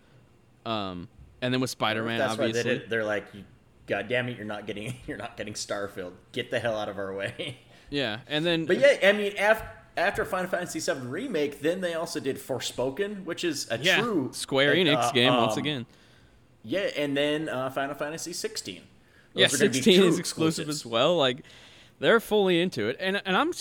Um, 0.65 1.07
and 1.41 1.53
then 1.53 1.61
with 1.61 1.69
Spider-Man, 1.69 2.19
That's 2.19 2.33
obviously, 2.33 2.79
they 2.79 2.85
they're 2.85 3.05
like, 3.05 3.25
God 3.87 4.07
damn 4.07 4.27
it, 4.29 4.37
you're 4.37 4.45
not 4.45 4.65
getting 4.65 4.95
you're 5.07 5.17
not 5.17 5.37
getting 5.37 5.53
Starfield. 5.53 6.13
Get 6.31 6.51
the 6.51 6.59
hell 6.59 6.77
out 6.77 6.89
of 6.89 6.97
our 6.97 7.13
way. 7.13 7.59
yeah. 7.89 8.19
And 8.27 8.45
then, 8.45 8.65
But 8.65 8.79
yeah, 8.79 8.97
I 9.03 9.11
mean, 9.13 9.35
after 9.37 9.67
after 9.97 10.25
Final 10.25 10.49
Fantasy 10.49 10.79
VII 10.79 11.07
remake, 11.07 11.59
then 11.59 11.81
they 11.81 11.93
also 11.93 12.19
did 12.19 12.37
Forspoken, 12.37 13.25
which 13.25 13.43
is 13.43 13.69
a 13.69 13.77
yeah, 13.77 13.99
true 13.99 14.29
Square 14.33 14.71
uh, 14.71 14.75
Enix 14.75 15.13
game 15.13 15.33
once 15.33 15.53
um, 15.53 15.59
again. 15.59 15.85
Yeah, 16.63 16.89
and 16.95 17.15
then 17.15 17.49
uh, 17.49 17.69
Final 17.69 17.95
Fantasy 17.95 18.33
16. 18.33 18.81
yeah, 19.33 19.47
Those 19.47 19.59
be 19.59 19.73
16 19.73 20.03
is 20.03 20.19
exclusive 20.19 20.19
exclusives. 20.19 20.69
as 20.69 20.85
well. 20.85 21.17
Like 21.17 21.43
they're 21.99 22.19
fully 22.19 22.61
into 22.61 22.87
it, 22.87 22.97
and 22.99 23.21
and 23.25 23.35
I'm 23.35 23.51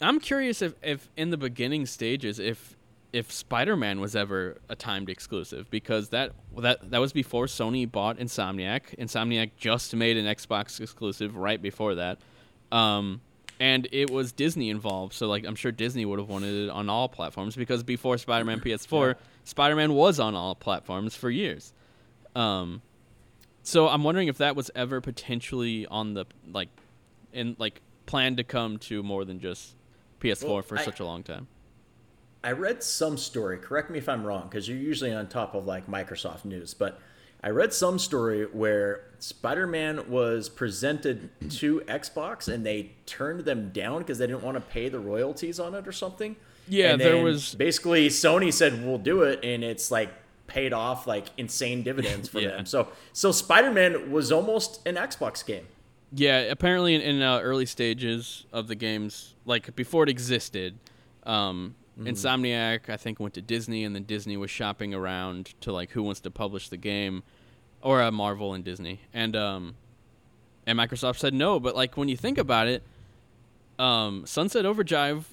I'm 0.00 0.18
curious 0.20 0.62
if 0.62 0.74
if 0.82 1.08
in 1.16 1.30
the 1.30 1.36
beginning 1.36 1.86
stages 1.86 2.38
if 2.38 2.76
if 3.12 3.30
Spider-Man 3.30 4.00
was 4.00 4.16
ever 4.16 4.56
a 4.70 4.74
timed 4.74 5.10
exclusive 5.10 5.70
because 5.70 6.08
that 6.08 6.32
that 6.58 6.90
that 6.90 6.98
was 6.98 7.12
before 7.12 7.46
Sony 7.46 7.90
bought 7.90 8.18
Insomniac. 8.18 8.96
Insomniac 8.98 9.50
just 9.58 9.94
made 9.94 10.16
an 10.16 10.24
Xbox 10.24 10.80
exclusive 10.80 11.36
right 11.36 11.60
before 11.60 11.94
that. 11.96 12.18
Um, 12.70 13.20
and 13.62 13.86
it 13.92 14.10
was 14.10 14.32
Disney 14.32 14.70
involved, 14.70 15.14
so 15.14 15.28
like 15.28 15.46
I'm 15.46 15.54
sure 15.54 15.70
Disney 15.70 16.04
would 16.04 16.18
have 16.18 16.28
wanted 16.28 16.64
it 16.64 16.70
on 16.70 16.88
all 16.88 17.08
platforms 17.08 17.54
because 17.54 17.84
before 17.84 18.18
Spider-Man 18.18 18.58
PS4, 18.58 19.10
yeah. 19.10 19.20
Spider-Man 19.44 19.94
was 19.94 20.18
on 20.18 20.34
all 20.34 20.56
platforms 20.56 21.14
for 21.14 21.30
years. 21.30 21.72
Um, 22.34 22.82
so 23.62 23.86
I'm 23.86 24.02
wondering 24.02 24.26
if 24.26 24.38
that 24.38 24.56
was 24.56 24.72
ever 24.74 25.00
potentially 25.00 25.86
on 25.86 26.14
the 26.14 26.24
like, 26.50 26.70
in 27.32 27.54
like 27.56 27.80
planned 28.04 28.38
to 28.38 28.44
come 28.44 28.78
to 28.78 29.00
more 29.04 29.24
than 29.24 29.38
just 29.38 29.76
PS4 30.20 30.48
well, 30.48 30.62
for 30.62 30.78
I, 30.78 30.84
such 30.84 30.98
a 30.98 31.04
long 31.04 31.22
time. 31.22 31.46
I 32.42 32.50
read 32.50 32.82
some 32.82 33.16
story. 33.16 33.58
Correct 33.58 33.90
me 33.90 33.98
if 33.98 34.08
I'm 34.08 34.24
wrong, 34.24 34.48
because 34.48 34.68
you're 34.68 34.76
usually 34.76 35.12
on 35.12 35.28
top 35.28 35.54
of 35.54 35.66
like 35.66 35.86
Microsoft 35.86 36.44
news. 36.44 36.74
But 36.74 36.98
I 37.42 37.50
read 37.50 37.72
some 37.72 37.98
story 37.98 38.44
where 38.44 39.04
Spider-Man 39.18 40.08
was 40.08 40.48
presented 40.48 41.28
to 41.50 41.80
Xbox 41.80 42.52
and 42.52 42.64
they 42.64 42.92
turned 43.06 43.44
them 43.44 43.70
down 43.70 43.98
because 43.98 44.18
they 44.18 44.26
didn't 44.26 44.42
want 44.42 44.56
to 44.56 44.60
pay 44.60 44.88
the 44.88 45.00
royalties 45.00 45.58
on 45.58 45.74
it 45.74 45.88
or 45.88 45.92
something. 45.92 46.36
Yeah, 46.68 46.96
there 46.96 47.22
was 47.22 47.54
basically 47.54 48.08
Sony 48.08 48.52
said 48.52 48.84
we'll 48.84 48.98
do 48.98 49.22
it, 49.22 49.40
and 49.44 49.64
it's 49.64 49.90
like 49.90 50.10
paid 50.46 50.72
off 50.72 51.06
like 51.06 51.26
insane 51.36 51.82
dividends 51.82 52.28
for 52.28 52.40
yeah. 52.40 52.50
them. 52.50 52.66
So 52.66 52.88
so 53.12 53.32
Spider-Man 53.32 54.12
was 54.12 54.30
almost 54.30 54.86
an 54.86 54.94
Xbox 54.94 55.44
game. 55.44 55.66
Yeah, 56.14 56.38
apparently 56.40 56.94
in, 56.94 57.00
in 57.00 57.22
uh, 57.22 57.40
early 57.40 57.66
stages 57.66 58.44
of 58.52 58.68
the 58.68 58.74
games, 58.74 59.34
like 59.44 59.74
before 59.74 60.04
it 60.04 60.08
existed, 60.08 60.78
um, 61.24 61.74
mm-hmm. 61.98 62.08
Insomniac 62.08 62.88
I 62.88 62.96
think 62.96 63.20
went 63.20 63.34
to 63.34 63.42
Disney, 63.42 63.84
and 63.84 63.94
then 63.94 64.04
Disney 64.04 64.36
was 64.36 64.50
shopping 64.50 64.94
around 64.94 65.54
to 65.60 65.72
like 65.72 65.90
who 65.90 66.02
wants 66.02 66.20
to 66.20 66.30
publish 66.30 66.68
the 66.68 66.76
game, 66.76 67.22
or 67.82 68.02
uh, 68.02 68.10
Marvel 68.10 68.54
and 68.54 68.64
Disney, 68.64 69.00
and 69.12 69.36
um, 69.36 69.74
and 70.66 70.78
Microsoft 70.78 71.18
said 71.18 71.34
no. 71.34 71.60
But 71.60 71.76
like 71.76 71.96
when 71.96 72.08
you 72.08 72.16
think 72.16 72.38
about 72.38 72.66
it, 72.68 72.82
um, 73.78 74.24
Sunset 74.26 74.64
Overdrive, 74.64 75.28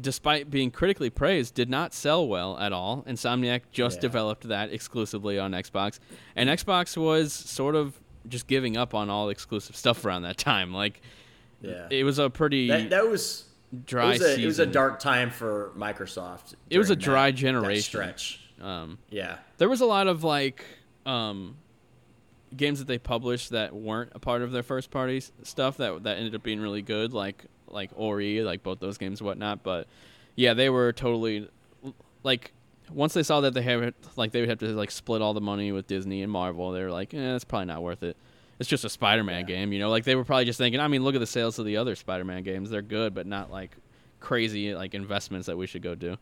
despite 0.00 0.50
being 0.50 0.70
critically 0.70 1.10
praised, 1.10 1.54
did 1.54 1.68
not 1.68 1.94
sell 1.94 2.26
well 2.26 2.58
at 2.58 2.72
all. 2.72 3.04
Insomniac 3.08 3.62
just 3.72 3.96
yeah. 3.96 4.02
developed 4.02 4.48
that 4.48 4.72
exclusively 4.72 5.38
on 5.38 5.52
Xbox, 5.52 5.98
and 6.36 6.48
Xbox 6.48 6.96
was 6.96 7.32
sort 7.32 7.74
of 7.74 7.98
just 8.28 8.46
giving 8.46 8.76
up 8.76 8.94
on 8.94 9.08
all 9.10 9.28
exclusive 9.28 9.76
stuff 9.76 10.04
around 10.04 10.22
that 10.22 10.36
time. 10.36 10.72
Like, 10.72 11.00
yeah, 11.60 11.86
it 11.90 12.04
was 12.04 12.18
a 12.18 12.30
pretty 12.30 12.68
that, 12.68 12.90
that 12.90 13.08
was 13.08 13.44
dry. 13.86 14.06
It 14.06 14.08
was, 14.08 14.22
a, 14.22 14.40
it 14.40 14.46
was, 14.46 14.58
a, 14.58 14.66
dark 14.66 15.00
time 15.00 15.30
for 15.30 15.72
Microsoft. 15.76 16.54
It 16.68 16.78
was 16.78 16.90
a 16.90 16.96
dry 16.96 17.30
that, 17.30 17.36
generation 17.36 17.76
that 17.76 18.18
stretch. 18.18 18.40
Um, 18.60 18.98
yeah, 19.10 19.38
there 19.58 19.68
was 19.68 19.80
a 19.80 19.86
lot 19.86 20.06
of 20.06 20.24
like 20.24 20.64
um, 21.06 21.56
games 22.56 22.78
that 22.78 22.88
they 22.88 22.98
published 22.98 23.50
that 23.50 23.74
weren't 23.74 24.12
a 24.14 24.18
part 24.18 24.42
of 24.42 24.52
their 24.52 24.62
first 24.62 24.90
party 24.90 25.22
stuff 25.42 25.76
that 25.78 26.02
that 26.04 26.18
ended 26.18 26.34
up 26.34 26.42
being 26.42 26.60
really 26.60 26.82
good, 26.82 27.12
like 27.12 27.44
like 27.68 27.90
Ori, 27.94 28.42
like 28.42 28.62
both 28.62 28.80
those 28.80 28.98
games, 28.98 29.20
and 29.20 29.26
whatnot. 29.26 29.62
But 29.62 29.86
yeah, 30.36 30.54
they 30.54 30.70
were 30.70 30.92
totally 30.92 31.48
like 32.22 32.52
once 32.92 33.14
they 33.14 33.22
saw 33.22 33.40
that 33.40 33.54
they 33.54 33.62
have 33.62 33.94
like 34.16 34.32
they 34.32 34.40
would 34.40 34.48
have 34.48 34.58
to 34.58 34.68
like 34.68 34.90
split 34.90 35.22
all 35.22 35.34
the 35.34 35.40
money 35.40 35.72
with 35.72 35.86
Disney 35.86 36.22
and 36.22 36.30
Marvel, 36.30 36.72
they 36.72 36.82
were 36.82 36.90
like, 36.90 37.14
eh, 37.14 37.34
it's 37.34 37.44
probably 37.44 37.66
not 37.66 37.82
worth 37.82 38.02
it. 38.02 38.16
It's 38.60 38.68
just 38.68 38.84
a 38.84 38.90
Spider-Man 38.90 39.40
yeah. 39.40 39.56
game, 39.56 39.72
you 39.72 39.78
know. 39.78 39.88
Like 39.88 40.04
they 40.04 40.14
were 40.14 40.24
probably 40.24 40.44
just 40.44 40.58
thinking, 40.58 40.80
I 40.80 40.86
mean, 40.86 41.02
look 41.02 41.14
at 41.14 41.20
the 41.20 41.26
sales 41.26 41.58
of 41.58 41.64
the 41.64 41.78
other 41.78 41.96
Spider-Man 41.96 42.42
games; 42.42 42.68
they're 42.68 42.82
good, 42.82 43.14
but 43.14 43.26
not 43.26 43.50
like 43.50 43.74
crazy 44.20 44.74
like 44.74 44.94
investments 44.94 45.46
that 45.46 45.56
we 45.56 45.66
should 45.66 45.80
go 45.82 45.94
do. 45.94 46.18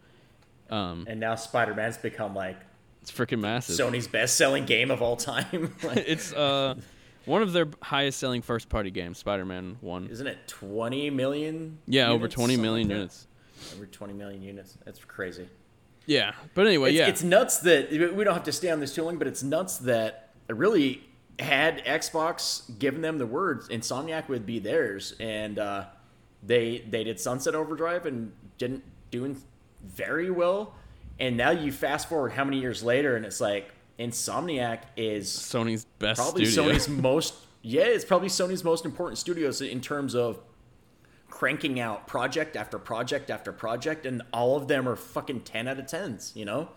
Um, 0.71 1.05
and 1.09 1.19
now 1.19 1.35
Spider-Man's 1.35 1.99
become 1.99 2.37
like 2.37 2.57
it's 3.03 3.11
freaking 3.11 3.41
massive. 3.41 3.77
Sony's 3.77 4.07
best-selling 4.07 4.67
game 4.67 4.93
of 4.93 5.03
all 5.03 5.17
time. 5.17 5.75
it's 5.83 6.33
uh 6.33 6.77
one 7.25 7.43
of 7.43 7.53
their 7.53 7.69
highest-selling 7.83 8.43
first-party 8.43 8.93
games, 8.93 9.19
Spider-Man 9.19 9.79
One. 9.81 10.07
Isn't 10.07 10.29
it 10.29 10.39
twenty 10.47 11.11
million? 11.11 11.79
Yeah, 11.89 12.09
over 12.09 12.29
twenty 12.29 12.57
million 12.57 12.89
like 12.89 12.97
units. 12.97 13.27
Over 13.75 13.87
twenty 13.87 14.15
million 14.15 14.43
units. 14.43 14.79
That's 14.85 15.05
crazy. 15.05 15.49
Yeah, 16.07 16.35
but 16.55 16.69
anyway, 16.69 16.91
it's, 16.91 16.99
yeah, 16.99 17.09
it's 17.09 17.23
nuts 17.25 17.59
that 17.61 17.91
we 17.91 18.25
don't 18.25 18.35
have 18.35 18.45
to 18.45 18.53
stay 18.53 18.71
on 18.71 18.79
this 18.79 18.95
too 18.95 19.03
long, 19.03 19.19
but 19.19 19.27
it's 19.27 19.43
nuts 19.43 19.79
that 19.79 20.31
really 20.49 21.08
had 21.39 21.85
Xbox 21.85 22.79
given 22.79 23.01
them 23.01 23.19
the 23.19 23.27
words, 23.27 23.69
Insomniac 23.69 24.29
would 24.29 24.45
be 24.45 24.59
theirs, 24.59 25.15
and 25.21 25.59
uh, 25.59 25.85
they 26.43 26.85
they 26.89 27.05
did 27.05 27.21
Sunset 27.21 27.55
Overdrive 27.55 28.07
and 28.07 28.33
didn't 28.59 28.85
doing 29.11 29.41
very 29.85 30.31
well. 30.31 30.75
And 31.21 31.37
now 31.37 31.51
you 31.51 31.73
fast 31.73 32.09
forward 32.09 32.33
how 32.33 32.45
many 32.45 32.61
years 32.61 32.83
later, 32.83 33.17
and 33.17 33.25
it's 33.25 33.41
like 33.41 33.71
Insomniac 33.99 34.83
is 34.97 35.29
Sony's 35.29 35.85
best, 35.99 36.21
probably 36.21 36.45
studio. 36.45 36.73
Sony's 36.73 36.89
most 37.03 37.35
yeah, 37.63 37.83
it's 37.83 38.05
probably 38.05 38.29
Sony's 38.29 38.65
most 38.65 38.85
important 38.85 39.19
studios 39.19 39.61
in 39.61 39.81
terms 39.81 40.15
of 40.15 40.41
cranking 41.29 41.79
out 41.79 42.07
project 42.07 42.57
after 42.57 42.79
project 42.79 43.31
after 43.31 43.53
project, 43.53 44.07
and 44.07 44.23
all 44.33 44.57
of 44.57 44.69
them 44.69 44.89
are 44.89 44.97
fucking 44.97 45.43
ten 45.43 45.69
out 45.69 45.79
of 45.79 45.87
tens. 45.87 46.33
You 46.35 46.45
know. 46.45 46.69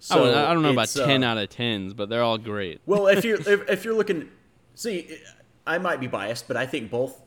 So 0.00 0.24
oh, 0.24 0.46
I 0.46 0.52
don't 0.52 0.62
know 0.62 0.70
about 0.70 0.88
ten 0.88 1.24
uh, 1.24 1.28
out 1.28 1.38
of 1.38 1.48
tens, 1.48 1.92
but 1.92 2.08
they're 2.08 2.22
all 2.22 2.38
great. 2.38 2.80
well, 2.86 3.08
if 3.08 3.24
you're 3.24 3.40
if, 3.46 3.68
if, 3.68 3.84
you're 3.84 3.94
looking, 3.94 4.28
see, 4.74 5.18
I 5.66 5.78
might 5.78 6.00
be 6.00 6.06
biased, 6.06 6.46
but 6.46 6.56
I 6.56 6.66
think 6.66 6.90
both 6.90 7.20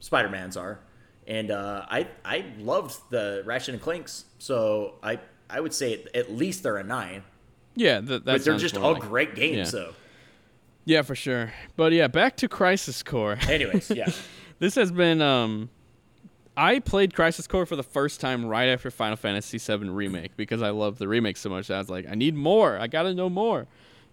Spider 0.00 0.28
Mans 0.28 0.56
are, 0.56 0.80
and 1.26 1.50
uh, 1.50 1.86
I 1.88 2.08
I 2.24 2.44
loved 2.58 2.98
the 3.10 3.42
Ratchet 3.44 3.74
and 3.74 3.82
Clanks, 3.82 4.24
so 4.38 4.94
I 5.02 5.20
I 5.48 5.60
would 5.60 5.72
say 5.72 6.04
at 6.14 6.32
least 6.32 6.62
they're 6.62 6.78
a 6.78 6.84
nine. 6.84 7.22
Yeah, 7.76 8.00
that, 8.00 8.24
but 8.24 8.44
they're 8.44 8.56
just 8.56 8.76
all 8.76 8.94
like, 8.94 9.02
great 9.02 9.34
games, 9.34 9.72
yeah. 9.72 9.80
though. 9.80 9.94
Yeah, 10.86 11.02
for 11.02 11.14
sure. 11.14 11.52
But 11.76 11.92
yeah, 11.92 12.08
back 12.08 12.36
to 12.38 12.48
Crisis 12.48 13.02
Core. 13.02 13.38
Anyways, 13.48 13.90
yeah. 13.90 14.08
this 14.58 14.74
has 14.76 14.90
been 14.90 15.20
um 15.20 15.68
I 16.56 16.78
played 16.78 17.14
Crisis 17.14 17.46
Core 17.46 17.66
for 17.66 17.76
the 17.76 17.82
first 17.82 18.20
time 18.20 18.46
right 18.46 18.68
after 18.68 18.90
Final 18.90 19.16
Fantasy 19.16 19.58
VII 19.58 19.90
Remake 19.90 20.36
because 20.36 20.62
I 20.62 20.70
love 20.70 20.98
the 20.98 21.06
remake 21.06 21.36
so 21.36 21.50
much. 21.50 21.68
That 21.68 21.74
I 21.74 21.78
was 21.78 21.90
like, 21.90 22.06
I 22.08 22.14
need 22.14 22.34
more. 22.34 22.78
I 22.78 22.86
gotta 22.86 23.12
know 23.12 23.28
more. 23.28 23.66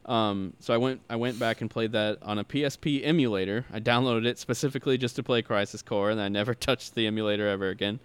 Um, 0.06 0.53
so 0.60 0.73
I 0.73 0.77
went 0.77 1.01
I 1.10 1.15
went 1.15 1.39
back 1.39 1.62
and 1.62 1.69
played 1.69 1.93
that 1.93 2.17
on 2.21 2.39
a 2.39 2.43
PSP 2.43 3.01
emulator. 3.06 3.65
I 3.71 3.79
downloaded 3.79 4.25
it 4.25 4.38
specifically 4.38 4.97
just 4.97 5.15
to 5.15 5.23
play 5.23 5.41
Crisis 5.41 5.82
Core, 5.82 6.12
and 6.12 6.19
I 6.19 6.27
never 6.27 6.53
touched 6.53 6.95
the 6.95 7.08
emulator 7.08 7.47
ever 7.47 7.69
again. 7.69 7.99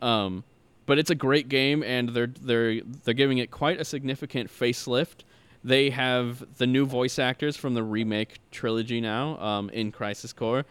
Um, 0.00 0.44
but 0.86 0.98
it's 0.98 1.10
a 1.10 1.14
great 1.16 1.48
game, 1.48 1.82
and 1.82 2.10
they're 2.10 2.28
they're 2.28 2.80
they're 2.82 3.14
giving 3.14 3.38
it 3.38 3.50
quite 3.50 3.80
a 3.80 3.84
significant 3.84 4.50
facelift. 4.50 5.24
They 5.62 5.90
have 5.90 6.56
the 6.56 6.66
new 6.66 6.86
voice 6.86 7.18
actors 7.18 7.56
from 7.56 7.74
the 7.74 7.82
remake 7.82 8.38
trilogy 8.50 9.00
now 9.00 9.38
um, 9.38 9.68
in 9.70 9.92
Crisis 9.92 10.32
Core. 10.32 10.64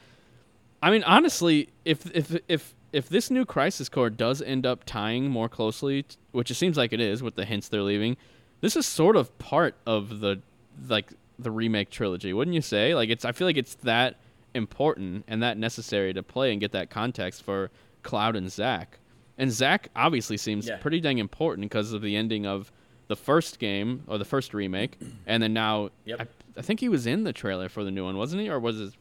I 0.81 0.91
mean, 0.91 1.03
honestly, 1.03 1.69
if 1.83 2.09
if 2.15 2.37
if 2.47 2.73
if 2.91 3.09
this 3.09 3.29
new 3.29 3.45
Crisis 3.45 3.89
Core 3.89 4.09
does 4.09 4.41
end 4.41 4.65
up 4.65 4.83
tying 4.85 5.29
more 5.29 5.49
closely, 5.49 6.05
which 6.31 6.49
it 6.51 6.55
seems 6.55 6.77
like 6.77 6.93
it 6.93 6.99
is 6.99 7.21
with 7.21 7.35
the 7.35 7.45
hints 7.45 7.69
they're 7.69 7.81
leaving, 7.81 8.17
this 8.61 8.75
is 8.75 8.85
sort 8.85 9.15
of 9.15 9.37
part 9.37 9.75
of 9.85 10.19
the 10.19 10.41
like 10.87 11.13
the 11.37 11.51
remake 11.51 11.89
trilogy, 11.89 12.33
wouldn't 12.33 12.55
you 12.55 12.61
say? 12.61 12.95
Like 12.95 13.09
it's 13.09 13.25
I 13.25 13.31
feel 13.31 13.47
like 13.47 13.57
it's 13.57 13.75
that 13.75 14.17
important 14.53 15.25
and 15.27 15.43
that 15.43 15.57
necessary 15.57 16.13
to 16.13 16.23
play 16.23 16.51
and 16.51 16.59
get 16.59 16.71
that 16.71 16.89
context 16.89 17.43
for 17.43 17.69
Cloud 18.03 18.35
and 18.35 18.51
Zack. 18.51 18.99
And 19.37 19.51
Zack 19.51 19.89
obviously 19.95 20.37
seems 20.37 20.67
yeah. 20.67 20.77
pretty 20.77 20.99
dang 20.99 21.17
important 21.17 21.69
because 21.69 21.93
of 21.93 22.01
the 22.01 22.15
ending 22.15 22.45
of 22.45 22.71
the 23.07 23.15
first 23.15 23.59
game 23.59 24.03
or 24.07 24.17
the 24.17 24.25
first 24.25 24.53
remake, 24.53 24.97
and 25.25 25.41
then 25.41 25.53
now 25.53 25.89
yep. 26.05 26.21
I, 26.21 26.59
I 26.59 26.61
think 26.61 26.79
he 26.79 26.89
was 26.89 27.07
in 27.07 27.23
the 27.23 27.33
trailer 27.33 27.69
for 27.69 27.83
the 27.83 27.91
new 27.91 28.03
one, 28.03 28.17
wasn't 28.17 28.41
he? 28.41 28.49
Or 28.49 28.59
was 28.59 28.79
it 28.79 28.93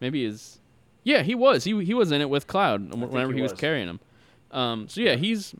maybe 0.00 0.24
his 0.24 0.60
yeah, 1.02 1.22
he 1.22 1.34
was. 1.34 1.64
He 1.64 1.84
he 1.84 1.94
was 1.94 2.12
in 2.12 2.20
it 2.20 2.30
with 2.30 2.46
Cloud 2.46 2.94
whenever 2.94 3.32
he, 3.32 3.38
he 3.38 3.42
was. 3.42 3.52
was. 3.52 3.60
carrying 3.60 3.88
him. 3.88 4.00
Um, 4.50 4.88
so 4.88 5.00
yeah, 5.00 5.16
he's 5.16 5.54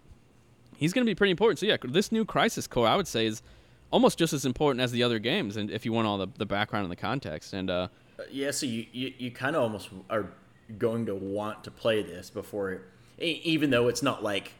he's 0.77 0.93
going 0.93 1.05
to 1.05 1.11
be 1.11 1.15
pretty 1.15 1.31
important. 1.31 1.59
So 1.59 1.67
yeah, 1.67 1.77
this 1.83 2.13
new 2.13 2.25
Crisis 2.25 2.67
Core, 2.67 2.87
I 2.87 2.97
would 2.97 3.09
say, 3.09 3.27
is 3.27 3.43
almost 3.91 4.19
just 4.19 4.33
as 4.33 4.45
important 4.45 4.83
as 4.83 4.93
the 4.93 5.03
other 5.03 5.19
games, 5.19 5.57
and 5.57 5.71
if 5.71 5.85
you 5.85 5.93
want 5.93 6.07
all 6.07 6.19
the, 6.19 6.29
the 6.37 6.47
background 6.47 6.85
and 6.85 6.93
the 6.93 6.97
context. 6.97 7.53
And 7.53 7.71
uh, 7.71 7.89
uh 8.19 8.23
yeah, 8.31 8.51
so 8.51 8.67
you 8.67 8.87
you, 8.93 9.13
you 9.19 9.31
kind 9.31 9.57
of 9.57 9.63
almost 9.63 9.91
are 10.09 10.33
going 10.79 11.07
to 11.07 11.15
want 11.15 11.65
to 11.65 11.71
play 11.71 12.03
this 12.03 12.31
before, 12.31 12.83
even 13.19 13.71
though 13.71 13.89
it's 13.89 14.03
not 14.03 14.23
like 14.23 14.53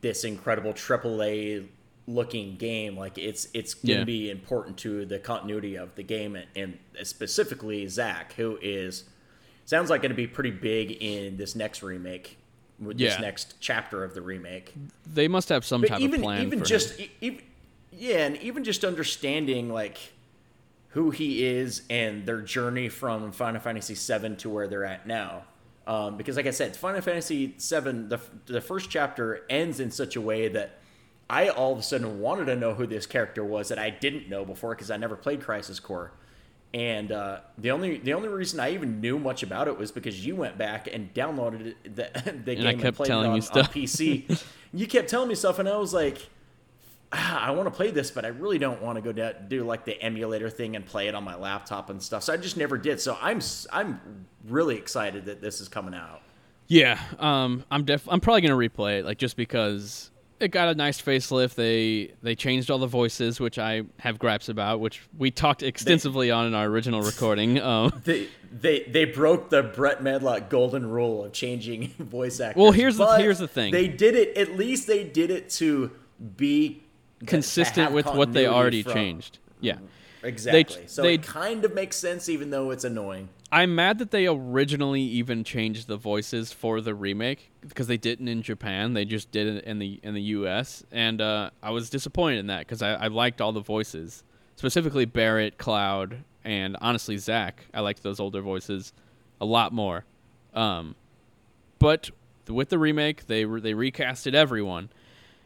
this 0.00 0.24
incredible 0.24 0.72
AAA 0.72 1.66
looking 2.06 2.56
game. 2.56 2.96
Like 2.96 3.18
it's 3.18 3.48
it's 3.52 3.74
going 3.74 3.86
to 3.86 3.98
yeah. 3.98 4.04
be 4.04 4.30
important 4.30 4.78
to 4.78 5.04
the 5.04 5.18
continuity 5.18 5.76
of 5.76 5.94
the 5.94 6.02
game, 6.02 6.36
and, 6.36 6.46
and 6.54 6.78
specifically 7.06 7.86
Zack, 7.88 8.34
who 8.34 8.58
is 8.62 9.04
sounds 9.66 9.90
like 9.90 10.00
going 10.00 10.10
to 10.10 10.16
be 10.16 10.26
pretty 10.26 10.50
big 10.50 10.92
in 10.92 11.36
this 11.36 11.54
next 11.54 11.82
remake, 11.82 12.38
with 12.80 12.98
yeah. 12.98 13.10
this 13.10 13.20
next 13.20 13.54
chapter 13.60 14.02
of 14.02 14.14
the 14.14 14.22
remake. 14.22 14.74
They 15.12 15.28
must 15.28 15.50
have 15.50 15.64
some 15.66 15.82
but 15.82 15.90
type 15.90 16.00
even, 16.00 16.20
of 16.20 16.22
plan. 16.22 16.46
Even 16.46 16.64
just, 16.64 16.98
even, 17.20 17.42
yeah, 17.92 18.26
and 18.26 18.36
even 18.38 18.64
just 18.64 18.84
understanding 18.84 19.70
like 19.70 19.98
who 20.90 21.10
he 21.10 21.44
is 21.44 21.82
and 21.90 22.24
their 22.24 22.40
journey 22.40 22.88
from 22.88 23.32
Final 23.32 23.60
Fantasy 23.60 23.94
VII 23.94 24.36
to 24.36 24.48
where 24.48 24.66
they're 24.66 24.86
at 24.86 25.06
now. 25.06 25.44
Um, 25.86 26.16
because, 26.16 26.36
like 26.36 26.46
I 26.46 26.50
said, 26.50 26.74
Final 26.74 27.00
Fantasy 27.00 27.46
VII, 27.46 28.08
the 28.08 28.20
the 28.46 28.60
first 28.60 28.90
chapter 28.90 29.44
ends 29.48 29.78
in 29.78 29.90
such 29.90 30.16
a 30.16 30.20
way 30.20 30.48
that 30.48 30.78
I 31.28 31.48
all 31.48 31.72
of 31.72 31.78
a 31.78 31.82
sudden 31.82 32.20
wanted 32.20 32.46
to 32.46 32.56
know 32.56 32.74
who 32.74 32.86
this 32.86 33.06
character 33.06 33.44
was 33.44 33.68
that 33.68 33.78
I 33.78 33.90
didn't 33.90 34.28
know 34.28 34.44
before 34.44 34.74
because 34.74 34.90
I 34.90 34.96
never 34.96 35.16
played 35.16 35.42
Crisis 35.42 35.78
Core. 35.78 36.12
And 36.76 37.10
uh, 37.10 37.40
the 37.56 37.70
only 37.70 37.96
the 37.96 38.12
only 38.12 38.28
reason 38.28 38.60
I 38.60 38.74
even 38.74 39.00
knew 39.00 39.18
much 39.18 39.42
about 39.42 39.66
it 39.66 39.78
was 39.78 39.90
because 39.90 40.26
you 40.26 40.36
went 40.36 40.58
back 40.58 40.86
and 40.92 41.12
downloaded 41.14 41.68
it, 41.68 41.96
the, 41.96 42.10
the 42.14 42.30
And 42.30 42.44
game 42.44 42.66
I 42.66 42.70
and 42.72 42.94
played 42.94 43.06
telling 43.06 43.28
it 43.28 43.30
on, 43.30 43.36
you 43.36 43.40
stuff. 43.40 43.68
on 43.68 43.72
PC. 43.72 44.44
you 44.74 44.86
kept 44.86 45.08
telling 45.08 45.30
me 45.30 45.34
stuff, 45.36 45.58
and 45.58 45.66
I 45.66 45.78
was 45.78 45.94
like, 45.94 46.18
ah, 47.12 47.40
I 47.46 47.52
want 47.52 47.66
to 47.66 47.70
play 47.70 47.92
this, 47.92 48.10
but 48.10 48.26
I 48.26 48.28
really 48.28 48.58
don't 48.58 48.82
want 48.82 48.96
to 48.96 49.00
go 49.00 49.10
down, 49.10 49.32
do 49.48 49.64
like 49.64 49.86
the 49.86 49.98
emulator 50.02 50.50
thing 50.50 50.76
and 50.76 50.84
play 50.84 51.08
it 51.08 51.14
on 51.14 51.24
my 51.24 51.34
laptop 51.34 51.88
and 51.88 52.02
stuff. 52.02 52.24
So 52.24 52.34
I 52.34 52.36
just 52.36 52.58
never 52.58 52.76
did. 52.76 53.00
So 53.00 53.16
I'm 53.22 53.40
I'm 53.72 54.26
really 54.46 54.76
excited 54.76 55.24
that 55.24 55.40
this 55.40 55.62
is 55.62 55.68
coming 55.68 55.94
out. 55.94 56.20
Yeah, 56.68 57.00
um, 57.18 57.64
I'm 57.70 57.84
def 57.84 58.06
I'm 58.06 58.20
probably 58.20 58.42
gonna 58.42 58.54
replay 58.54 58.98
it, 58.98 59.06
like 59.06 59.16
just 59.16 59.38
because 59.38 60.10
it 60.40 60.48
got 60.48 60.68
a 60.68 60.74
nice 60.74 61.00
facelift. 61.00 61.54
They 61.54 62.12
they 62.22 62.34
changed 62.34 62.70
all 62.70 62.78
the 62.78 62.86
voices, 62.86 63.40
which 63.40 63.58
I 63.58 63.82
have 64.00 64.18
gripes 64.18 64.48
about, 64.48 64.80
which 64.80 65.00
we 65.16 65.30
talked 65.30 65.62
extensively 65.62 66.30
on 66.30 66.46
in 66.46 66.54
our 66.54 66.66
original 66.66 67.02
recording. 67.02 67.58
Um, 67.66 68.02
They 68.04 68.28
they 68.52 68.84
they 68.84 69.04
broke 69.06 69.50
the 69.50 69.62
Brett 69.62 70.02
Medlock 70.02 70.48
golden 70.50 70.88
rule 70.88 71.24
of 71.24 71.32
changing 71.32 71.88
voice 71.98 72.38
actors. 72.40 72.60
Well, 72.60 72.72
here's 72.72 72.96
the- 72.96 73.16
here's 73.16 73.38
the 73.38 73.48
thing. 73.48 73.72
They 73.72 73.88
did 73.88 74.14
it. 74.14 74.36
At 74.36 74.56
least 74.56 74.86
they 74.86 75.04
did 75.04 75.30
it 75.30 75.50
to 75.50 75.90
be 76.36 76.82
consistent 77.26 77.86
have 77.88 77.92
with 77.92 78.06
what 78.06 78.32
they 78.32 78.46
already 78.46 78.82
from- 78.82 78.92
changed. 78.92 79.38
Yeah. 79.60 79.78
Exactly. 80.22 80.84
so 80.86 81.02
they- 81.02 81.14
it 81.14 81.22
kind 81.22 81.64
of 81.64 81.74
makes 81.74 81.96
sense, 81.96 82.28
even 82.28 82.50
though 82.50 82.70
it's 82.70 82.84
annoying. 82.84 83.28
I'm 83.52 83.76
mad 83.76 83.98
that 83.98 84.10
they 84.10 84.26
originally 84.26 85.02
even 85.02 85.44
changed 85.44 85.86
the 85.86 85.96
voices 85.96 86.52
for 86.52 86.80
the 86.80 86.94
remake 86.94 87.52
because 87.60 87.86
they 87.86 87.96
didn't 87.96 88.26
in 88.28 88.42
Japan. 88.42 88.94
They 88.94 89.04
just 89.04 89.30
did 89.30 89.46
it 89.46 89.64
in 89.64 89.78
the 89.78 90.00
in 90.02 90.14
the 90.14 90.22
U.S. 90.22 90.84
and 90.90 91.20
uh, 91.20 91.50
I 91.62 91.70
was 91.70 91.88
disappointed 91.88 92.38
in 92.40 92.48
that 92.48 92.60
because 92.60 92.82
I, 92.82 92.94
I 92.94 93.06
liked 93.06 93.40
all 93.40 93.52
the 93.52 93.60
voices, 93.60 94.24
specifically 94.56 95.04
Barret, 95.04 95.58
Cloud, 95.58 96.24
and 96.44 96.76
honestly 96.80 97.18
Zack. 97.18 97.66
I 97.72 97.80
liked 97.80 98.02
those 98.02 98.18
older 98.18 98.40
voices 98.40 98.92
a 99.40 99.44
lot 99.44 99.72
more. 99.72 100.04
Um, 100.52 100.96
but 101.78 102.10
with 102.48 102.68
the 102.70 102.78
remake, 102.78 103.26
they 103.26 103.44
re- 103.44 103.60
they 103.60 103.74
recasted 103.74 104.34
everyone, 104.34 104.88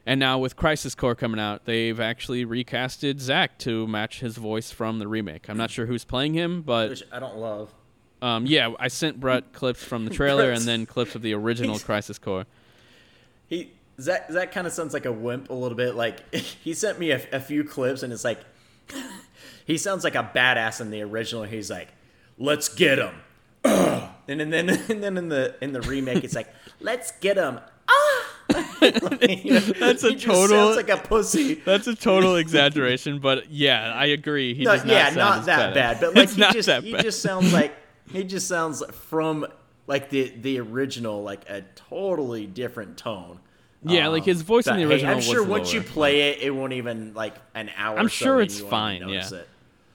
and 0.07 0.19
now 0.19 0.39
with 0.39 0.57
Crisis 0.57 0.95
Core 0.95 1.15
coming 1.15 1.39
out, 1.41 1.67
they've 1.67 2.01
actually 2.01 2.47
recasted 2.47 3.21
Zack 3.21 3.59
to 3.59 3.87
match 3.87 4.21
his 4.21 4.39
voice 4.39 4.71
from 4.71 5.01
the 5.01 5.07
remake. 5.07 5.51
I'm 5.51 5.59
not 5.59 5.71
sure 5.71 5.85
who's 5.85 6.05
playing 6.05 6.33
him, 6.33 6.63
but 6.63 6.89
Which 6.89 7.03
I 7.13 7.19
don't 7.19 7.37
love. 7.37 7.75
Um, 8.23 8.47
yeah, 8.47 8.73
I 8.79 8.89
sent 8.89 9.19
Brett 9.19 9.53
clips 9.53 9.83
from 9.83 10.05
the 10.05 10.11
trailer 10.15 10.51
and 10.51 10.63
then 10.63 10.85
clips 10.87 11.15
of 11.15 11.23
the 11.23 11.33
original 11.35 11.79
Crisis 11.79 12.19
Core. 12.19 12.47
He 13.47 13.73
Zack 14.01 14.31
Zack 14.31 14.53
kind 14.53 14.67
of 14.67 14.73
sounds 14.73 14.93
like 14.95 15.07
a 15.07 15.13
wimp 15.13 15.51
a 15.51 15.55
little 15.55 15.77
bit. 15.77 15.95
Like 15.95 16.35
he 16.35 16.75
sent 16.75 16.99
me 16.99 17.11
a, 17.13 17.21
a 17.33 17.41
few 17.41 17.65
clips, 17.65 18.03
and 18.03 18.13
it's 18.13 18.25
like 18.25 18.41
he 19.67 19.79
sounds 19.79 20.05
like 20.05 20.15
a 20.15 20.31
badass 20.35 20.81
in 20.81 20.91
the 20.91 21.03
original. 21.03 21.45
He's 21.45 21.71
like, 21.71 21.89
"Let's 22.39 22.69
get 22.69 22.99
him," 22.99 23.15
and 23.65 24.11
then 24.27 24.51
then 24.51 24.69
and 24.89 25.03
then 25.03 25.17
in 25.17 25.29
the 25.29 25.55
in 25.61 25.73
the 25.73 25.81
remake, 25.83 26.23
it's 26.25 26.35
like, 26.35 26.49
"Let's 26.81 27.13
get 27.21 27.37
him." 27.37 27.61
That's 28.81 30.03
a 30.05 30.15
total- 30.17 30.49
sounds 30.49 30.77
like 30.77 30.89
a 30.91 30.97
pussy. 30.97 31.55
That's 31.55 31.87
a 31.87 31.95
total 31.95 32.37
exaggeration, 32.37 33.19
but 33.19 33.51
yeah, 33.51 33.93
I 33.95 34.07
agree. 34.07 34.55
He 34.55 34.65
No, 34.65 34.73
does 34.73 34.85
not 34.85 34.93
yeah, 34.93 35.11
not 35.11 35.47
that 35.47 35.75
bad. 35.75 35.75
bad, 35.75 36.01
but 36.01 36.15
like 36.15 36.25
It's 36.25 36.35
he 36.35 36.43
just 36.61 36.85
he 36.85 36.93
bad. 36.93 37.03
just 37.03 37.23
sounds 37.23 37.53
like 37.53 37.75
he 38.13 38.25
just 38.25 38.47
sounds 38.49 38.83
from 39.09 39.47
like 39.87 40.11
the 40.11 40.33
the 40.41 40.59
original, 40.61 41.23
like 41.23 41.49
a 41.49 41.63
totally 41.75 42.47
different 42.47 42.97
tone. 42.97 43.41
Yeah, 43.83 44.09
like 44.09 44.25
his 44.25 44.43
voice 44.43 44.67
in 44.67 44.77
the 44.77 44.83
hey, 44.83 44.89
original 44.89 45.15
I'm 45.15 45.21
sure 45.23 45.43
once 45.43 45.73
you 45.73 45.81
play 45.81 46.31
it, 46.31 46.41
it 46.43 46.51
won't 46.51 46.75
even 46.75 47.15
like 47.15 47.35
an 47.55 47.71
hour. 47.77 47.99
I'm 47.99 48.09
sure 48.09 48.41
it's 48.43 48.61
fine, 48.61 49.09
yeah. 49.09 49.27
it. 49.27 49.49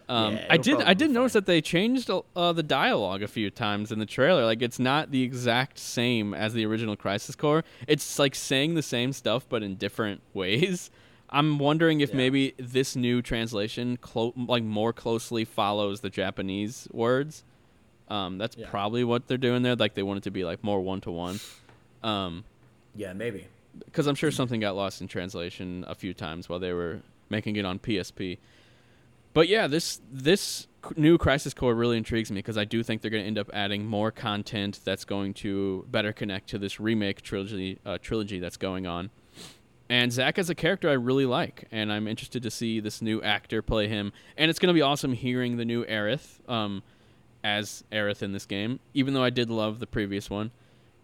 Um, 0.10 0.36
Yeah, 0.36 0.46
I 0.50 0.58
did. 0.58 0.82
I 0.82 0.94
did 0.96 1.12
notice 1.12 1.34
that 1.34 1.46
they 1.46 1.62
changed 1.62 2.10
uh, 2.36 2.54
the 2.54 2.64
dialogue 2.64 3.22
a 3.22 3.28
few 3.28 3.50
times 3.52 3.92
in 3.92 4.00
the 4.00 4.06
trailer. 4.06 4.44
Like 4.44 4.62
it's 4.62 4.80
not 4.80 5.12
the 5.12 5.22
exact 5.22 5.78
same 5.78 6.34
as 6.34 6.54
the 6.54 6.66
original 6.66 6.96
Crisis 6.96 7.36
Core. 7.36 7.64
It's 7.88 8.18
like 8.18 8.34
saying 8.36 8.74
the 8.74 8.84
same 8.84 9.14
stuff 9.14 9.46
but 9.48 9.62
in 9.64 9.76
different 9.76 10.22
ways. 10.34 10.90
I'm 11.30 11.58
wondering 11.60 12.02
if 12.02 12.10
Yeah. 12.12 12.18
maybe 12.18 12.54
this 12.58 12.96
new 12.96 13.22
translation 13.22 13.98
clo- 13.98 14.34
like 14.36 14.64
more 14.64 14.94
closely 14.94 15.44
follows 15.46 16.02
the 16.02 16.10
Japanese 16.10 16.88
words. 16.92 17.44
Um, 18.08 18.38
that's 18.38 18.56
Yeah. 18.58 18.70
probably 18.70 19.04
what 19.04 19.28
they're 19.28 19.38
doing 19.38 19.64
there. 19.64 19.76
Like 19.76 19.94
they 19.96 20.04
want 20.04 20.18
it 20.18 20.24
to 20.24 20.32
be 20.32 20.44
like 20.46 20.64
more 20.64 20.82
one 20.82 21.02
to 21.02 21.12
one. 21.12 21.40
Um, 22.04 22.44
Yeah, 22.96 23.14
maybe. 23.14 23.48
because 23.86 24.08
I'm 24.08 24.16
sure 24.16 24.32
something 24.32 24.60
got 24.60 24.76
lost 24.76 25.02
in 25.02 25.08
translation 25.08 25.84
a 25.88 25.96
few 25.96 26.14
times 26.14 26.48
while 26.48 26.60
they 26.60 26.72
were 26.74 27.02
making 27.30 27.56
it 27.58 27.66
on 27.66 27.80
PSP. 27.80 28.38
But 29.34 29.48
yeah, 29.50 29.68
this 29.68 30.00
this 30.12 30.68
new 30.96 31.18
Crisis 31.18 31.54
Core 31.54 31.74
really 31.74 31.98
intrigues 31.98 32.30
me 32.32 32.36
because 32.38 32.58
I 32.58 32.64
do 32.64 32.84
think 32.84 33.02
they're 33.02 33.12
going 33.12 33.24
to 33.24 33.28
end 33.28 33.40
up 33.40 33.50
adding 33.54 33.86
more 33.86 34.12
content 34.12 34.80
that's 34.86 35.04
going 35.04 35.34
to 35.36 35.86
better 35.90 36.14
connect 36.14 36.48
to 36.50 36.60
this 36.60 36.80
remake 36.80 37.22
trilogy 37.22 37.80
uh, 37.86 37.98
trilogy 38.02 38.40
that's 38.40 38.56
going 38.58 38.86
on. 38.88 39.10
And 39.90 40.12
Zack 40.12 40.40
as 40.40 40.50
a 40.50 40.56
character 40.56 40.90
I 40.90 40.94
really 40.94 41.26
like, 41.26 41.68
and 41.72 41.92
I'm 41.92 42.08
interested 42.08 42.42
to 42.44 42.50
see 42.52 42.80
this 42.80 43.02
new 43.02 43.22
actor 43.22 43.62
play 43.62 43.88
him. 43.88 44.14
And 44.38 44.50
it's 44.50 44.58
going 44.60 44.70
to 44.70 44.74
be 44.74 44.82
awesome 44.82 45.14
hearing 45.14 45.58
the 45.58 45.66
new 45.66 45.84
Aerith 45.86 46.48
um, 46.50 46.82
as 47.46 47.84
Aerith 47.92 48.24
in 48.24 48.32
this 48.32 48.48
game, 48.48 48.80
even 48.96 49.14
though 49.14 49.24
I 49.24 49.30
did 49.30 49.52
love 49.52 49.78
the 49.80 49.86
previous 49.86 50.32
one. 50.32 50.50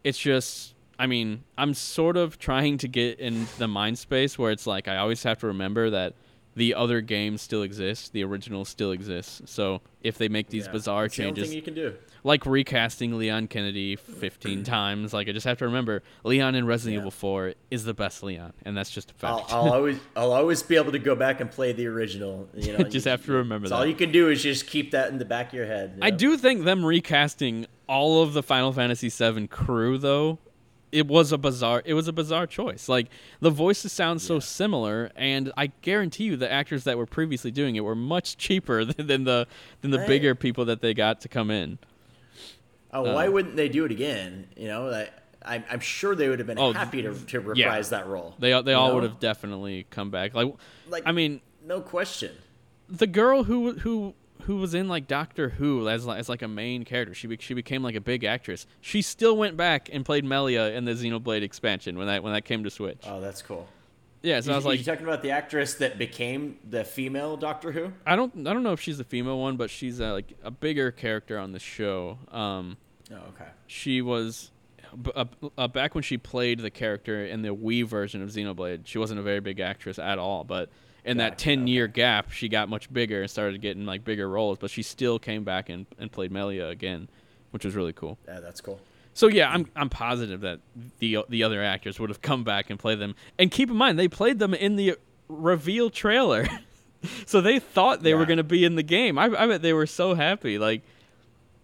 It's 0.03 0.17
just, 0.17 0.73
I 0.97 1.05
mean, 1.05 1.43
I'm 1.55 1.75
sort 1.75 2.17
of 2.17 2.39
trying 2.39 2.79
to 2.79 2.87
get 2.87 3.19
in 3.19 3.45
the 3.59 3.67
mind 3.67 3.99
space 3.99 4.39
where 4.39 4.51
it's 4.51 4.65
like 4.65 4.87
I 4.87 4.97
always 4.97 5.21
have 5.21 5.37
to 5.41 5.47
remember 5.47 5.91
that 5.91 6.15
the 6.55 6.73
other 6.73 6.99
game 6.99 7.37
still 7.37 7.61
exists, 7.61 8.09
the 8.09 8.23
original 8.23 8.65
still 8.65 8.91
exists. 8.91 9.43
So 9.45 9.81
if 10.01 10.17
they 10.17 10.29
make 10.29 10.49
these 10.49 10.65
Yeah. 10.65 10.71
bizarre 10.71 11.05
It's 11.05 11.15
the 11.15 11.25
only 11.25 11.33
changes, 11.35 11.49
thing 11.49 11.55
you 11.57 11.61
can 11.61 11.75
do. 11.75 11.93
Like 12.23 12.45
recasting 12.45 13.17
Leon 13.17 13.47
Kennedy 13.47 13.95
15 13.95 14.63
times, 14.65 15.13
like 15.13 15.27
I 15.27 15.31
just 15.31 15.45
have 15.45 15.57
to 15.59 15.65
remember 15.65 16.03
Leon 16.23 16.55
in 16.55 16.65
Resident 16.65 16.93
Yeah. 16.95 16.99
Evil 17.01 17.11
4 17.11 17.53
is 17.71 17.83
the 17.83 17.93
best 17.93 18.21
Leon, 18.23 18.53
and 18.63 18.77
that's 18.77 18.89
just 18.91 19.11
a 19.11 19.25
I'll, 19.25 19.37
fact. 19.39 19.53
I'll 19.53 19.73
always 19.73 19.99
I'll 20.15 20.33
always 20.33 20.61
be 20.63 20.75
able 20.75 20.91
to 20.91 20.99
go 20.99 21.15
back 21.15 21.39
and 21.41 21.49
play 21.49 21.71
the 21.73 21.87
original. 21.87 22.47
You 22.55 22.77
know, 22.77 22.83
Just 22.89 23.05
you- 23.05 23.11
have 23.11 23.25
to 23.25 23.31
remember 23.33 23.69
that. 23.69 23.75
All 23.75 23.85
you 23.85 23.95
can 23.95 24.11
do 24.11 24.29
is 24.29 24.41
just 24.43 24.67
keep 24.67 24.91
that 24.91 25.09
in 25.09 25.17
the 25.17 25.25
back 25.25 25.47
of 25.47 25.53
your 25.53 25.65
head. 25.65 25.93
you 25.95 25.99
I 26.03 26.09
do 26.11 26.37
think 26.37 26.63
them 26.63 26.85
recasting 26.85 27.65
all 27.87 28.21
of 28.23 28.33
the 28.33 28.43
Final 28.43 28.71
Fantasy 28.71 29.09
VII 29.09 29.47
crew 29.47 29.97
though, 29.97 30.37
it 30.91 31.07
was 31.07 31.31
a 31.31 31.37
bizarre 31.37 31.81
it 31.85 31.93
was 31.93 32.07
a 32.07 32.13
bizarre 32.13 32.45
choice. 32.45 32.87
Like 32.89 33.07
the 33.39 33.49
voices 33.49 33.91
sound 33.93 34.21
so 34.21 34.35
Yeah. 34.35 34.39
similar 34.41 35.11
and 35.15 35.51
I 35.57 35.67
guarantee 35.81 36.25
you 36.25 36.35
the 36.37 36.51
actors 36.51 36.83
that 36.83 36.97
were 36.97 37.05
previously 37.05 37.49
doing 37.51 37.75
it 37.77 37.79
were 37.81 37.95
much 37.95 38.37
cheaper 38.45 38.85
than, 38.85 39.07
than 39.07 39.23
the 39.23 39.47
than 39.81 39.91
the 39.91 39.99
Right. 39.99 40.07
bigger 40.07 40.35
people 40.35 40.65
that 40.65 40.81
they 40.81 40.93
got 40.93 41.21
to 41.21 41.27
come 41.29 41.49
in. 41.49 41.79
Oh, 42.93 43.13
why 43.13 43.27
Uh, 43.27 43.31
wouldn't 43.31 43.55
they 43.55 43.69
do 43.69 43.85
it 43.85 43.91
again? 43.91 44.47
You 44.57 44.67
know, 44.67 45.05
I'm, 45.43 45.63
I'm 45.69 45.79
sure 45.79 46.13
they 46.15 46.29
would 46.29 46.39
have 46.39 46.47
been 46.47 46.59
Oh, 46.59 46.73
happy 46.73 47.01
to, 47.01 47.13
to 47.13 47.39
reprise 47.39 47.91
yeah. 47.91 47.97
that 47.99 48.07
role. 48.07 48.35
They 48.39 48.53
all- 48.53 48.63
they 48.63 48.73
all 48.73 48.89
know? 48.89 48.95
would 48.95 49.03
have 49.03 49.19
definitely 49.19 49.85
come 49.89 50.11
back. 50.11 50.33
Like 50.33 50.53
Like, 50.89 51.03
I 51.05 51.11
mean, 51.11 51.41
no 51.65 51.81
question. 51.81 52.31
the 52.89 53.07
girl 53.07 53.43
who 53.45 53.73
who 53.79 54.13
who 54.43 54.57
was 54.57 54.73
in 54.73 54.87
like 54.87 55.07
Doctor 55.07 55.49
Who 55.49 55.87
as 55.87 56.05
like, 56.05 56.19
as 56.19 56.27
like 56.27 56.41
a 56.41 56.47
main 56.47 56.83
character. 56.83 57.13
She 57.13 57.27
she 57.39 57.53
became 57.53 57.83
like 57.83 57.95
a 57.95 58.01
big 58.01 58.23
actress. 58.23 58.65
She 58.81 59.01
still 59.01 59.37
went 59.37 59.55
back 59.55 59.87
and 59.93 60.03
played 60.03 60.25
Melia 60.25 60.71
in 60.71 60.85
the 60.85 60.91
Xenoblade 60.93 61.43
expansion 61.43 61.97
when 61.97 62.07
that 62.07 62.23
when 62.23 62.33
that 62.33 62.43
came 62.45 62.63
to 62.63 62.69
Switch. 62.69 63.03
Oh, 63.07 63.21
that's 63.21 63.41
cool. 63.41 63.67
Yeah, 64.23 64.39
so 64.41 64.51
I 64.53 64.55
was 64.55 64.63
you, 64.65 64.69
like, 64.69 64.79
you 64.79 64.85
talking 64.85 65.05
about 65.05 65.21
the 65.21 65.31
actress 65.31 65.75
that 65.75 65.97
became 65.97 66.57
the 66.69 66.83
female 66.83 67.37
Doctor 67.37 67.71
Who? 67.71 67.91
I 68.05 68.15
don't 68.15 68.47
I 68.47 68.53
don't 68.53 68.63
know 68.63 68.73
if 68.73 68.81
she's 68.81 68.97
the 68.97 69.03
female 69.03 69.39
one, 69.39 69.57
but 69.57 69.69
she's 69.69 69.99
uh, 70.01 70.11
like 70.13 70.33
a 70.43 70.51
bigger 70.51 70.91
character 70.91 71.37
on 71.37 71.51
the 71.51 71.59
show. 71.59 72.17
Um, 72.31 72.77
Oh, 73.11 73.15
okay. 73.35 73.49
she 73.67 74.01
was 74.01 74.51
uh, 75.15 75.25
uh, 75.57 75.67
back 75.67 75.95
when 75.95 76.01
she 76.03 76.17
played 76.17 76.59
the 76.59 76.69
character 76.69 77.25
in 77.25 77.41
the 77.41 77.49
Wii 77.53 77.85
version 77.85 78.21
of 78.21 78.29
Xenoblade. 78.29 78.81
She 78.85 78.97
wasn't 78.97 79.19
a 79.19 79.23
very 79.23 79.41
big 79.41 79.59
actress 79.59 79.99
at 79.99 80.17
all, 80.17 80.43
but 80.45 80.69
in 81.03 81.17
that 81.17 81.37
ten 81.37 81.67
year 81.67 81.87
gap, 81.87 82.31
she 82.31 82.47
got 82.47 82.69
much 82.69 82.91
bigger 82.93 83.21
and 83.21 83.29
started 83.29 83.59
getting 83.59 83.85
like 83.85 84.03
bigger 84.05 84.29
roles. 84.29 84.59
But 84.59 84.69
she 84.69 84.83
still 84.83 85.19
came 85.19 85.43
back 85.43 85.67
and, 85.69 85.85
and 85.97 86.11
played 86.11 86.31
Melia 86.31 86.67
again, 86.67 87.09
which 87.51 87.65
was 87.65 87.75
really 87.75 87.93
cool. 87.93 88.17
Yeah, 88.27 88.39
that's 88.39 88.61
cool. 88.61 88.79
So 89.13 89.27
yeah, 89.27 89.49
I'm 89.51 89.67
I'm 89.75 89.89
positive 89.89 90.41
that 90.41 90.59
the 90.99 91.19
the 91.27 91.43
other 91.43 91.63
actors 91.63 91.99
would 91.99 92.09
have 92.09 92.21
come 92.21 92.43
back 92.43 92.69
and 92.69 92.79
played 92.79 92.99
them. 92.99 93.15
And 93.37 93.51
keep 93.51 93.69
in 93.69 93.75
mind, 93.75 93.99
they 93.99 94.07
played 94.07 94.39
them 94.39 94.53
in 94.53 94.77
the 94.77 94.95
reveal 95.27 95.89
trailer, 95.89 96.47
so 97.25 97.41
they 97.41 97.59
thought 97.59 98.03
they 98.03 98.13
were 98.13 98.25
going 98.25 98.37
to 98.37 98.43
be 98.43 98.63
in 98.63 98.75
the 98.75 98.83
game. 98.83 99.17
I, 99.17 99.25
I 99.25 99.47
bet 99.47 99.61
they 99.61 99.73
were 99.73 99.85
so 99.85 100.13
happy. 100.13 100.57
Like 100.57 100.81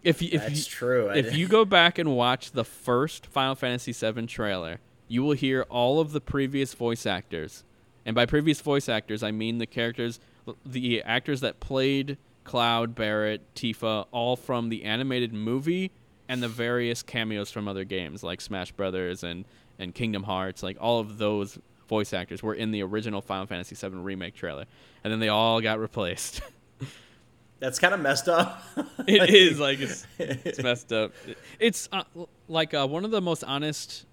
if 0.04 0.22
you, 0.22 0.30
if 0.32 0.42
That's 0.42 0.66
you, 0.66 0.72
true. 0.72 1.10
If 1.10 1.36
you 1.36 1.48
go 1.50 1.66
back 1.66 1.98
and 1.98 2.16
watch 2.16 2.52
the 2.52 2.64
first 2.64 3.28
Final 3.28 3.56
Fantasy 3.56 3.92
VII 3.92 4.26
trailer, 4.26 4.80
you 5.08 5.24
will 5.24 5.34
hear 5.34 5.64
all 5.70 6.00
of 6.00 6.12
the 6.12 6.22
previous 6.22 6.74
voice 6.74 7.06
actors. 7.06 7.64
And 8.06 8.16
by 8.16 8.26
previous 8.26 8.62
voice 8.62 8.88
actors, 8.88 9.22
I 9.22 9.32
mean 9.32 9.58
the 9.58 9.66
characters, 9.66 10.20
the 10.66 11.02
actors 11.04 11.42
that 11.42 11.60
played 11.60 12.18
Cloud, 12.46 12.96
Barret, 12.96 13.42
Tifa, 13.54 14.06
all 14.12 14.38
from 14.38 14.70
the 14.70 14.86
animated 14.86 15.34
movie 15.34 15.92
and 16.30 16.42
the 16.42 16.48
various 16.48 17.04
cameos 17.04 17.52
from 17.52 17.68
other 17.68 17.84
games 17.84 18.24
like 18.24 18.42
Smash 18.42 18.72
Brothers 18.72 19.24
and, 19.24 19.46
and 19.80 19.94
Kingdom 19.94 20.24
Hearts. 20.24 20.64
Like 20.64 20.78
all 20.80 21.00
of 21.00 21.18
those 21.18 21.58
voice 21.88 22.14
actors 22.14 22.44
were 22.44 22.54
in 22.54 22.72
the 22.72 22.84
original 22.84 23.22
Final 23.22 23.46
Fantasy 23.46 23.76
VII 23.76 23.98
remake 23.98 24.36
trailer, 24.36 24.66
and 25.04 25.12
then 25.12 25.20
they 25.20 25.30
all 25.30 25.62
got 25.62 25.80
replaced. 25.80 26.42
That's 27.60 27.80
kind 27.80 27.94
of 27.94 28.00
messed 28.00 28.30
up. 28.30 28.62
it 29.08 29.30
is 29.30 29.60
like 29.60 29.80
it's, 29.80 30.06
it's 30.20 30.62
messed 30.62 30.94
up. 30.94 31.14
It's 31.60 31.90
uh, 31.92 32.04
like 32.48 32.74
uh, 32.74 32.88
one 32.88 33.06
of 33.06 33.12
the 33.12 33.22
most 33.22 33.44
honest 33.44 34.06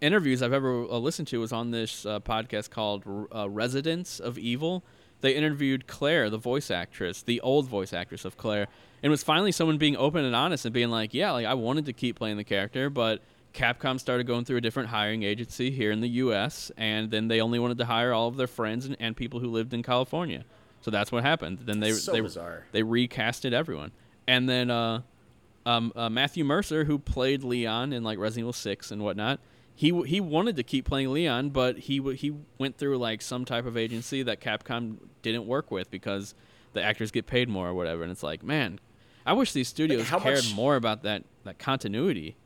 interviews 0.00 0.42
I've 0.42 0.52
ever 0.52 0.84
uh, 0.84 0.98
listened 0.98 1.28
to 1.28 1.40
was 1.40 1.52
on 1.52 1.70
this 1.70 2.06
uh, 2.06 2.20
podcast 2.20 2.70
called 2.70 3.04
uh, 3.34 3.48
Residence 3.48 4.20
of 4.20 4.38
Evil. 4.38 4.84
They 5.20 5.34
interviewed 5.34 5.86
Claire, 5.86 6.30
the 6.30 6.38
voice 6.38 6.70
actress, 6.70 7.22
the 7.22 7.40
old 7.40 7.66
voice 7.68 7.92
actress 7.92 8.24
of 8.24 8.36
Claire, 8.36 8.68
and 9.02 9.04
it 9.04 9.08
was 9.10 9.22
finally 9.22 9.52
someone 9.52 9.78
being 9.78 9.96
open 9.96 10.24
and 10.24 10.34
honest 10.34 10.64
and 10.64 10.72
being 10.72 10.90
like, 10.90 11.14
"Yeah, 11.14 11.32
like 11.32 11.46
I 11.46 11.54
wanted 11.54 11.86
to 11.86 11.92
keep 11.92 12.16
playing 12.16 12.36
the 12.36 12.44
character, 12.44 12.90
but." 12.90 13.20
Capcom 13.54 13.98
started 13.98 14.26
going 14.26 14.44
through 14.44 14.58
a 14.58 14.60
different 14.60 14.90
hiring 14.90 15.22
agency 15.22 15.70
here 15.70 15.90
in 15.90 16.00
the 16.00 16.08
U.S., 16.08 16.70
and 16.76 17.10
then 17.10 17.28
they 17.28 17.40
only 17.40 17.58
wanted 17.58 17.78
to 17.78 17.86
hire 17.86 18.12
all 18.12 18.28
of 18.28 18.36
their 18.36 18.46
friends 18.46 18.84
and, 18.84 18.94
and 19.00 19.16
people 19.16 19.40
who 19.40 19.48
lived 19.48 19.72
in 19.72 19.82
California. 19.82 20.44
So 20.82 20.90
that's 20.90 21.10
what 21.10 21.24
happened. 21.24 21.60
Then 21.64 21.80
they 21.80 21.92
so 21.92 22.12
they 22.12 22.20
bizarre. 22.20 22.66
they 22.72 22.82
recasted 22.82 23.52
everyone, 23.52 23.90
and 24.28 24.48
then 24.48 24.70
uh, 24.70 25.00
um, 25.66 25.92
uh, 25.96 26.08
Matthew 26.08 26.44
Mercer, 26.44 26.84
who 26.84 26.98
played 26.98 27.42
Leon 27.42 27.92
in 27.92 28.04
like 28.04 28.18
Resident 28.18 28.44
Evil 28.44 28.52
Six 28.52 28.90
and 28.90 29.02
whatnot, 29.02 29.40
he 29.78 29.92
he 30.06 30.20
wanted 30.20 30.56
to 30.56 30.64
keep 30.64 30.86
playing 30.86 31.12
Leon, 31.12 31.50
but 31.50 31.78
he 31.78 32.02
he 32.16 32.34
went 32.58 32.76
through 32.76 32.98
like 32.98 33.22
some 33.22 33.44
type 33.44 33.64
of 33.64 33.76
agency 33.76 34.24
that 34.24 34.40
Capcom 34.40 34.96
didn't 35.22 35.46
work 35.46 35.70
with 35.70 35.88
because 35.88 36.34
the 36.72 36.82
actors 36.82 37.12
get 37.12 37.28
paid 37.28 37.48
more 37.48 37.68
or 37.68 37.74
whatever. 37.74 38.02
And 38.02 38.10
it's 38.10 38.24
like, 38.24 38.42
man, 38.42 38.80
I 39.24 39.34
wish 39.34 39.52
these 39.52 39.68
studios 39.68 40.10
cared 40.10 40.22
much- 40.22 40.54
more 40.56 40.74
about 40.74 41.04
that 41.04 41.22
that 41.44 41.60
continuity. 41.60 42.36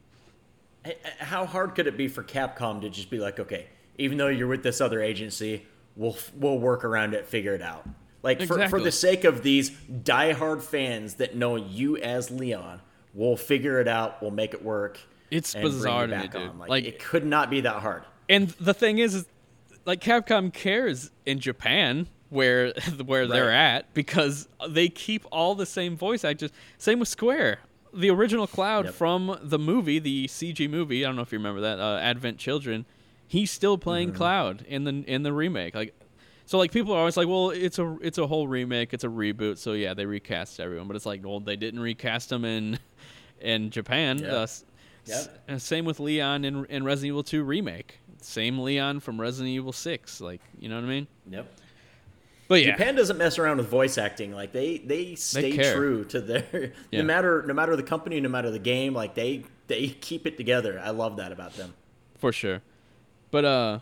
How 1.21 1.47
hard 1.47 1.75
could 1.75 1.87
it 1.87 1.97
be 1.97 2.07
for 2.07 2.23
Capcom 2.23 2.83
to 2.83 2.91
just 2.91 3.09
be 3.09 3.19
like, 3.19 3.41
okay, 3.41 3.69
even 3.97 4.19
though 4.19 4.29
you're 4.29 4.47
with 4.47 4.63
this 4.63 4.83
other 4.83 5.01
agency, 5.01 5.65
we'll 5.97 6.19
we'll 6.35 6.59
work 6.59 6.85
around 6.85 7.15
it, 7.15 7.27
figure 7.27 7.55
it 7.55 7.63
out. 7.63 7.89
Like 8.23 8.43
for, 8.43 8.69
for 8.69 8.79
the 8.79 8.93
sake 8.93 9.25
of 9.25 9.43
these 9.43 9.71
diehard 9.71 10.61
fans 10.61 11.15
that 11.15 11.35
know 11.35 11.57
you 11.57 11.97
as 11.97 12.31
Leon, 12.31 12.83
we'll 13.15 13.39
figure 13.39 13.81
it 13.81 13.89
out, 13.89 14.21
we'll 14.21 14.31
make 14.31 14.53
it 14.53 14.63
work. 14.63 15.01
It's 15.33 15.55
and 15.55 15.63
bring 15.63 15.73
you 15.73 15.79
bizarre 15.79 16.07
to 16.07 16.19
me, 16.19 16.29
dude. 16.29 16.59
Like, 16.59 16.69
Like- 16.71 16.85
it 16.85 16.99
could 16.99 17.25
not 17.27 17.51
be 17.51 17.61
that 17.63 17.77
hard. 17.83 18.05
And 18.29 18.49
the 18.61 18.75
thing 18.75 18.99
is, 18.99 19.15
is 19.15 19.27
like 19.85 20.01
Capcom 20.01 20.53
cares 20.53 21.11
in 21.27 21.39
Japan 21.41 22.07
where 22.31 22.73
where 23.05 23.27
they're 23.27 23.51
at 23.53 23.93
because 23.95 24.49
they 24.69 24.89
keep 24.89 25.25
all 25.33 25.55
the 25.55 25.67
same 25.67 25.97
voice 25.97 26.25
actors. 26.25 26.51
Same 26.79 26.99
with 27.01 27.09
Square. 27.09 27.59
The 27.95 28.09
original 28.11 28.47
Cloud 28.47 28.87
Yep. 28.87 28.95
from 28.95 29.39
the 29.43 29.59
movie, 29.59 29.99
the 29.99 30.27
CG 30.29 30.69
movie. 30.71 31.05
I 31.05 31.09
don't 31.09 31.17
know 31.17 31.23
if 31.23 31.33
you 31.33 31.39
remember 31.39 31.61
that. 31.63 31.79
Uh, 31.79 31.99
Advent 31.99 32.39
Children. 32.39 32.87
He's 33.29 33.51
still 33.51 33.77
playing 33.77 34.09
Mm-hmm. 34.09 34.17
Cloud 34.19 34.65
in 34.69 34.85
the 34.85 35.05
in 35.07 35.23
the 35.25 35.33
remake. 35.33 35.75
Like, 35.75 35.95
so 36.47 36.57
like 36.59 36.71
people 36.73 36.93
are 36.95 36.99
always 37.01 37.17
like, 37.17 37.29
well, 37.29 37.51
it's 37.51 37.79
a 37.79 37.97
it's 38.01 38.19
a 38.19 38.27
whole 38.27 38.47
remake. 38.49 38.95
It's 38.95 39.05
a 39.05 39.09
reboot. 39.09 39.59
So 39.59 39.73
yeah, 39.73 39.93
they 39.95 40.07
recast 40.07 40.59
everyone. 40.61 40.87
But 40.87 40.97
it's 40.97 41.07
like, 41.07 41.23
well, 41.25 41.41
they 41.41 41.57
didn't 41.57 41.81
recast 41.81 42.29
them 42.31 42.45
in 42.47 42.79
in 43.41 43.71
Japan. 43.71 44.25
Uh, 44.25 44.47
Yep. 45.07 45.45
s- 45.49 45.63
same 45.65 45.85
with 45.85 45.99
Leon 46.01 46.45
in, 46.45 46.65
in 46.67 46.85
Resident 46.85 47.09
Evil 47.09 47.23
2 47.23 47.43
remake. 47.43 47.99
Same 48.21 48.59
Leon 48.61 49.01
from 49.01 49.21
Resident 49.21 49.49
Evil 49.51 49.73
6. 49.73 50.21
Like, 50.21 50.41
you 50.59 50.69
know 50.69 50.77
what 50.77 50.85
I 50.85 50.89
mean? 50.89 51.07
Yep. 51.31 51.47
But 52.49 52.63
yeah, 52.63 52.73
Japan 52.73 52.95
doesn't 52.97 53.17
mess 53.17 53.39
around 53.39 53.57
with 53.59 53.69
voice 53.69 53.97
acting. 53.97 54.33
Like 54.33 54.53
they 54.53 54.79
they 54.79 55.15
stay 55.15 55.53
care. 55.53 55.75
true 55.75 56.05
to 56.07 56.21
their 56.21 56.73
Yeah. 56.91 57.01
no 57.01 57.05
matter 57.05 57.43
no 57.47 57.55
matter 57.55 57.75
the 57.77 57.83
company, 57.83 58.21
no 58.21 58.29
matter 58.29 58.51
the 58.51 58.59
game. 58.59 58.93
Like 58.93 59.15
they 59.15 59.45
they 59.69 59.89
keep 59.89 60.27
it 60.27 60.37
together. 60.37 60.79
I 60.85 60.91
love 60.91 61.17
that 61.17 61.33
about 61.33 61.55
them. 61.55 61.73
for 62.19 62.31
sure. 62.31 62.61
But 63.31 63.45
uh, 63.47 63.79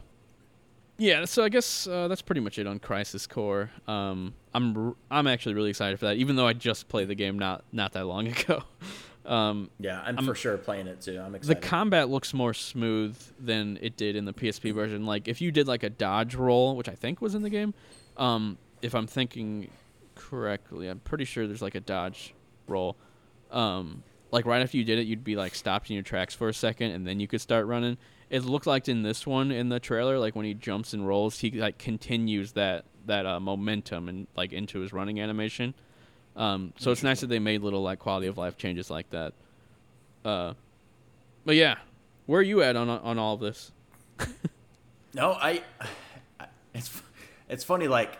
yeah. 0.98 1.24
So 1.24 1.42
I 1.42 1.48
guess 1.48 1.88
uh, 1.88 2.06
that's 2.06 2.22
pretty 2.22 2.42
much 2.42 2.58
it 2.60 2.66
on 2.68 2.78
Crisis 2.78 3.26
Core. 3.26 3.70
Um, 3.88 4.34
I'm 4.54 4.88
r- 4.88 4.94
I'm 5.10 5.26
actually 5.26 5.54
really 5.54 5.70
excited 5.70 5.98
for 5.98 6.04
that, 6.06 6.16
even 6.18 6.36
though 6.36 6.46
I 6.46 6.52
just 6.52 6.88
played 6.88 7.08
the 7.08 7.16
game 7.16 7.38
not 7.40 7.64
not 7.72 7.92
that 7.94 8.06
long 8.06 8.28
ago. 8.36 8.62
Um, 9.30 9.70
Yeah, 9.78 10.02
I'm, 10.04 10.26
for 10.26 10.34
sure 10.34 10.58
playing 10.58 10.88
it 10.88 11.00
too. 11.00 11.20
I'm 11.24 11.34
excited. 11.36 11.62
the 11.62 11.66
combat 11.66 12.10
looks 12.10 12.34
more 12.34 12.52
smooth 12.52 13.16
than 13.38 13.78
it 13.80 13.96
did 13.96 14.16
in 14.16 14.24
the 14.24 14.32
PSP 14.32 14.74
version. 14.74 15.06
Like 15.06 15.28
if 15.28 15.40
you 15.40 15.52
did 15.52 15.68
like 15.68 15.84
a 15.84 15.90
dodge 15.90 16.34
roll, 16.34 16.76
which 16.76 16.88
I 16.88 16.94
think 16.94 17.20
was 17.20 17.36
in 17.36 17.42
the 17.42 17.50
game, 17.50 17.72
um, 18.16 18.58
if 18.82 18.94
I'm 18.94 19.06
thinking 19.06 19.70
correctly, 20.16 20.88
I'm 20.88 20.98
pretty 20.98 21.24
sure 21.24 21.46
there's 21.46 21.62
like 21.62 21.76
a 21.76 21.80
dodge 21.80 22.34
roll. 22.66 22.96
Um, 23.52 24.02
like 24.32 24.46
right 24.46 24.62
after 24.62 24.76
you 24.76 24.84
did 24.84 24.98
it, 24.98 25.06
you'd 25.06 25.24
be 25.24 25.36
like 25.36 25.54
stopped 25.54 25.90
in 25.90 25.94
your 25.94 26.02
tracks 26.02 26.34
for 26.34 26.48
a 26.48 26.54
second, 26.54 26.90
and 26.90 27.06
then 27.06 27.20
you 27.20 27.28
could 27.28 27.40
start 27.40 27.66
running. 27.66 27.98
It 28.30 28.44
looked 28.44 28.66
like 28.66 28.88
in 28.88 29.02
this 29.02 29.26
one 29.26 29.52
in 29.52 29.68
the 29.68 29.78
trailer, 29.78 30.18
like 30.18 30.34
when 30.34 30.44
he 30.44 30.54
jumps 30.54 30.92
and 30.92 31.06
rolls, 31.06 31.38
he 31.38 31.52
like 31.52 31.78
continues 31.78 32.52
that 32.52 32.84
that 33.06 33.26
uh, 33.26 33.38
momentum 33.38 34.08
and 34.08 34.26
like 34.36 34.52
into 34.52 34.80
his 34.80 34.92
running 34.92 35.20
animation. 35.20 35.74
Um, 36.40 36.72
so 36.78 36.90
it's 36.90 37.02
nice 37.02 37.20
that 37.20 37.26
they 37.26 37.38
made 37.38 37.60
little 37.60 37.82
like 37.82 37.98
quality 37.98 38.26
of 38.26 38.38
life 38.38 38.56
changes 38.56 38.90
like 38.90 39.10
that. 39.10 39.34
Uh, 40.24 40.54
but 41.44 41.54
yeah, 41.54 41.76
where 42.24 42.40
are 42.40 42.42
you 42.42 42.62
at 42.62 42.76
on 42.76 42.88
on 42.88 43.18
all 43.18 43.34
of 43.34 43.40
this? 43.40 43.70
No, 45.12 45.32
I, 45.32 45.62
I. 46.38 46.46
It's 46.72 47.02
it's 47.48 47.64
funny. 47.64 47.88
Like 47.88 48.16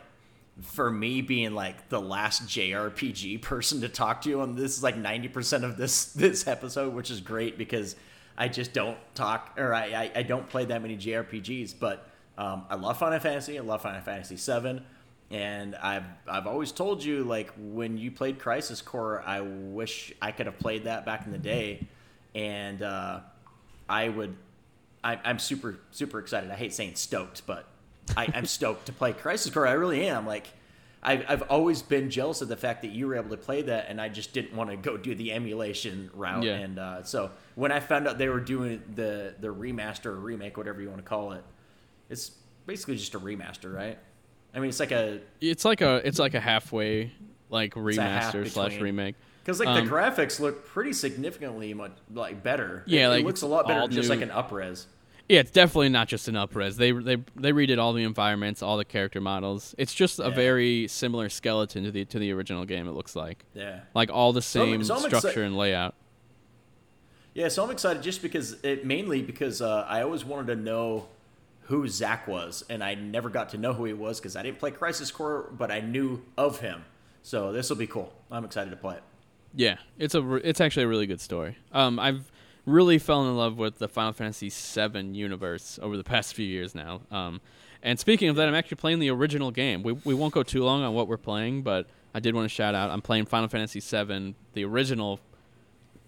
for 0.61 0.91
me, 0.91 1.23
being 1.23 1.55
like 1.55 1.89
the 1.89 2.01
last 2.01 2.47
JRPG 2.47 3.41
person 3.43 3.81
to 3.83 3.89
talk 3.89 4.23
to 4.23 4.29
you 4.29 4.41
on 4.41 4.57
this 4.57 4.77
is 4.77 4.83
like 4.83 4.97
ninety 4.97 5.29
percent 5.29 5.65
of 5.65 5.77
this 5.77 6.07
this 6.15 6.47
episode, 6.47 6.95
which 6.95 7.11
is 7.11 7.21
great 7.21 7.57
because 7.57 7.97
I 8.37 8.49
just 8.49 8.73
don't 8.73 8.99
talk 9.15 9.55
or 9.57 9.73
I 9.73 9.85
I, 9.85 10.11
I 10.17 10.23
don't 10.23 10.49
play 10.49 10.65
that 10.65 10.83
many 10.83 10.97
JRPGs. 10.97 11.75
But 11.79 12.09
um, 12.37 12.65
I 12.69 12.75
love 12.75 12.99
Final 12.99 13.21
Fantasy. 13.21 13.57
I 13.57 13.63
love 13.63 13.83
Final 13.83 14.01
Fantasy 14.01 14.37
Seven. 14.37 14.85
And 15.31 15.77
I've 15.77 16.07
I've 16.27 16.49
always 16.49 16.73
told 16.73 17.05
you 17.05 17.23
like 17.23 17.53
when 17.57 17.97
you 17.97 18.11
played 18.11 18.41
Crisis 18.41 18.83
Core, 18.83 19.23
I 19.25 19.41
wish 19.41 20.13
I 20.21 20.33
could 20.33 20.47
have 20.47 20.59
played 20.59 20.85
that 20.85 21.07
back 21.07 21.25
in 21.25 21.31
the 21.31 21.39
day, 21.39 21.87
and 22.35 22.83
uh, 22.83 23.21
I 23.89 24.09
would 24.09 24.35
I, 25.05 25.21
I'm 25.25 25.39
super 25.39 25.79
super 25.93 26.19
excited. 26.19 26.51
I 26.51 26.57
hate 26.57 26.73
saying 26.73 26.97
stoked, 26.97 27.47
but 27.47 27.67
I, 28.17 28.27
I'm 28.35 28.47
stoked 28.47 28.87
to 28.87 28.93
play 28.93 29.13
Crisis 29.13 29.53
Core. 29.53 29.69
I 29.69 29.73
really 29.73 30.05
am. 30.09 30.27
Like, 30.27 30.49
I've 31.01 31.25
I've 31.29 31.43
always 31.43 31.81
been 31.81 32.11
jealous 32.11 32.43
of 32.43 32.49
the 32.49 32.57
fact 32.57 32.83
that 32.83 32.91
you 32.91 33.07
were 33.07 33.15
able 33.15 33.31
to 33.31 33.37
play 33.37 33.63
that, 33.63 33.87
and 33.89 34.01
I 34.01 34.09
just 34.09 34.33
didn't 34.33 34.57
want 34.57 34.71
to 34.71 34.77
go 34.77 34.97
do 34.97 35.15
the 35.15 35.33
emulation 35.33 36.11
route. 36.13 36.43
Yeah. 36.43 36.55
And 36.55 36.79
uh, 36.79 37.03
so 37.05 37.31
when 37.55 37.71
I 37.71 37.79
found 37.79 38.09
out 38.09 38.19
they 38.19 38.29
were 38.29 38.41
doing 38.41 38.83
the 38.97 39.35
the 39.41 39.55
remaster 39.55 40.07
or 40.07 40.17
remake, 40.17 40.57
whatever 40.57 40.83
you 40.83 40.89
want 40.89 41.03
to 41.05 41.09
call 41.09 41.33
it, 41.33 41.45
it's 42.09 42.33
basically 42.67 42.97
just 42.97 43.15
a 43.15 43.21
remaster, 43.21 43.73
right? 43.73 43.99
I 44.55 44.59
mean, 44.61 44.69
it's 44.71 44.81
like 44.81 44.91
a 44.93 45.21
It's 45.41 45.65
like 45.65 45.81
a 45.81 45.97
it's 46.07 46.19
like 46.19 46.35
a 46.35 46.41
halfway 46.41 47.13
like 47.51 47.75
half 47.75 47.83
remaster 47.83 48.49
slash 48.49 48.79
remake. 48.79 49.15
because 49.43 49.59
like 49.61 49.69
Um, 49.69 49.85
the 49.85 49.91
graphics 49.91 50.39
look 50.41 50.67
pretty 50.67 50.93
significantly 50.93 51.73
much 51.75 51.93
like 52.13 52.43
better. 52.43 52.83
Yeah, 52.87 53.07
it, 53.07 53.09
like, 53.11 53.21
it 53.21 53.27
looks 53.27 53.43
a 53.43 53.47
lot 53.47 53.67
better 53.69 53.87
just 53.89 54.09
new. 54.09 54.15
like 54.17 54.23
an 54.23 54.31
upres. 54.31 54.87
Yeah, 55.29 55.39
it's 55.41 55.53
definitely 55.53 55.91
not 55.91 56.09
just 56.09 56.27
an 56.27 56.35
upres. 56.35 56.75
They 56.77 56.91
they 56.91 57.17
they 57.37 57.53
redid 57.53 57.79
all 57.79 57.93
the 57.93 58.03
environments, 58.03 58.63
all 58.63 58.77
the 58.77 58.85
character 58.85 59.21
models. 59.21 59.75
It's 59.79 59.95
just 59.95 60.19
a 60.19 60.25
Yeah. 60.25 60.31
very 60.31 60.89
similar 60.89 61.29
skeleton 61.29 61.85
to 61.85 61.93
the 61.93 62.05
to 62.07 62.19
the 62.19 62.33
original 62.33 62.65
game. 62.65 62.89
It 62.89 62.93
looks 62.93 63.15
like 63.15 63.45
Yeah. 63.55 63.81
like 63.95 64.11
all 64.11 64.33
the 64.33 64.43
same 64.43 64.83
so 64.83 64.95
I'm 64.97 65.03
structure 65.03 65.41
exci- 65.43 65.47
and 65.47 65.57
layout. 65.57 65.95
Yeah, 67.35 67.47
so 67.49 67.63
I'm 67.63 67.71
excited 67.71 68.03
just 68.03 68.23
because 68.23 68.57
it 68.65 68.85
mainly 68.85 69.23
because 69.23 69.63
uh, 69.63 69.87
I 69.89 70.03
always 70.03 70.25
wanted 70.25 70.49
to 70.49 70.57
know 70.61 71.07
who 71.71 71.87
Zack 71.87 72.27
was, 72.27 72.65
and 72.69 72.83
I 72.83 72.95
never 72.95 73.29
got 73.29 73.51
to 73.51 73.59
know 73.59 73.73
who 73.73 73.85
he 73.85 73.93
was 73.93 74.19
because 74.19 74.35
I 74.35 74.43
didn't 74.43 74.59
play 74.59 74.73
Crisis 74.73 75.13
Core, 75.13 75.49
but 75.53 75.71
I 75.71 75.81
knew 75.81 76.21
of 76.37 76.59
him. 76.59 76.85
So 77.23 77.53
this 77.53 77.71
will 77.71 77.77
be 77.77 77.87
cool. 77.87 78.13
I'm 78.29 78.45
excited 78.45 78.71
to 78.71 78.77
play 78.77 78.97
it. 78.97 79.03
Yeah, 79.55 79.77
it's 79.97 80.17
a 80.17 80.35
it's 80.37 80.61
actually 80.61 80.83
a 80.83 80.89
really 80.89 81.07
good 81.07 81.21
story. 81.21 81.57
Um, 81.73 82.01
I've 82.01 82.31
really 82.67 82.99
fallen 82.99 83.29
in 83.29 83.37
love 83.37 83.57
with 83.57 83.79
the 83.79 83.87
Final 83.87 84.13
Fantasy 84.13 84.51
VII 84.51 85.17
universe 85.17 85.79
over 85.81 85.97
the 85.97 86.05
past 86.13 86.35
few 86.35 86.47
years 86.47 86.75
now. 86.75 87.03
Um, 87.11 87.41
and 87.85 88.01
speaking 88.01 88.29
of 88.29 88.37
that, 88.37 88.49
I'm 88.49 88.55
actually 88.55 88.77
playing 88.77 88.99
the 88.99 89.11
original 89.11 89.53
game. 89.53 89.85
We 89.85 89.93
we 89.93 90.13
won't 90.13 90.35
go 90.35 90.43
too 90.43 90.65
long 90.65 90.83
on 90.83 90.93
what 90.93 91.07
we're 91.07 91.19
playing, 91.19 91.63
but 91.63 91.87
I 92.13 92.19
did 92.19 92.35
want 92.35 92.47
to 92.47 92.55
shout 92.55 92.75
out. 92.75 92.91
I'm 92.91 93.01
playing 93.01 93.27
Final 93.27 93.49
Fantasy 93.49 93.79
VII, 93.79 94.35
the 94.55 94.65
original. 94.65 95.21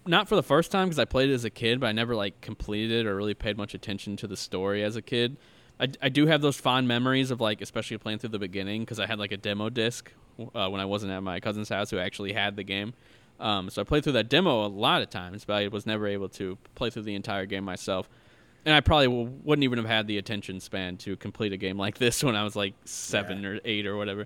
Not 0.05 0.27
for 0.27 0.35
the 0.35 0.43
first 0.43 0.71
time 0.71 0.89
because 0.89 0.99
I 0.99 1.05
played 1.05 1.29
it 1.29 1.33
as 1.33 1.45
a 1.45 1.49
kid, 1.49 1.79
but 1.79 1.87
I 1.87 1.93
never 1.93 2.13
like 2.13 2.41
completed 2.41 3.05
it 3.05 3.07
or 3.07 3.15
really 3.15 3.33
paid 3.33 3.55
much 3.55 3.73
attention 3.73 4.17
to 4.17 4.27
the 4.27 4.35
story 4.35 4.83
as 4.83 4.97
a 4.97 5.01
kid. 5.01 5.37
I, 5.83 5.87
I 6.03 6.09
do 6.09 6.25
have 6.27 6.41
those 6.41 6.57
fond 6.57 6.87
memories 6.87 7.29
of 7.31 7.41
like 7.41 7.61
especially 7.61 7.97
playing 7.97 8.19
through 8.19 8.29
the 8.29 8.39
beginning 8.39 8.81
because 8.81 8.99
I 8.99 9.05
had 9.05 9.19
like 9.19 9.31
a 9.31 9.37
demo 9.37 9.69
disc 9.69 10.11
uh, 10.55 10.69
when 10.69 10.79
I 10.81 10.85
wasn't 10.85 11.11
at 11.11 11.21
my 11.21 11.39
cousin's 11.39 11.69
house 11.69 11.89
who 11.89 11.97
actually 11.99 12.33
had 12.33 12.55
the 12.55 12.63
game. 12.63 12.93
Um, 13.39 13.69
so 13.69 13.81
I 13.81 13.85
played 13.85 14.03
through 14.03 14.13
that 14.13 14.29
demo 14.29 14.65
a 14.65 14.67
lot 14.67 15.01
of 15.01 15.09
times, 15.09 15.43
but 15.45 15.53
I 15.55 15.67
was 15.67 15.85
never 15.85 16.07
able 16.07 16.29
to 16.29 16.57
play 16.75 16.89
through 16.89 17.03
the 17.03 17.15
entire 17.15 17.45
game 17.45 17.63
myself. 17.65 18.07
And 18.65 18.73
I 18.73 18.79
probably 18.79 19.07
w- 19.07 19.31
wouldn't 19.43 19.63
even 19.63 19.77
have 19.79 19.87
had 19.87 20.07
the 20.07 20.17
attention 20.17 20.59
span 20.61 20.95
to 20.97 21.17
complete 21.17 21.51
a 21.51 21.57
game 21.57 21.77
like 21.77 21.97
this 21.97 22.23
when 22.23 22.35
I 22.35 22.43
was 22.43 22.55
like 22.55 22.73
seven 22.85 23.43
Yeah. 23.43 23.49
or 23.49 23.59
eight 23.65 23.85
or 23.85 23.97
whatever. 23.97 24.25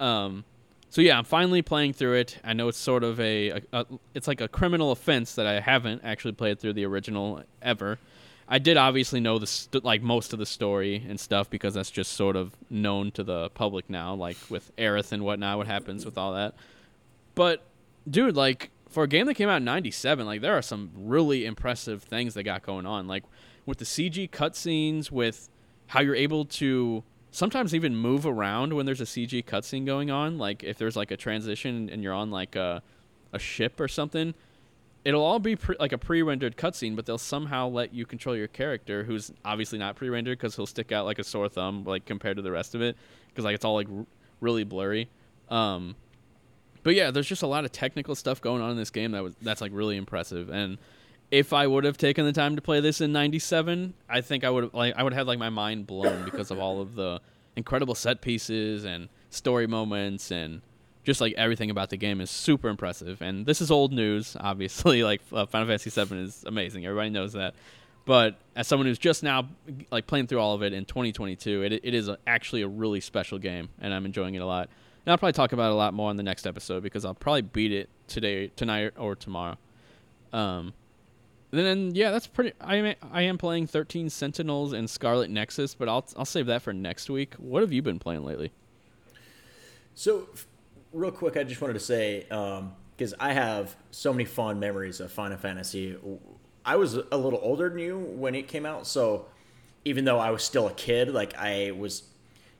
Um, 0.00 0.44
so 0.88 1.02
yeah, 1.02 1.18
I'm 1.18 1.24
finally 1.24 1.60
playing 1.60 1.92
through 1.92 2.14
it. 2.14 2.38
I 2.44 2.52
know 2.54 2.68
it's 2.68 2.78
sort 2.78 3.04
of 3.04 3.20
a, 3.20 3.50
a, 3.50 3.60
a 3.72 3.86
it's 4.14 4.28
like 4.28 4.40
a 4.40 4.48
criminal 4.48 4.92
offense 4.92 5.34
that 5.34 5.46
I 5.46 5.60
haven't 5.60 6.02
actually 6.04 6.32
played 6.32 6.58
through 6.60 6.72
the 6.74 6.86
original 6.86 7.42
ever. 7.60 7.98
I 8.48 8.58
did 8.58 8.76
obviously 8.76 9.20
know 9.20 9.38
the 9.38 9.46
st- 9.46 9.84
like 9.84 10.02
most 10.02 10.32
of 10.32 10.38
the 10.38 10.46
story 10.46 11.04
and 11.08 11.18
stuff 11.18 11.48
because 11.48 11.74
that's 11.74 11.90
just 11.90 12.12
sort 12.12 12.36
of 12.36 12.54
known 12.68 13.10
to 13.12 13.24
the 13.24 13.50
public 13.50 13.88
now, 13.88 14.14
like 14.14 14.36
with 14.50 14.74
Aerith 14.76 15.12
and 15.12 15.22
whatnot, 15.24 15.58
what 15.58 15.66
happens 15.66 16.04
with 16.04 16.18
all 16.18 16.34
that. 16.34 16.54
But 17.34 17.62
dude, 18.08 18.36
like 18.36 18.70
for 18.88 19.04
a 19.04 19.08
game 19.08 19.26
that 19.26 19.34
came 19.34 19.48
out 19.48 19.58
in 19.58 19.64
'97, 19.64 20.26
like 20.26 20.40
there 20.40 20.56
are 20.56 20.62
some 20.62 20.90
really 20.94 21.46
impressive 21.46 22.02
things 22.02 22.34
they 22.34 22.42
got 22.42 22.62
going 22.62 22.86
on, 22.86 23.06
like 23.06 23.24
with 23.66 23.78
the 23.78 23.84
CG 23.84 24.30
cutscenes, 24.30 25.10
with 25.10 25.48
how 25.88 26.00
you're 26.00 26.14
able 26.14 26.44
to 26.44 27.02
sometimes 27.30 27.74
even 27.74 27.96
move 27.96 28.26
around 28.26 28.74
when 28.74 28.86
there's 28.86 29.00
a 29.00 29.04
CG 29.04 29.44
cutscene 29.44 29.86
going 29.86 30.10
on. 30.10 30.38
Like 30.38 30.62
if 30.62 30.76
there's 30.76 30.96
like 30.96 31.10
a 31.10 31.16
transition 31.16 31.88
and 31.90 32.02
you're 32.02 32.12
on 32.12 32.30
like 32.30 32.56
a 32.56 32.82
a 33.32 33.38
ship 33.38 33.80
or 33.80 33.88
something, 33.88 34.34
it'll 35.04 35.22
all 35.22 35.38
be 35.38 35.56
pre- 35.56 35.76
like 35.78 35.92
a 35.92 35.98
pre-rendered 35.98 36.56
cutscene, 36.56 36.96
but 36.96 37.06
they'll 37.06 37.18
somehow 37.18 37.68
let 37.68 37.94
you 37.94 38.06
control 38.06 38.36
your 38.36 38.48
character, 38.48 39.04
who's 39.04 39.32
obviously 39.44 39.78
not 39.78 39.96
pre-rendered 39.96 40.38
because 40.38 40.56
he'll 40.56 40.66
stick 40.66 40.92
out 40.92 41.04
like 41.04 41.18
a 41.18 41.24
sore 41.24 41.48
thumb, 41.48 41.84
like 41.84 42.04
compared 42.06 42.36
to 42.36 42.42
the 42.42 42.50
rest 42.50 42.74
of 42.74 42.82
it, 42.82 42.96
because 43.28 43.44
like 43.44 43.54
it's 43.54 43.64
all 43.64 43.74
like 43.74 43.88
r- 43.94 44.06
really 44.40 44.64
blurry. 44.64 45.08
Um, 45.50 45.94
but 46.82 46.94
yeah, 46.94 47.10
there's 47.10 47.26
just 47.26 47.42
a 47.42 47.46
lot 47.46 47.64
of 47.64 47.72
technical 47.72 48.14
stuff 48.14 48.40
going 48.40 48.62
on 48.62 48.70
in 48.70 48.76
this 48.76 48.90
game 48.90 49.12
that 49.12 49.22
was 49.22 49.34
that's 49.42 49.60
like 49.60 49.72
really 49.74 49.96
impressive. 49.96 50.48
And 50.50 50.78
if 51.30 51.52
I 51.52 51.66
would 51.66 51.84
have 51.84 51.98
taken 51.98 52.24
the 52.24 52.32
time 52.32 52.56
to 52.56 52.62
play 52.62 52.80
this 52.80 53.00
in 53.00 53.12
'97, 53.12 53.94
I 54.08 54.20
think 54.20 54.44
I 54.44 54.50
would 54.50 54.72
like 54.74 54.94
I 54.96 55.02
would 55.02 55.14
have 55.14 55.26
like 55.26 55.38
my 55.38 55.50
mind 55.50 55.86
blown 55.86 56.24
because 56.24 56.50
of 56.50 56.58
all 56.58 56.80
of 56.80 56.94
the 56.94 57.20
incredible 57.56 57.94
set 57.94 58.20
pieces 58.20 58.84
and 58.84 59.08
story 59.30 59.66
moments 59.66 60.30
and 60.30 60.60
just 61.04 61.20
like 61.20 61.34
everything 61.34 61.70
about 61.70 61.90
the 61.90 61.96
game 61.96 62.20
is 62.20 62.30
super 62.30 62.68
impressive. 62.68 63.22
And 63.22 63.46
this 63.46 63.60
is 63.60 63.70
old 63.70 63.92
news, 63.92 64.36
obviously. 64.40 65.04
Like 65.04 65.20
uh, 65.32 65.46
Final 65.46 65.68
Fantasy 65.68 65.90
VII 65.90 66.18
is 66.18 66.44
amazing. 66.46 66.84
Everybody 66.84 67.10
knows 67.10 67.34
that. 67.34 67.54
But 68.06 68.36
as 68.54 68.66
someone 68.66 68.86
who's 68.86 68.98
just 68.98 69.22
now 69.22 69.48
like 69.90 70.06
playing 70.06 70.26
through 70.26 70.40
all 70.40 70.54
of 70.54 70.62
it 70.62 70.72
in 70.72 70.84
2022, 70.84 71.62
it, 71.62 71.72
it 71.72 71.94
is 71.94 72.08
a, 72.08 72.18
actually 72.26 72.62
a 72.62 72.68
really 72.68 73.00
special 73.00 73.38
game, 73.38 73.70
and 73.80 73.94
I'm 73.94 74.04
enjoying 74.04 74.34
it 74.34 74.42
a 74.42 74.46
lot. 74.46 74.68
And 75.06 75.12
I'll 75.12 75.18
probably 75.18 75.32
talk 75.32 75.52
about 75.52 75.70
it 75.70 75.72
a 75.72 75.76
lot 75.76 75.94
more 75.94 76.10
in 76.10 76.16
the 76.16 76.22
next 76.22 76.46
episode 76.46 76.82
because 76.82 77.04
I'll 77.04 77.14
probably 77.14 77.42
beat 77.42 77.72
it 77.72 77.88
today, 78.08 78.48
tonight, 78.48 78.92
or 78.98 79.14
tomorrow. 79.14 79.56
Um, 80.32 80.74
then 81.50 81.94
yeah, 81.94 82.10
that's 82.10 82.26
pretty. 82.26 82.52
I 82.60 82.76
am 82.76 82.94
I 83.12 83.22
am 83.22 83.38
playing 83.38 83.68
13 83.68 84.10
Sentinels 84.10 84.72
and 84.72 84.88
Scarlet 84.88 85.30
Nexus, 85.30 85.74
but 85.74 85.88
I'll 85.88 86.04
I'll 86.16 86.24
save 86.24 86.46
that 86.46 86.62
for 86.62 86.72
next 86.72 87.08
week. 87.08 87.34
What 87.34 87.62
have 87.62 87.72
you 87.72 87.80
been 87.80 87.98
playing 87.98 88.24
lately? 88.24 88.52
So, 89.94 90.28
real 90.94 91.10
quick, 91.10 91.36
I 91.36 91.44
just 91.44 91.60
wanted 91.60 91.74
to 91.74 91.80
say 91.80 92.26
um, 92.30 92.72
because 92.96 93.14
I 93.18 93.32
have 93.32 93.74
so 93.90 94.12
many 94.12 94.24
fond 94.24 94.60
memories 94.60 95.00
of 95.00 95.12
Final 95.12 95.36
Fantasy. 95.36 95.96
I 96.64 96.76
was 96.76 96.94
a 96.94 97.16
little 97.16 97.40
older 97.42 97.68
than 97.68 97.78
you 97.78 97.98
when 97.98 98.34
it 98.34 98.48
came 98.48 98.64
out, 98.64 98.86
so 98.86 99.26
even 99.84 100.04
though 100.04 100.18
I 100.18 100.30
was 100.30 100.42
still 100.42 100.68
a 100.68 100.72
kid, 100.72 101.10
like 101.10 101.34
I 101.36 101.72
was, 101.72 102.04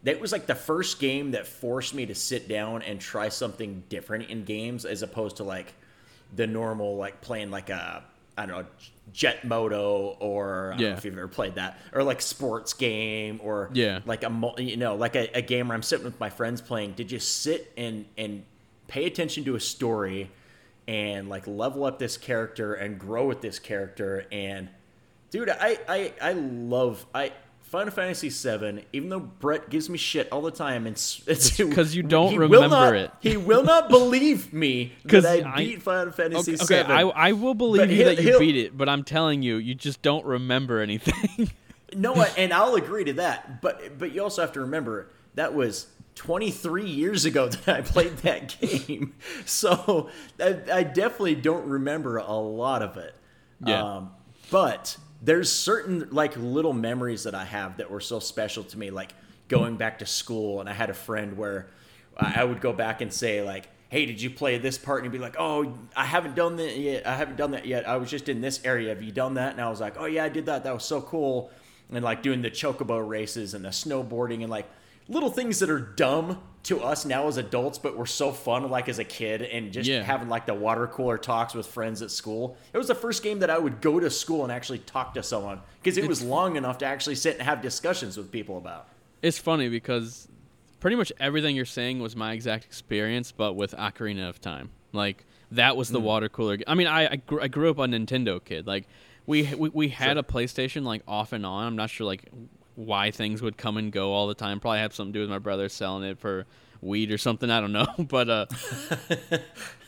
that 0.02 0.20
was 0.20 0.32
like 0.32 0.46
the 0.46 0.54
first 0.54 0.98
game 0.98 1.30
that 1.30 1.46
forced 1.46 1.94
me 1.94 2.04
to 2.06 2.14
sit 2.14 2.48
down 2.48 2.82
and 2.82 3.00
try 3.00 3.30
something 3.30 3.84
different 3.88 4.28
in 4.28 4.44
games 4.44 4.84
as 4.84 5.02
opposed 5.02 5.36
to 5.36 5.44
like 5.44 5.72
the 6.34 6.46
normal 6.46 6.96
like 6.96 7.20
playing 7.20 7.50
like 7.50 7.70
a 7.70 8.04
I 8.36 8.46
don't 8.46 8.62
know 8.62 8.66
Jet 9.12 9.44
Moto 9.44 10.16
or 10.18 10.72
I 10.74 10.76
don't 10.76 10.80
know 10.80 10.86
Yeah. 10.88 10.96
if 10.96 11.04
you've 11.04 11.16
ever 11.16 11.28
played 11.28 11.54
that 11.56 11.78
or 11.92 12.02
like 12.02 12.20
sports 12.20 12.72
game 12.72 13.40
or 13.42 13.70
Yeah. 13.72 14.00
like 14.06 14.24
a 14.24 14.54
you 14.58 14.76
know 14.76 14.96
like 14.96 15.14
a, 15.14 15.28
a 15.36 15.42
game 15.42 15.68
where 15.68 15.74
I'm 15.76 15.82
sitting 15.82 16.04
with 16.04 16.18
my 16.18 16.30
friends 16.30 16.60
playing. 16.60 16.92
Did 16.94 17.12
you 17.12 17.18
sit 17.20 17.72
and 17.76 18.06
and 18.18 18.44
pay 18.88 19.04
attention 19.06 19.44
to 19.44 19.54
a 19.54 19.60
story 19.60 20.30
and 20.88 21.28
like 21.28 21.46
level 21.46 21.84
up 21.84 21.98
this 21.98 22.16
character 22.16 22.74
and 22.74 22.98
grow 22.98 23.26
with 23.26 23.40
this 23.40 23.58
character 23.58 24.26
and 24.32 24.68
dude 25.30 25.48
I 25.48 25.78
I 25.88 26.12
I 26.20 26.32
love 26.32 27.06
I. 27.14 27.32
Final 27.74 27.90
Fantasy 27.92 28.28
VII, 28.28 28.84
even 28.92 29.08
though 29.08 29.18
Brett 29.18 29.68
gives 29.68 29.90
me 29.90 29.98
shit 29.98 30.28
all 30.30 30.42
the 30.42 30.52
time, 30.52 30.86
it's 30.86 31.20
'cause 31.26 31.92
you 31.92 32.04
don't 32.04 32.36
remember 32.36 32.68
not- 32.68 32.94
it. 32.94 33.10
He 33.20 33.36
will 33.36 33.64
not 33.64 33.88
believe 33.98 34.52
me 34.52 34.92
'Cause 35.08 35.24
that 35.24 35.44
I 35.44 35.52
I- 35.54 35.56
beat 35.56 35.82
Final 35.82 36.12
Fantasy 36.12 36.54
Okay, 36.54 36.82
okay 36.82 36.92
I, 36.92 37.00
I 37.02 37.32
will 37.32 37.54
believe 37.54 37.90
you 37.90 38.04
that 38.04 38.22
you 38.22 38.38
beat 38.38 38.56
it, 38.56 38.78
but 38.78 38.88
I'm 38.88 39.02
telling 39.02 39.42
you, 39.42 39.56
you 39.56 39.74
just 39.74 40.02
don't 40.02 40.24
remember 40.24 40.80
anything. 40.80 41.50
No, 41.96 42.12
and 42.36 42.52
I'll 42.52 42.74
agree 42.74 43.04
to 43.04 43.12
that. 43.14 43.62
But 43.62 43.98
but 43.98 44.12
you 44.12 44.20
also 44.20 44.42
have 44.42 44.50
to 44.54 44.60
remember 44.60 45.10
that 45.36 45.54
was 45.54 45.86
23 46.16 46.84
years 46.86 47.24
ago 47.24 47.46
that 47.48 47.68
I 47.76 47.80
played 47.82 48.16
that 48.18 48.56
game. 48.60 49.14
So 49.44 50.08
I, 50.40 50.56
I 50.72 50.82
definitely 50.82 51.36
don't 51.36 51.68
remember 51.68 52.16
a 52.16 52.32
lot 52.34 52.82
of 52.82 52.96
it. 52.96 53.14
Yeah. 53.64 53.80
Um, 53.96 54.10
but 54.50 54.96
there's 55.24 55.50
certain 55.50 56.08
like 56.10 56.36
little 56.36 56.74
memories 56.74 57.24
that 57.24 57.34
I 57.34 57.44
have 57.44 57.78
that 57.78 57.90
were 57.90 58.00
so 58.00 58.20
special 58.20 58.62
to 58.64 58.78
me, 58.78 58.90
like 58.90 59.12
going 59.48 59.76
back 59.76 60.00
to 60.00 60.06
school. 60.06 60.60
And 60.60 60.68
I 60.68 60.74
had 60.74 60.90
a 60.90 60.94
friend 60.94 61.36
where 61.36 61.68
I 62.16 62.44
would 62.44 62.60
go 62.60 62.72
back 62.72 63.00
and 63.00 63.12
say 63.12 63.42
like, 63.42 63.68
"Hey, 63.88 64.04
did 64.04 64.20
you 64.20 64.30
play 64.30 64.58
this 64.58 64.76
part?" 64.76 65.02
And 65.02 65.10
he'd 65.10 65.18
be 65.18 65.22
like, 65.22 65.36
"Oh, 65.38 65.72
I 65.96 66.04
haven't 66.04 66.34
done 66.34 66.56
that 66.56 66.76
yet. 66.76 67.06
I 67.06 67.16
haven't 67.16 67.36
done 67.36 67.52
that 67.52 67.66
yet. 67.66 67.88
I 67.88 67.96
was 67.96 68.10
just 68.10 68.28
in 68.28 68.42
this 68.42 68.60
area. 68.64 68.90
Have 68.90 69.02
you 69.02 69.12
done 69.12 69.34
that?" 69.34 69.52
And 69.52 69.60
I 69.60 69.70
was 69.70 69.80
like, 69.80 69.94
"Oh 69.98 70.06
yeah, 70.06 70.24
I 70.24 70.28
did 70.28 70.46
that. 70.46 70.64
That 70.64 70.74
was 70.74 70.84
so 70.84 71.00
cool." 71.00 71.50
And 71.90 72.04
like 72.04 72.22
doing 72.22 72.42
the 72.42 72.50
chocobo 72.50 73.06
races 73.06 73.54
and 73.54 73.64
the 73.64 73.70
snowboarding 73.70 74.42
and 74.42 74.50
like 74.50 74.68
little 75.08 75.30
things 75.30 75.58
that 75.60 75.70
are 75.70 75.80
dumb 75.80 76.42
to 76.64 76.80
us 76.82 77.04
now 77.04 77.28
as 77.28 77.36
adults, 77.36 77.78
but 77.78 77.96
were 77.96 78.06
so 78.06 78.32
fun 78.32 78.68
like 78.70 78.88
as 78.88 78.98
a 78.98 79.04
kid 79.04 79.42
and 79.42 79.72
just 79.72 79.88
Yeah. 79.88 80.02
having 80.02 80.28
like 80.28 80.46
the 80.46 80.54
water 80.54 80.86
cooler 80.86 81.18
talks 81.18 81.54
with 81.54 81.66
friends 81.66 82.00
at 82.02 82.10
school. 82.10 82.56
It 82.72 82.78
was 82.78 82.88
the 82.88 82.94
first 82.94 83.22
game 83.22 83.38
that 83.40 83.50
I 83.50 83.58
would 83.58 83.80
go 83.80 84.00
to 84.00 84.08
school 84.10 84.42
and 84.44 84.50
actually 84.52 84.78
talk 84.80 85.14
to 85.14 85.22
someone 85.22 85.60
because 85.82 85.98
it 85.98 86.08
was 86.08 86.22
long 86.22 86.56
enough 86.56 86.78
to 86.78 86.86
actually 86.86 87.16
sit 87.16 87.34
and 87.34 87.42
have 87.42 87.60
discussions 87.62 88.16
with 88.16 88.30
people 88.32 88.58
about. 88.58 88.88
it's 89.22 89.38
funny 89.38 89.68
because 89.70 90.28
pretty 90.80 90.96
much 90.96 91.10
everything 91.18 91.56
you're 91.56 91.64
saying 91.64 91.98
was 92.00 92.14
my 92.14 92.32
exact 92.32 92.64
experience, 92.64 93.32
but 93.32 93.54
with 93.54 93.72
Ocarina 93.72 94.28
of 94.28 94.38
Time. 94.40 94.70
Like 94.92 95.24
that 95.50 95.76
was 95.76 95.88
the 95.90 96.00
Mm. 96.00 96.04
water 96.04 96.28
cooler. 96.28 96.58
I 96.66 96.74
mean, 96.74 96.86
I 96.86 97.12
I 97.12 97.16
grew, 97.16 97.40
I 97.40 97.48
grew 97.48 97.70
up 97.70 97.78
a 97.78 97.82
Nintendo 97.86 98.42
kid. 98.44 98.66
Like 98.66 98.86
we 99.26 99.54
we, 99.54 99.68
we 99.70 99.88
had 99.88 100.16
a 100.18 100.22
PlayStation 100.22 100.84
like 100.84 101.02
off 101.08 101.32
and 101.32 101.44
on. 101.46 101.66
I'm 101.66 101.76
not 101.76 101.88
sure 101.90 102.06
like 102.06 102.28
why 102.76 103.10
things 103.10 103.40
would 103.42 103.56
come 103.56 103.76
and 103.76 103.92
go 103.92 104.12
all 104.12 104.26
the 104.26 104.34
time. 104.34 104.60
Probably 104.60 104.78
had 104.80 104.92
something 104.92 105.12
to 105.12 105.18
do 105.18 105.20
with 105.22 105.30
my 105.30 105.38
brother 105.38 105.68
selling 105.68 106.02
it 106.04 106.18
for 106.18 106.44
weed 106.80 107.10
or 107.12 107.18
something. 107.18 107.50
I 107.50 107.60
don't 107.60 107.72
know, 107.72 107.86
but 107.98 108.28
uh. 108.28 108.46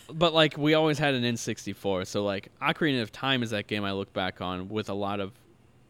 But 0.09 0.33
like 0.35 0.57
we 0.57 0.75
always 0.75 0.99
had 1.01 1.15
an 1.15 1.25
N64, 1.25 2.07
so 2.07 2.23
like 2.25 2.49
Ocarina 2.63 3.03
of 3.03 3.11
Time 3.11 3.43
is 3.43 3.51
that 3.51 3.67
game 3.67 3.83
I 3.85 3.91
look 3.93 4.13
back 4.13 4.41
on 4.41 4.69
with 4.69 4.89
a 4.89 4.95
lot 4.95 5.19
of 5.19 5.33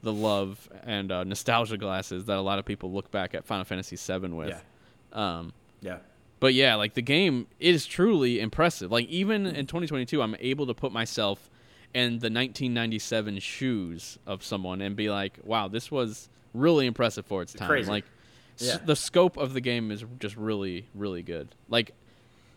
the 0.01 0.13
love 0.13 0.71
and 0.85 1.13
uh, 1.13 1.23
nostalgia 1.25 1.77
glasses 1.77 2.25
that 2.25 2.39
a 2.39 2.41
lot 2.41 2.59
of 2.59 2.65
people 2.65 2.91
look 2.93 3.11
back 3.11 3.35
at 3.35 3.45
Final 3.45 3.65
Fantasy 3.67 3.97
VII 3.97 4.29
with. 4.29 4.65
Um, 5.13 5.53
Yeah. 5.83 5.99
but 6.41 6.55
yeah, 6.55 6.77
like 6.77 6.95
the 6.95 7.03
game 7.03 7.47
is 7.61 7.85
truly 7.85 8.41
impressive. 8.41 8.91
Like 8.91 9.07
even 9.09 9.45
in 9.45 9.67
2022, 9.67 10.23
I'm 10.23 10.35
able 10.41 10.67
to 10.67 10.75
put 10.75 10.93
myself 10.93 11.51
in 11.93 12.13
the 12.21 12.31
1997 12.31 13.39
shoes 13.41 14.19
of 14.27 14.43
someone 14.43 14.81
and 14.81 14.97
be 14.97 15.11
like, 15.11 15.39
"Wow, 15.45 15.69
this 15.69 15.91
was 15.91 16.31
really 16.57 16.87
impressive 16.87 17.27
for 17.27 17.43
its 17.43 17.53
time." 17.53 17.69
Crazy. 17.69 17.91
Like 17.91 18.05
s- 18.61 18.79
the 18.85 18.97
scope 18.97 19.37
of 19.37 19.53
the 19.55 19.61
game 19.61 19.91
is 19.91 20.05
just 20.19 20.37
really, 20.37 20.87
really 20.95 21.23
good. 21.23 21.55
Like 21.69 21.93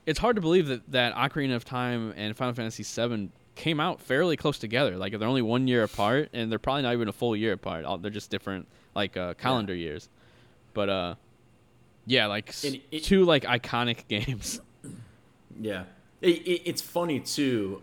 it's 0.05 0.19
hard 0.19 0.35
to 0.37 0.41
believe 0.41 0.67
that 0.67 0.91
that 0.91 1.13
Ocarina 1.15 1.55
of 1.55 1.65
Time 1.65 2.13
and 2.17 2.35
Final 2.35 2.53
Fantasy 2.53 2.83
VII 2.83 3.29
came 3.55 3.79
out 3.79 3.99
fairly 4.01 4.37
close 4.37 4.57
together. 4.57 4.95
Like 4.97 5.17
they're 5.19 5.27
only 5.27 5.41
one 5.41 5.67
year 5.67 5.83
apart, 5.83 6.29
and 6.33 6.49
they're 6.51 6.57
probably 6.59 6.83
not 6.83 6.93
even 6.93 7.07
a 7.09 7.13
full 7.13 7.35
year 7.35 7.53
apart. 7.53 7.85
All- 7.85 7.97
They're 7.97 8.09
just 8.11 8.29
different, 8.31 8.67
like 8.95 9.17
uh, 9.17 9.33
calendar 9.35 9.75
years. 9.75 10.07
But 10.73 10.89
uh, 10.89 11.15
yeah, 12.05 12.27
like 12.27 12.53
it- 12.63 13.03
two 13.03 13.25
like 13.25 13.43
iconic 13.43 13.99
games. 14.07 14.61
Yeah, 15.59 15.83
it, 16.21 16.37
it, 16.47 16.61
it's 16.69 16.81
funny 16.81 17.19
too, 17.19 17.81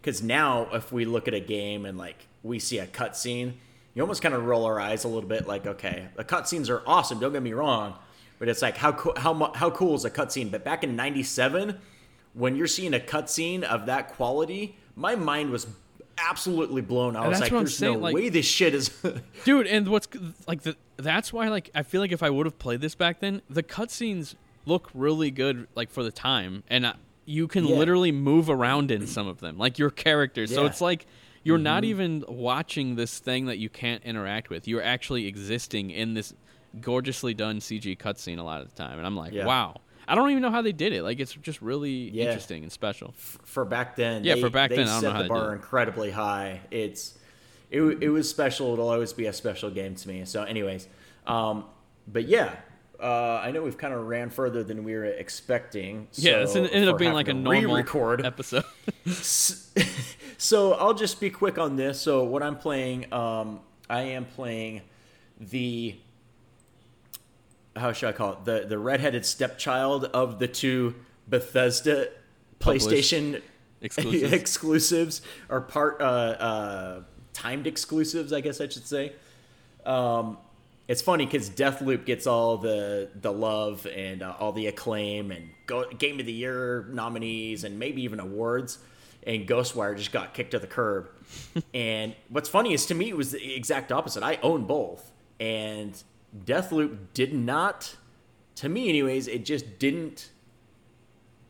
because 0.00 0.22
now 0.22 0.66
if 0.72 0.90
we 0.90 1.04
look 1.04 1.28
at 1.28 1.34
a 1.34 1.40
game 1.40 1.84
and 1.86 1.96
like 1.96 2.26
we 2.42 2.58
see 2.58 2.78
a 2.78 2.86
cutscene, 2.86 3.52
you 3.96 4.02
almost 4.02 4.22
kind 4.22 4.34
of 4.34 4.44
roll 4.44 4.64
our 4.66 4.78
eyes 4.78 5.02
a 5.02 5.08
little 5.08 5.28
bit, 5.28 5.48
like, 5.48 5.66
okay, 5.66 6.06
the 6.14 6.22
cutscenes 6.24 6.70
are 6.70 6.82
awesome. 6.86 7.18
Don't 7.18 7.32
get 7.32 7.42
me 7.42 7.52
wrong, 7.54 7.94
but 8.38 8.48
it's 8.48 8.62
like 8.62 8.76
how 8.76 8.92
co- 8.92 9.14
how 9.16 9.34
mu- 9.34 9.52
how 9.54 9.70
cool 9.70 9.94
is 9.96 10.04
a 10.04 10.10
cutscene? 10.10 10.50
But 10.52 10.62
back 10.64 10.84
in 10.84 10.94
'97, 10.94 11.78
when 12.34 12.54
you're 12.54 12.68
seeing 12.68 12.94
a 12.94 13.00
cutscene 13.00 13.64
of 13.64 13.86
that 13.86 14.10
quality, 14.10 14.76
my 14.94 15.16
mind 15.16 15.50
was 15.50 15.66
absolutely 16.18 16.82
blown. 16.82 17.16
I 17.16 17.26
was 17.28 17.40
like, 17.40 17.50
"There's 17.50 17.76
saying, 17.76 17.94
no 17.94 17.98
like- 18.00 18.14
way 18.14 18.28
this 18.28 18.46
shit 18.46 18.74
is." 18.74 18.90
dude 19.44 19.66
and 19.66 19.88
what's 19.88 20.08
like 20.46 20.62
the 20.62 20.76
that's 20.98 21.30
why 21.32 21.48
like 21.48 21.68
i 21.74 21.82
feel 21.82 22.00
like 22.00 22.10
if 22.10 22.22
i 22.22 22.30
would 22.30 22.46
have 22.46 22.58
played 22.58 22.80
this 22.80 22.94
back 22.94 23.20
then 23.20 23.42
the 23.50 23.62
cutscenes 23.62 24.34
look 24.64 24.88
really 24.94 25.30
good 25.30 25.68
like 25.74 25.90
for 25.90 26.02
the 26.02 26.10
time 26.10 26.62
and 26.68 26.86
uh, 26.86 26.94
you 27.26 27.46
can 27.46 27.66
Yeah. 27.66 27.76
literally 27.76 28.12
move 28.12 28.48
around 28.48 28.90
in 28.90 29.06
some 29.06 29.26
of 29.28 29.40
them 29.40 29.58
like 29.58 29.78
your 29.78 29.90
characters 29.90 30.54
so 30.54 30.64
it's 30.64 30.80
like 30.80 31.04
you're 31.46 31.58
not 31.58 31.84
even 31.84 32.24
watching 32.28 32.96
this 32.96 33.18
thing 33.18 33.46
that 33.46 33.58
you 33.58 33.68
can't 33.68 34.02
interact 34.04 34.50
with 34.50 34.66
you're 34.68 34.82
actually 34.82 35.26
existing 35.26 35.90
in 35.90 36.14
this 36.14 36.34
gorgeously 36.80 37.32
done 37.34 37.58
cg 37.58 37.96
cutscene 37.98 38.38
a 38.38 38.42
lot 38.42 38.60
of 38.60 38.68
the 38.68 38.74
time 38.74 38.98
and 38.98 39.06
i'm 39.06 39.16
like 39.16 39.32
Yeah. 39.32 39.46
wow 39.46 39.76
i 40.08 40.14
don't 40.14 40.30
even 40.30 40.42
know 40.42 40.50
how 40.50 40.62
they 40.62 40.72
did 40.72 40.92
it 40.92 41.02
like 41.02 41.20
it's 41.20 41.32
just 41.34 41.62
really 41.62 42.10
Yeah. 42.10 42.24
interesting 42.26 42.62
and 42.62 42.70
special 42.72 43.14
for 43.16 43.64
back 43.64 43.96
then. 43.96 44.24
Yeah, 44.24 44.34
they, 44.34 44.40
for 44.42 44.50
back 44.50 44.70
then, 44.70 44.80
I 44.80 44.84
don't 44.84 45.00
set 45.00 45.08
know 45.08 45.12
how 45.14 45.22
the 45.22 45.28
bar 45.28 45.52
incredibly 45.54 46.10
high. 46.10 46.60
It's 46.70 47.14
it, 47.70 47.80
it 47.82 48.10
was 48.10 48.28
special. 48.30 48.72
It'll 48.74 48.88
always 48.90 49.12
be 49.12 49.26
a 49.26 49.32
special 49.32 49.70
game 49.70 49.94
to 49.96 50.08
me. 50.08 50.24
So, 50.24 50.44
anyways, 50.44 50.86
um, 51.26 51.64
but 52.06 52.26
yeah, 52.28 52.54
uh, 53.00 53.40
I 53.42 53.50
know 53.50 53.62
we've 53.62 53.76
kind 53.76 53.92
of 53.92 54.06
ran 54.06 54.30
further 54.30 54.62
than 54.62 54.84
we 54.84 54.94
were 54.94 55.04
expecting. 55.06 56.06
Yeah, 56.12 56.44
so 56.46 56.62
it 56.64 56.70
ended 56.72 56.88
up 56.88 56.98
being 56.98 57.12
like 57.12 57.26
a 57.28 57.34
normal 57.34 57.74
re-record. 57.74 58.24
episode. 58.24 58.62
so 60.38 60.74
I'll 60.74 60.94
just 60.94 61.20
be 61.20 61.30
quick 61.30 61.58
on 61.58 61.76
this. 61.76 62.00
So 62.00 62.24
what 62.24 62.42
I'm 62.42 62.56
playing, 62.56 63.12
um, 63.12 63.60
I 63.88 64.02
am 64.02 64.24
playing 64.24 64.82
the 65.40 65.96
how 67.74 67.92
should 67.92 68.08
I 68.08 68.12
call 68.12 68.32
it 68.32 68.44
the 68.44 68.66
the 68.68 68.78
redheaded 68.78 69.26
stepchild 69.26 70.04
of 70.06 70.38
the 70.38 70.48
two 70.48 70.94
Bethesda 71.28 72.08
Published 72.58 72.88
PlayStation 72.88 73.42
exclusives. 73.82 74.32
exclusives 74.32 75.22
or 75.48 75.60
part 75.60 76.00
uh, 76.00 76.04
uh, 76.04 77.00
timed 77.32 77.66
exclusives, 77.66 78.32
I 78.32 78.40
guess 78.40 78.60
I 78.60 78.68
should 78.68 78.86
say. 78.86 79.12
Um, 79.84 80.38
it's 80.88 81.02
funny 81.02 81.24
because 81.24 81.50
Deathloop 81.50 82.04
gets 82.04 82.26
all 82.26 82.56
the 82.58 83.08
the 83.20 83.32
love 83.32 83.86
and 83.86 84.22
uh, 84.22 84.34
all 84.38 84.52
the 84.52 84.68
acclaim 84.68 85.30
and 85.30 85.50
go, 85.66 85.88
Game 85.90 86.20
of 86.20 86.26
the 86.26 86.32
Year 86.32 86.86
nominees 86.90 87.64
and 87.64 87.78
maybe 87.78 88.02
even 88.02 88.20
awards, 88.20 88.78
and 89.26 89.46
Ghostwire 89.46 89.96
just 89.96 90.12
got 90.12 90.32
kicked 90.32 90.52
to 90.52 90.58
the 90.58 90.66
curb. 90.66 91.10
and 91.74 92.14
what's 92.28 92.48
funny 92.48 92.72
is 92.72 92.86
to 92.86 92.94
me 92.94 93.08
it 93.08 93.16
was 93.16 93.32
the 93.32 93.54
exact 93.54 93.92
opposite. 93.92 94.22
I 94.22 94.38
own 94.42 94.64
both, 94.64 95.10
and 95.40 96.00
Deathloop 96.44 96.98
did 97.12 97.34
not, 97.34 97.96
to 98.56 98.68
me 98.68 98.88
anyways, 98.88 99.28
it 99.28 99.44
just 99.44 99.78
didn't 99.78 100.30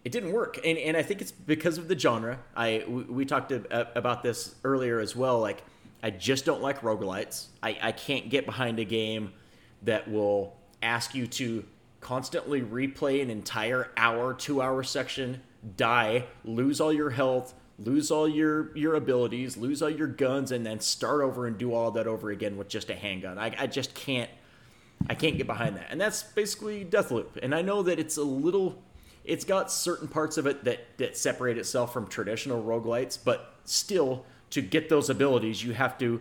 it 0.05 0.12
didn't 0.12 0.33
work. 0.33 0.57
And, 0.64 0.79
and 0.79 0.97
i 0.97 1.03
think 1.03 1.20
it's 1.20 1.33
because 1.33 1.79
of 1.79 1.89
the 1.89 1.99
genre. 1.99 2.39
I 2.55 2.85
we, 2.89 3.03
we 3.03 3.24
talked 3.24 3.53
about 3.53 4.22
this 4.22 4.55
earlier 4.64 5.01
as 5.01 5.14
well. 5.14 5.41
Like 5.41 5.62
i 6.03 6.11
just 6.11 6.45
don't 6.45 6.62
like 6.62 6.81
roguelites. 6.81 7.47
I, 7.62 7.79
I 7.83 7.93
can't 7.93 8.31
get 8.31 8.47
behind 8.47 8.79
a 8.79 8.85
game 8.85 9.33
that 9.83 10.09
will 10.11 10.57
ask 10.83 11.14
you 11.14 11.27
to 11.27 11.64
constantly 12.01 12.62
replay 12.62 13.20
an 13.20 13.31
entire 13.31 13.91
hour 13.97 14.33
two 14.33 14.62
hour 14.62 14.85
section 14.85 15.43
die 15.77 16.24
lose 16.45 16.81
all 16.81 16.93
your 16.93 17.11
health 17.11 17.55
lose 17.79 18.11
all 18.11 18.29
your 18.29 18.77
your 18.77 18.95
abilities 18.95 19.57
lose 19.57 19.83
all 19.83 19.91
your 19.91 20.07
guns 20.07 20.51
and 20.51 20.64
then 20.64 20.81
start 20.81 21.20
over 21.20 21.47
and 21.47 21.59
do 21.59 21.74
all 21.74 21.91
that 21.91 22.07
over 22.07 22.31
again 22.31 22.57
with 22.57 22.68
just 22.68 22.89
a 22.89 22.95
handgun 22.95 23.39
i, 23.39 23.55
I 23.59 23.66
just 23.66 23.95
can't 23.95 24.31
I 25.09 25.14
can't 25.14 25.37
get 25.37 25.47
behind 25.47 25.77
that. 25.77 25.87
And 25.91 26.01
that's 26.01 26.22
basically 26.22 26.85
Deathloop. 26.85 27.37
And 27.43 27.55
I 27.55 27.62
know 27.62 27.83
that 27.83 27.99
it's 27.99 28.16
a 28.16 28.22
little 28.22 28.83
it's 29.24 29.45
got 29.45 29.72
certain 29.72 30.07
parts 30.07 30.37
of 30.37 30.47
it 30.47 30.64
that 30.64 30.99
that 30.99 31.16
separate 31.16 31.59
itself 31.59 31.93
from 31.93 32.07
traditional 32.07 32.62
roguelites, 32.62 33.18
but 33.22 33.55
still 33.64 34.24
to 34.51 34.62
get 34.62 34.89
those 34.89 35.11
abilities 35.11 35.62
you 35.64 35.72
have 35.72 35.99
to 35.99 36.20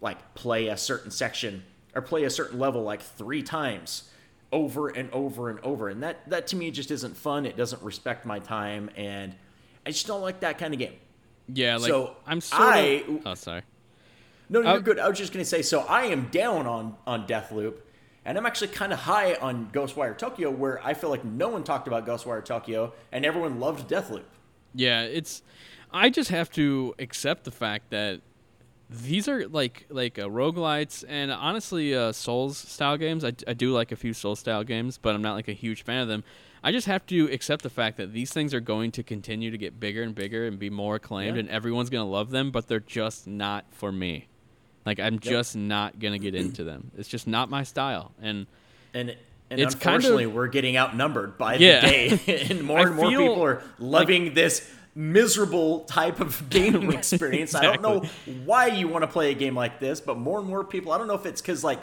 like 0.00 0.34
play 0.34 0.68
a 0.68 0.76
certain 0.76 1.10
section 1.10 1.62
or 1.94 2.02
play 2.02 2.24
a 2.24 2.30
certain 2.30 2.58
level 2.58 2.82
like 2.82 3.00
3 3.00 3.42
times 3.42 4.10
over 4.50 4.88
and 4.88 5.10
over 5.12 5.48
and 5.48 5.58
over. 5.60 5.88
And 5.88 6.02
that 6.02 6.28
that 6.28 6.46
to 6.48 6.56
me 6.56 6.70
just 6.70 6.90
isn't 6.90 7.16
fun. 7.16 7.46
It 7.46 7.56
doesn't 7.56 7.82
respect 7.82 8.24
my 8.26 8.38
time 8.38 8.90
and 8.96 9.34
I 9.86 9.90
just 9.90 10.06
don't 10.06 10.20
like 10.22 10.40
that 10.40 10.58
kind 10.58 10.72
of 10.74 10.78
game. 10.80 10.94
yeah, 11.52 11.76
like 11.76 11.88
So, 11.88 12.16
I'm 12.26 12.40
sort 12.40 12.62
of. 12.76 13.26
Oh, 13.26 13.34
sorry. 13.34 13.62
No, 14.48 14.60
no, 14.60 14.68
you're 14.70 14.78
Uh, 14.78 14.82
good. 14.82 14.98
I 14.98 15.08
was 15.08 15.18
just 15.18 15.32
gonna 15.32 15.44
say, 15.44 15.62
so 15.62 15.80
I 15.80 16.04
am 16.06 16.28
down 16.28 16.66
on 16.66 16.96
on 17.06 17.26
Deathloop, 17.26 17.74
and 18.24 18.36
I'm 18.38 18.44
actually 18.46 18.68
kind 18.68 18.92
of 18.92 19.00
high 19.00 19.34
on 19.34 19.70
Ghostwire 19.72 20.16
Tokyo, 20.16 20.50
where 20.50 20.84
I 20.84 20.94
feel 20.94 21.10
like 21.10 21.24
no 21.24 21.48
one 21.48 21.64
talked 21.64 21.88
about 21.88 22.06
Ghostwire 22.06 22.44
Tokyo, 22.44 22.92
and 23.10 23.24
everyone 23.24 23.60
loved 23.60 23.88
Deathloop. 23.90 24.24
Yeah, 24.74 25.02
it's. 25.02 25.42
I 25.92 26.08
just 26.10 26.30
have 26.30 26.50
to 26.52 26.94
accept 26.98 27.44
the 27.44 27.50
fact 27.50 27.90
that 27.90 28.20
these 28.90 29.26
are 29.26 29.48
like 29.48 29.86
like 29.88 30.18
uh, 30.18 30.22
roguelites 30.28 31.02
and 31.08 31.32
honestly 31.32 31.94
uh, 31.94 32.12
Souls 32.12 32.58
style 32.58 32.98
games. 32.98 33.24
I, 33.24 33.32
I 33.48 33.54
do 33.54 33.72
like 33.72 33.90
a 33.90 33.96
few 33.96 34.12
Souls 34.12 34.38
style 34.40 34.64
games, 34.64 34.98
but 34.98 35.14
I'm 35.14 35.22
not 35.22 35.34
like 35.34 35.48
a 35.48 35.52
huge 35.54 35.82
fan 35.82 36.02
of 36.02 36.08
them. 36.08 36.24
I 36.64 36.70
just 36.72 36.86
have 36.86 37.04
to 37.06 37.24
accept 37.32 37.62
the 37.62 37.70
fact 37.70 37.96
that 37.96 38.12
these 38.12 38.32
things 38.32 38.54
are 38.54 38.60
going 38.60 38.92
to 38.92 39.02
continue 39.02 39.50
to 39.50 39.58
get 39.58 39.80
bigger 39.80 40.02
and 40.02 40.14
bigger 40.14 40.46
and 40.46 40.58
be 40.58 40.70
more 40.70 40.96
acclaimed, 40.96 41.36
Yeah. 41.36 41.40
and 41.40 41.48
everyone's 41.48 41.90
gonna 41.90 42.08
love 42.08 42.30
them. 42.30 42.50
But 42.50 42.68
they're 42.68 42.80
just 42.80 43.26
not 43.26 43.64
for 43.72 43.90
me. 43.90 44.28
Like 44.86 45.00
I'm 45.00 45.18
just 45.18 45.56
not 45.56 45.98
gonna 45.98 46.18
get 46.18 46.34
into 46.34 46.64
them. 46.64 46.90
It's 46.96 47.08
just 47.08 47.26
not 47.26 47.50
my 47.50 47.62
style. 47.64 48.12
And 48.22 48.46
And 48.94 49.16
and 49.50 49.60
It's 49.60 49.74
kind 49.74 49.96
of- 49.96 50.04
unfortunately, 50.10 50.26
we're 50.26 50.46
getting 50.48 50.76
outnumbered 50.76 51.36
by 51.36 51.56
Yeah. 51.56 51.80
the 51.80 52.16
day, 52.16 52.46
and 52.50 52.62
more 52.62 52.78
I 52.78 52.82
and 52.82 52.94
more 52.94 53.08
people 53.10 53.42
are 53.42 53.62
loving 53.78 54.34
this 54.34 54.70
miserable 54.94 55.80
type 55.80 56.20
of 56.20 56.42
gaming 56.50 56.92
experience. 56.92 57.54
I 57.54 57.62
don't 57.62 57.82
know 57.82 58.02
why 58.44 58.66
you 58.68 58.88
want 58.88 59.02
to 59.02 59.08
play 59.08 59.30
a 59.30 59.34
game 59.34 59.54
like 59.54 59.80
this, 59.80 60.00
but 60.00 60.16
more 60.18 60.38
and 60.38 60.46
more 60.48 60.62
people. 60.64 60.92
I 60.92 60.98
don't 60.98 61.06
know 61.08 61.14
if 61.14 61.26
it's 61.26 61.40
because 61.40 61.62
like 61.64 61.82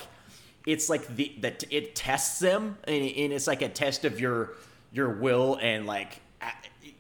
it's 0.66 0.90
like 0.90 1.08
the 1.16 1.32
that 1.42 1.64
it 1.70 1.96
tests 1.96 2.40
them, 2.40 2.78
and, 2.86 2.96
and 2.96 3.34
it's 3.34 3.48
like 3.48 3.62
a 3.62 3.70
test 3.70 4.06
of 4.06 4.20
your 4.20 4.52
your 4.92 5.10
will 5.10 5.58
and 5.62 5.86
like 5.86 6.22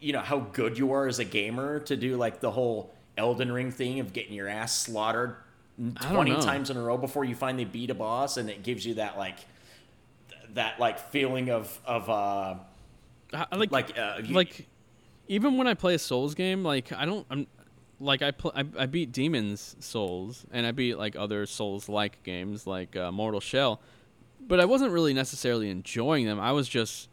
you 0.02 0.14
know 0.14 0.20
how 0.20 0.40
good 0.40 0.78
you 0.78 0.92
are 0.94 1.08
as 1.08 1.20
a 1.20 1.26
gamer 1.26 1.80
to 1.80 1.96
do 1.98 2.16
like 2.16 2.40
the 2.40 2.52
whole 2.52 2.94
Elden 3.18 3.52
Ring 3.52 3.72
thing 3.72 4.00
of 4.00 4.14
getting 4.14 4.34
your 4.34 4.48
ass 4.48 4.78
slaughtered 4.84 5.36
twenty 6.02 6.32
times 6.42 6.70
in 6.70 6.78
a 6.78 6.82
row 6.82 6.98
before 6.98 7.26
you 7.26 7.36
finally 7.36 7.66
beat 7.66 7.90
a 7.90 7.94
boss, 7.96 8.38
and 8.38 8.50
it 8.50 8.64
gives 8.64 8.86
you 8.86 8.96
that 8.96 9.18
like 9.18 9.38
that 10.54 10.80
like 10.80 11.00
feeling 11.12 11.50
of 11.50 11.80
of 11.86 12.10
uh 12.10 12.56
I, 13.34 13.56
like 13.56 13.72
like 13.72 13.98
uh 13.98 14.20
you- 14.24 14.34
like 14.36 14.68
even 15.28 15.58
when 15.58 15.68
I 15.68 15.74
play 15.76 15.94
a 15.96 16.00
Souls 16.00 16.34
game, 16.34 16.64
like 16.64 16.92
I 16.92 17.06
don't 17.06 17.26
I'm 17.30 17.46
like 18.00 18.22
I 18.22 18.32
pl- 18.32 18.54
I, 18.56 18.64
I 18.78 18.86
beat 18.86 19.12
Demon's 19.12 19.76
Souls 19.80 20.46
and 20.52 20.66
I 20.66 20.72
beat 20.72 20.96
like 20.98 21.16
other 21.16 21.46
Souls 21.46 21.88
like 21.90 22.24
games 22.24 22.66
like 22.66 22.96
uh, 22.96 23.12
Mortal 23.12 23.40
Shell, 23.40 23.80
but 24.48 24.60
I 24.60 24.66
wasn't 24.66 24.92
really 24.92 25.14
necessarily 25.14 25.70
enjoying 25.70 26.26
them. 26.26 26.40
I 26.40 26.52
was 26.54 26.68
just 26.68 27.09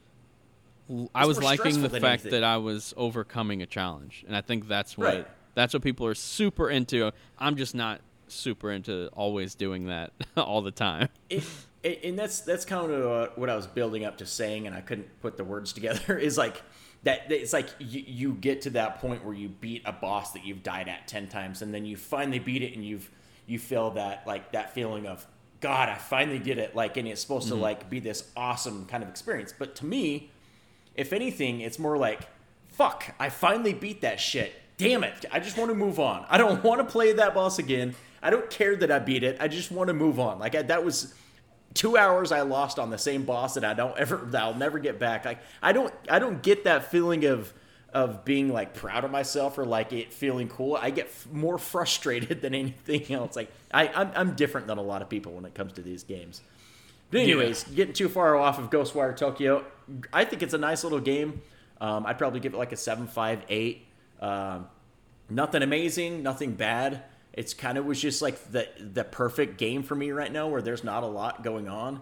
I 1.14 1.26
was 1.26 1.42
liking 1.42 1.82
the 1.82 1.90
fact 1.90 2.04
anything. 2.24 2.30
that 2.32 2.44
I 2.44 2.56
was 2.58 2.94
overcoming 2.96 3.62
a 3.62 3.66
challenge, 3.66 4.24
and 4.26 4.36
I 4.36 4.40
think 4.40 4.68
that's 4.68 4.96
what 4.96 5.06
Right. 5.06 5.26
that's 5.54 5.74
what 5.74 5.82
people 5.82 6.06
are 6.06 6.14
super 6.14 6.70
into. 6.70 7.10
I'm 7.38 7.56
just 7.56 7.74
not 7.74 8.00
super 8.28 8.70
into 8.72 9.08
always 9.12 9.54
doing 9.54 9.86
that 9.86 10.12
all 10.36 10.62
the 10.62 10.70
time. 10.70 11.08
it, 11.30 11.44
it, 11.82 12.00
and 12.04 12.18
that's 12.18 12.40
that's 12.40 12.64
kind 12.64 12.90
of 12.90 13.06
uh, 13.06 13.32
what 13.36 13.50
I 13.50 13.56
was 13.56 13.66
building 13.66 14.04
up 14.04 14.18
to 14.18 14.26
saying, 14.26 14.66
and 14.66 14.74
I 14.76 14.80
couldn't 14.80 15.08
put 15.20 15.36
the 15.36 15.44
words 15.44 15.72
together. 15.74 16.16
Is 16.18 16.38
like 16.38 16.62
that. 17.02 17.30
It's 17.32 17.52
like 17.52 17.68
you, 17.78 18.04
you 18.06 18.32
get 18.34 18.62
to 18.62 18.70
that 18.70 19.00
point 19.00 19.24
where 19.24 19.34
you 19.34 19.48
beat 19.48 19.82
a 19.84 19.92
boss 19.92 20.32
that 20.32 20.44
you've 20.44 20.62
died 20.62 20.88
at 20.88 21.08
ten 21.08 21.26
times, 21.28 21.62
and 21.62 21.72
then 21.74 21.84
you 21.84 21.96
finally 21.96 22.38
beat 22.38 22.62
it, 22.62 22.74
and 22.74 22.84
you've 22.84 23.10
you 23.46 23.58
feel 23.58 23.90
that 23.92 24.26
like 24.26 24.52
that 24.52 24.72
feeling 24.74 25.06
of 25.06 25.26
God, 25.60 25.88
I 25.88 25.94
finally 25.96 26.38
did 26.38 26.58
it. 26.58 26.74
Like, 26.76 26.96
and 26.96 27.06
it's 27.08 27.20
supposed 27.20 27.48
to 27.48 27.54
like 27.54 27.88
be 27.90 27.98
this 28.00 28.30
awesome 28.36 28.86
kind 28.86 29.02
of 29.02 29.08
experience. 29.08 29.54
But 29.56 29.74
to 29.76 29.86
me, 29.86 30.30
if 30.96 31.12
anything, 31.12 31.60
it's 31.60 31.78
more 31.78 31.96
like, 31.96 32.20
fuck, 32.72 33.14
I 33.18 33.28
finally 33.28 33.74
beat 33.74 34.00
that 34.02 34.20
shit. 34.20 34.52
Damn 34.78 35.04
it. 35.04 35.24
I 35.32 35.40
just 35.40 35.56
want 35.56 35.70
to 35.70 35.74
move 35.74 35.98
on. 35.98 36.26
I 36.28 36.38
don't 36.38 36.62
want 36.62 36.80
to 36.80 36.84
play 36.84 37.12
that 37.12 37.34
boss 37.34 37.58
again. 37.58 37.94
I 38.22 38.30
don't 38.30 38.50
care 38.50 38.76
that 38.76 38.90
I 38.90 38.98
beat 38.98 39.22
it. 39.22 39.38
I 39.40 39.48
just 39.48 39.70
want 39.70 39.88
to 39.88 39.94
move 39.94 40.18
on. 40.20 40.38
Like 40.38 40.54
I, 40.54 40.62
that 40.62 40.84
was 40.84 41.14
two 41.74 41.96
hours 41.96 42.32
I 42.32 42.40
lost 42.40 42.78
on 42.78 42.90
the 42.90 42.98
same 42.98 43.24
boss 43.24 43.54
that 43.54 43.64
I 43.64 43.74
don't 43.74 43.96
ever 43.98 44.16
that 44.16 44.42
I'll 44.42 44.54
never 44.54 44.78
get 44.78 44.98
back. 44.98 45.24
Like 45.24 45.38
I 45.62 45.72
don't 45.72 45.92
I 46.08 46.18
don't 46.18 46.42
get 46.42 46.64
that 46.64 46.90
feeling 46.90 47.24
of 47.24 47.52
of 47.92 48.24
being 48.24 48.52
like 48.52 48.74
proud 48.74 49.04
of 49.04 49.10
myself 49.10 49.56
or 49.58 49.64
like 49.64 49.92
it 49.92 50.12
feeling 50.12 50.48
cool. 50.48 50.76
I 50.80 50.90
get 50.90 51.06
f- 51.06 51.28
more 51.32 51.56
frustrated 51.72 52.42
than 52.42 52.54
anything 52.54 53.12
else. 53.14 53.36
Like 53.36 53.50
I 53.72 53.88
I'm, 53.88 54.10
I'm 54.14 54.34
different 54.34 54.66
than 54.66 54.78
a 54.78 54.82
lot 54.82 55.02
of 55.02 55.08
people 55.08 55.32
when 55.32 55.44
it 55.44 55.54
comes 55.54 55.72
to 55.74 55.82
these 55.82 56.02
games. 56.02 56.42
But 57.10 57.20
anyways, 57.20 57.64
getting 57.64 57.94
too 57.94 58.08
far 58.08 58.36
off 58.36 58.58
of 58.58 58.68
Ghostwire 58.68 59.16
Tokyo, 59.16 59.64
I 60.12 60.24
think 60.24 60.42
it's 60.42 60.54
a 60.54 60.58
nice 60.58 60.84
little 60.84 61.00
game. 61.00 61.42
Um, 61.80 62.06
I'd 62.06 62.18
probably 62.18 62.40
give 62.40 62.54
it 62.54 62.56
like 62.56 62.72
a 62.72 62.76
seven, 62.76 63.06
five, 63.06 63.44
eight. 63.48 63.86
Um, 64.20 64.66
nothing 65.28 65.62
amazing, 65.62 66.22
nothing 66.22 66.52
bad. 66.52 67.02
It's 67.32 67.52
kind 67.52 67.76
of 67.76 67.84
was 67.84 68.00
just 68.00 68.22
like 68.22 68.50
the 68.50 68.68
the 68.78 69.04
perfect 69.04 69.58
game 69.58 69.82
for 69.82 69.94
me 69.94 70.10
right 70.10 70.32
now, 70.32 70.48
where 70.48 70.62
there's 70.62 70.84
not 70.84 71.02
a 71.02 71.06
lot 71.06 71.44
going 71.44 71.68
on. 71.68 72.00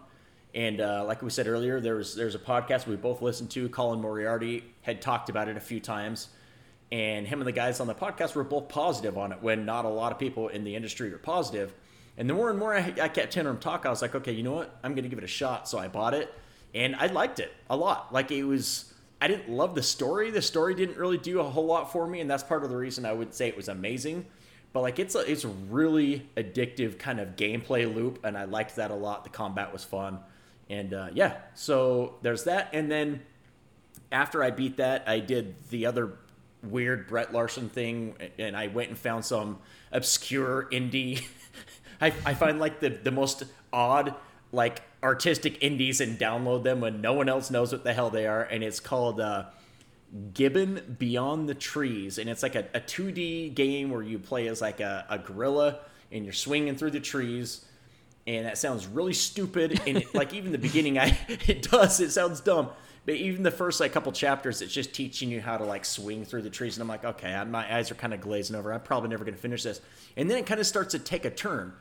And 0.54 0.80
uh, 0.80 1.04
like 1.04 1.20
we 1.20 1.30
said 1.30 1.48
earlier, 1.48 1.80
there 1.80 1.96
was 1.96 2.14
there's 2.14 2.36
a 2.36 2.38
podcast 2.38 2.86
we 2.86 2.94
both 2.96 3.20
listened 3.20 3.50
to. 3.52 3.68
Colin 3.68 4.00
Moriarty 4.00 4.62
had 4.82 5.02
talked 5.02 5.28
about 5.28 5.48
it 5.48 5.56
a 5.56 5.60
few 5.60 5.80
times, 5.80 6.28
and 6.92 7.26
him 7.26 7.40
and 7.40 7.48
the 7.48 7.52
guys 7.52 7.80
on 7.80 7.88
the 7.88 7.94
podcast 7.94 8.36
were 8.36 8.44
both 8.44 8.68
positive 8.68 9.18
on 9.18 9.32
it 9.32 9.42
when 9.42 9.64
not 9.64 9.84
a 9.84 9.88
lot 9.88 10.12
of 10.12 10.18
people 10.18 10.46
in 10.48 10.62
the 10.62 10.76
industry 10.76 11.12
are 11.12 11.18
positive. 11.18 11.74
And 12.16 12.30
the 12.30 12.34
more 12.34 12.50
and 12.50 12.58
more 12.58 12.72
I, 12.72 12.94
I 13.02 13.08
kept 13.08 13.34
hearing 13.34 13.48
him 13.48 13.58
talk, 13.58 13.86
I 13.86 13.90
was 13.90 14.00
like, 14.00 14.14
okay, 14.14 14.30
you 14.30 14.44
know 14.44 14.52
what? 14.52 14.78
I'm 14.84 14.92
going 14.92 15.02
to 15.02 15.08
give 15.08 15.18
it 15.18 15.24
a 15.24 15.28
shot. 15.28 15.68
So 15.68 15.78
I 15.78 15.88
bought 15.88 16.14
it, 16.14 16.32
and 16.74 16.96
I 16.96 17.06
liked 17.06 17.38
it 17.38 17.52
a 17.70 17.76
lot. 17.76 18.12
Like 18.12 18.30
it 18.30 18.44
was, 18.44 18.92
I 19.20 19.28
didn't 19.28 19.48
love 19.48 19.74
the 19.74 19.82
story. 19.82 20.30
The 20.30 20.42
story 20.42 20.74
didn't 20.74 20.98
really 20.98 21.18
do 21.18 21.40
a 21.40 21.44
whole 21.44 21.66
lot 21.66 21.92
for 21.92 22.06
me, 22.06 22.20
and 22.20 22.28
that's 22.28 22.42
part 22.42 22.64
of 22.64 22.70
the 22.70 22.76
reason 22.76 23.06
I 23.06 23.12
would 23.12 23.32
say 23.32 23.48
it 23.48 23.56
was 23.56 23.68
amazing. 23.68 24.26
But 24.72 24.80
like 24.80 24.98
it's 24.98 25.14
a 25.14 25.20
it's 25.20 25.44
a 25.44 25.48
really 25.48 26.28
addictive 26.36 26.98
kind 26.98 27.20
of 27.20 27.36
gameplay 27.36 27.92
loop, 27.92 28.18
and 28.24 28.36
I 28.36 28.44
liked 28.44 28.76
that 28.76 28.90
a 28.90 28.94
lot. 28.94 29.22
The 29.22 29.30
combat 29.30 29.72
was 29.72 29.84
fun, 29.84 30.18
and 30.68 30.92
uh, 30.92 31.08
yeah. 31.14 31.36
So 31.54 32.16
there's 32.22 32.44
that, 32.44 32.70
and 32.72 32.90
then 32.90 33.22
after 34.10 34.42
I 34.42 34.50
beat 34.50 34.78
that, 34.78 35.04
I 35.06 35.20
did 35.20 35.54
the 35.70 35.86
other 35.86 36.14
weird 36.64 37.06
Brett 37.06 37.32
Larsen 37.32 37.68
thing, 37.68 38.16
and 38.36 38.56
I 38.56 38.66
went 38.66 38.88
and 38.88 38.98
found 38.98 39.24
some 39.24 39.60
obscure 39.92 40.68
indie. 40.72 41.24
I, 42.00 42.12
I 42.26 42.34
find 42.34 42.58
like 42.58 42.80
the 42.80 42.88
the 42.88 43.12
most 43.12 43.44
odd 43.72 44.16
like 44.50 44.82
artistic 45.04 45.62
indies 45.62 46.00
and 46.00 46.18
download 46.18 46.64
them 46.64 46.80
when 46.80 47.00
no 47.00 47.12
one 47.12 47.28
else 47.28 47.50
knows 47.50 47.70
what 47.70 47.84
the 47.84 47.92
hell 47.92 48.10
they 48.10 48.26
are, 48.26 48.42
and 48.42 48.64
it's 48.64 48.80
called. 48.80 49.20
Uh, 49.20 49.44
Gibbon 50.32 50.96
Beyond 50.96 51.48
the 51.48 51.54
Trees, 51.54 52.18
and 52.18 52.30
it's 52.30 52.44
like 52.44 52.54
a, 52.54 52.68
a 52.72 52.80
2D 52.80 53.52
game 53.52 53.90
where 53.90 54.02
you 54.02 54.20
play 54.20 54.46
as 54.46 54.60
like 54.60 54.78
a, 54.78 55.04
a 55.10 55.18
gorilla 55.18 55.80
and 56.12 56.24
you're 56.24 56.32
swinging 56.32 56.76
through 56.76 56.92
the 56.92 57.00
trees. 57.00 57.64
And 58.26 58.46
that 58.46 58.56
sounds 58.56 58.86
really 58.86 59.12
stupid. 59.12 59.80
And 59.86 59.98
it, 59.98 60.14
like 60.14 60.32
even 60.32 60.52
the 60.52 60.58
beginning, 60.58 60.98
I 60.98 61.18
it 61.28 61.68
does. 61.68 62.00
It 62.00 62.12
sounds 62.12 62.40
dumb, 62.40 62.70
but 63.04 63.16
even 63.16 63.42
the 63.42 63.50
first 63.50 63.80
like 63.80 63.92
couple 63.92 64.12
chapters, 64.12 64.62
it's 64.62 64.72
just 64.72 64.94
teaching 64.94 65.30
you 65.30 65.40
how 65.40 65.58
to 65.58 65.64
like 65.64 65.84
swing 65.84 66.24
through 66.24 66.42
the 66.42 66.50
trees. 66.50 66.76
And 66.76 66.82
I'm 66.82 66.88
like, 66.88 67.04
okay, 67.04 67.42
my 67.44 67.74
eyes 67.74 67.90
are 67.90 67.96
kind 67.96 68.14
of 68.14 68.20
glazing 68.20 68.56
over. 68.56 68.72
I'm 68.72 68.80
probably 68.80 69.10
never 69.10 69.24
going 69.24 69.34
to 69.34 69.40
finish 69.40 69.64
this. 69.64 69.80
And 70.16 70.30
then 70.30 70.38
it 70.38 70.46
kind 70.46 70.60
of 70.60 70.66
starts 70.66 70.92
to 70.92 70.98
take 70.98 71.24
a 71.24 71.30
turn, 71.30 71.72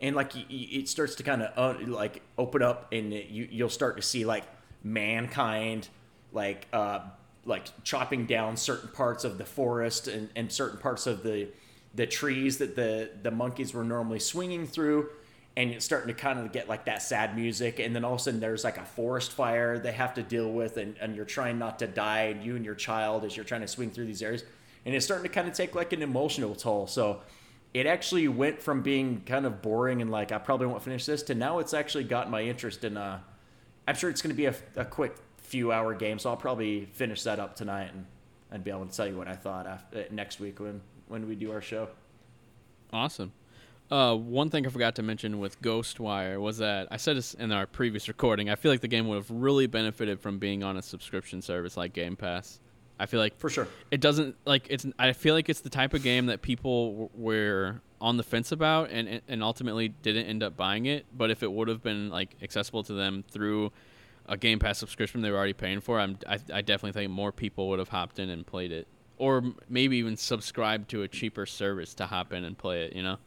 and 0.00 0.16
like 0.16 0.32
it 0.50 0.88
starts 0.88 1.14
to 1.16 1.22
kind 1.22 1.42
of 1.42 1.52
uh, 1.56 1.86
like 1.86 2.22
open 2.38 2.62
up, 2.62 2.92
and 2.92 3.12
you 3.12 3.48
you'll 3.50 3.68
start 3.68 3.96
to 3.96 4.02
see 4.02 4.24
like 4.24 4.44
mankind, 4.82 5.88
like. 6.32 6.66
uh 6.72 7.00
like 7.46 7.66
chopping 7.84 8.24
down 8.24 8.56
certain 8.56 8.88
parts 8.88 9.22
of 9.22 9.36
the 9.36 9.44
forest 9.44 10.08
and, 10.08 10.30
and 10.34 10.50
certain 10.50 10.78
parts 10.78 11.06
of 11.06 11.22
the 11.22 11.46
the 11.94 12.06
trees 12.06 12.56
that 12.56 12.74
the 12.74 13.10
the 13.22 13.30
monkeys 13.30 13.74
were 13.74 13.84
normally 13.84 14.18
swinging 14.18 14.66
through. 14.66 15.10
And 15.54 15.70
it's 15.70 15.84
starting 15.84 16.08
to 16.08 16.18
kind 16.18 16.38
of 16.38 16.52
get 16.52 16.70
like 16.70 16.86
that 16.86 17.02
sad 17.02 17.36
music. 17.36 17.80
And 17.80 17.94
then 17.94 18.02
all 18.02 18.14
of 18.14 18.20
a 18.20 18.22
sudden 18.22 18.40
there's 18.40 18.64
like 18.64 18.78
a 18.78 18.84
forest 18.86 19.32
fire 19.32 19.78
they 19.78 19.92
have 19.92 20.14
to 20.14 20.22
deal 20.22 20.50
with 20.50 20.78
and, 20.78 20.96
and 21.02 21.14
you're 21.14 21.26
trying 21.26 21.58
not 21.58 21.78
to 21.80 21.86
die 21.86 22.22
and 22.22 22.42
you 22.42 22.56
and 22.56 22.64
your 22.64 22.74
child 22.74 23.24
as 23.26 23.36
you're 23.36 23.44
trying 23.44 23.60
to 23.60 23.68
swing 23.68 23.90
through 23.90 24.06
these 24.06 24.22
areas. 24.22 24.42
And 24.86 24.94
it's 24.94 25.04
starting 25.04 25.28
to 25.28 25.34
kind 25.34 25.46
of 25.46 25.52
take 25.52 25.74
like 25.74 25.92
an 25.92 26.00
emotional 26.00 26.54
toll. 26.54 26.86
So 26.86 27.20
it 27.74 27.86
actually 27.86 28.28
went 28.28 28.62
from 28.62 28.82
being 28.82 29.20
kind 29.26 29.44
of 29.44 29.60
boring 29.60 30.00
and 30.00 30.10
like 30.10 30.32
i 30.32 30.38
probably 30.38 30.66
won't 30.66 30.82
finish 30.82 31.04
this 31.04 31.22
to 31.22 31.34
now 31.34 31.58
it's 31.58 31.74
actually 31.74 32.04
got 32.04 32.30
my 32.30 32.40
interest 32.40 32.84
in 32.84 32.96
uh 32.96 33.18
i'm 33.86 33.94
sure 33.94 34.08
it's 34.08 34.22
going 34.22 34.34
to 34.34 34.36
be 34.36 34.46
a, 34.46 34.54
a 34.76 34.84
quick 34.84 35.16
few 35.44 35.70
hour 35.70 35.94
game, 35.94 36.18
so 36.18 36.30
I'll 36.30 36.36
probably 36.36 36.86
finish 36.86 37.22
that 37.22 37.38
up 37.38 37.54
tonight 37.54 37.90
and, 37.92 38.06
and 38.50 38.64
be 38.64 38.70
able 38.70 38.86
to 38.86 38.96
tell 38.96 39.06
you 39.06 39.16
what 39.16 39.28
I 39.28 39.36
thought 39.36 39.66
after, 39.66 40.00
uh, 40.00 40.02
next 40.10 40.40
week 40.40 40.58
when, 40.58 40.80
when 41.06 41.28
we 41.28 41.36
do 41.36 41.52
our 41.52 41.60
show. 41.60 41.88
Awesome. 42.92 43.32
Uh, 43.90 44.16
one 44.16 44.48
thing 44.48 44.66
I 44.66 44.70
forgot 44.70 44.96
to 44.96 45.02
mention 45.02 45.38
with 45.38 45.60
Ghostwire 45.60 46.40
was 46.40 46.58
that 46.58 46.88
I 46.90 46.96
said 46.96 47.16
this 47.16 47.34
in 47.34 47.52
our 47.52 47.66
previous 47.66 48.08
recording. 48.08 48.48
I 48.48 48.54
feel 48.54 48.72
like 48.72 48.80
the 48.80 48.88
game 48.88 49.06
would 49.08 49.16
have 49.16 49.30
really 49.30 49.66
benefited 49.66 50.18
from 50.18 50.38
being 50.38 50.64
on 50.64 50.78
a 50.78 50.82
subscription 50.82 51.42
service 51.42 51.76
like 51.76 51.92
Game 51.92 52.16
Pass. 52.16 52.60
I 52.98 53.06
feel 53.06 53.20
like 53.20 53.38
for 53.38 53.50
sure 53.50 53.66
it 53.90 54.00
doesn't 54.00 54.36
like 54.44 54.66
it's. 54.70 54.86
I 54.98 55.12
feel 55.12 55.34
like 55.34 55.48
it's 55.48 55.60
the 55.60 55.70
type 55.70 55.94
of 55.94 56.02
game 56.02 56.26
that 56.26 56.42
people 56.42 57.10
were 57.14 57.80
on 58.00 58.16
the 58.16 58.22
fence 58.22 58.52
about 58.52 58.90
and 58.90 59.20
and 59.26 59.42
ultimately 59.42 59.88
didn't 59.88 60.26
end 60.26 60.42
up 60.42 60.56
buying 60.56 60.86
it. 60.86 61.06
But 61.16 61.30
if 61.30 61.42
it 61.42 61.50
would 61.50 61.68
have 61.68 61.82
been 61.82 62.10
like 62.10 62.36
accessible 62.42 62.84
to 62.84 62.92
them 62.92 63.24
through 63.30 63.72
a 64.26 64.36
Game 64.36 64.58
Pass 64.58 64.78
subscription 64.78 65.22
they 65.22 65.30
were 65.30 65.36
already 65.36 65.52
paying 65.52 65.80
for, 65.80 66.00
I'm, 66.00 66.18
I, 66.26 66.38
I 66.52 66.62
definitely 66.62 66.92
think 66.92 67.10
more 67.10 67.32
people 67.32 67.68
would 67.68 67.78
have 67.78 67.88
hopped 67.88 68.18
in 68.18 68.30
and 68.30 68.46
played 68.46 68.72
it, 68.72 68.86
or 69.18 69.42
maybe 69.68 69.96
even 69.98 70.16
subscribed 70.16 70.88
to 70.90 71.02
a 71.02 71.08
cheaper 71.08 71.46
service 71.46 71.94
to 71.94 72.06
hop 72.06 72.32
in 72.32 72.44
and 72.44 72.56
play 72.56 72.84
it. 72.84 72.94
You 72.94 73.02
know. 73.02 73.18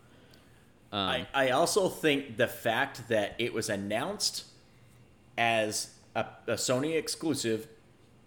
Um, 0.92 1.10
I, 1.10 1.28
I 1.34 1.50
also 1.50 1.90
think 1.90 2.38
the 2.38 2.48
fact 2.48 3.10
that 3.10 3.36
it 3.38 3.54
was 3.54 3.70
announced 3.70 4.46
as 5.38 5.90
a, 6.16 6.26
a 6.48 6.54
Sony 6.54 6.98
exclusive, 6.98 7.68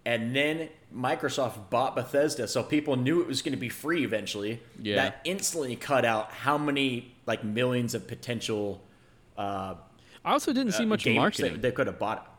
and 0.05 0.35
then 0.35 0.69
Microsoft 0.95 1.69
bought 1.69 1.95
Bethesda, 1.95 2.47
so 2.47 2.63
people 2.63 2.95
knew 2.95 3.21
it 3.21 3.27
was 3.27 3.41
going 3.41 3.53
to 3.53 3.59
be 3.59 3.69
free 3.69 4.03
eventually. 4.03 4.61
Yeah. 4.81 4.95
That 4.95 5.21
instantly 5.23 5.75
cut 5.75 6.05
out 6.05 6.31
how 6.31 6.57
many 6.57 7.13
like 7.25 7.43
millions 7.43 7.93
of 7.93 8.07
potential. 8.07 8.81
Uh, 9.37 9.75
I 10.25 10.31
also 10.31 10.53
didn't 10.53 10.73
see 10.73 10.83
uh, 10.83 10.87
much 10.87 11.05
marketing. 11.07 11.53
They, 11.53 11.59
they 11.59 11.71
could 11.71 11.87
have 11.87 11.99
bought 11.99 12.17
it 12.25 12.31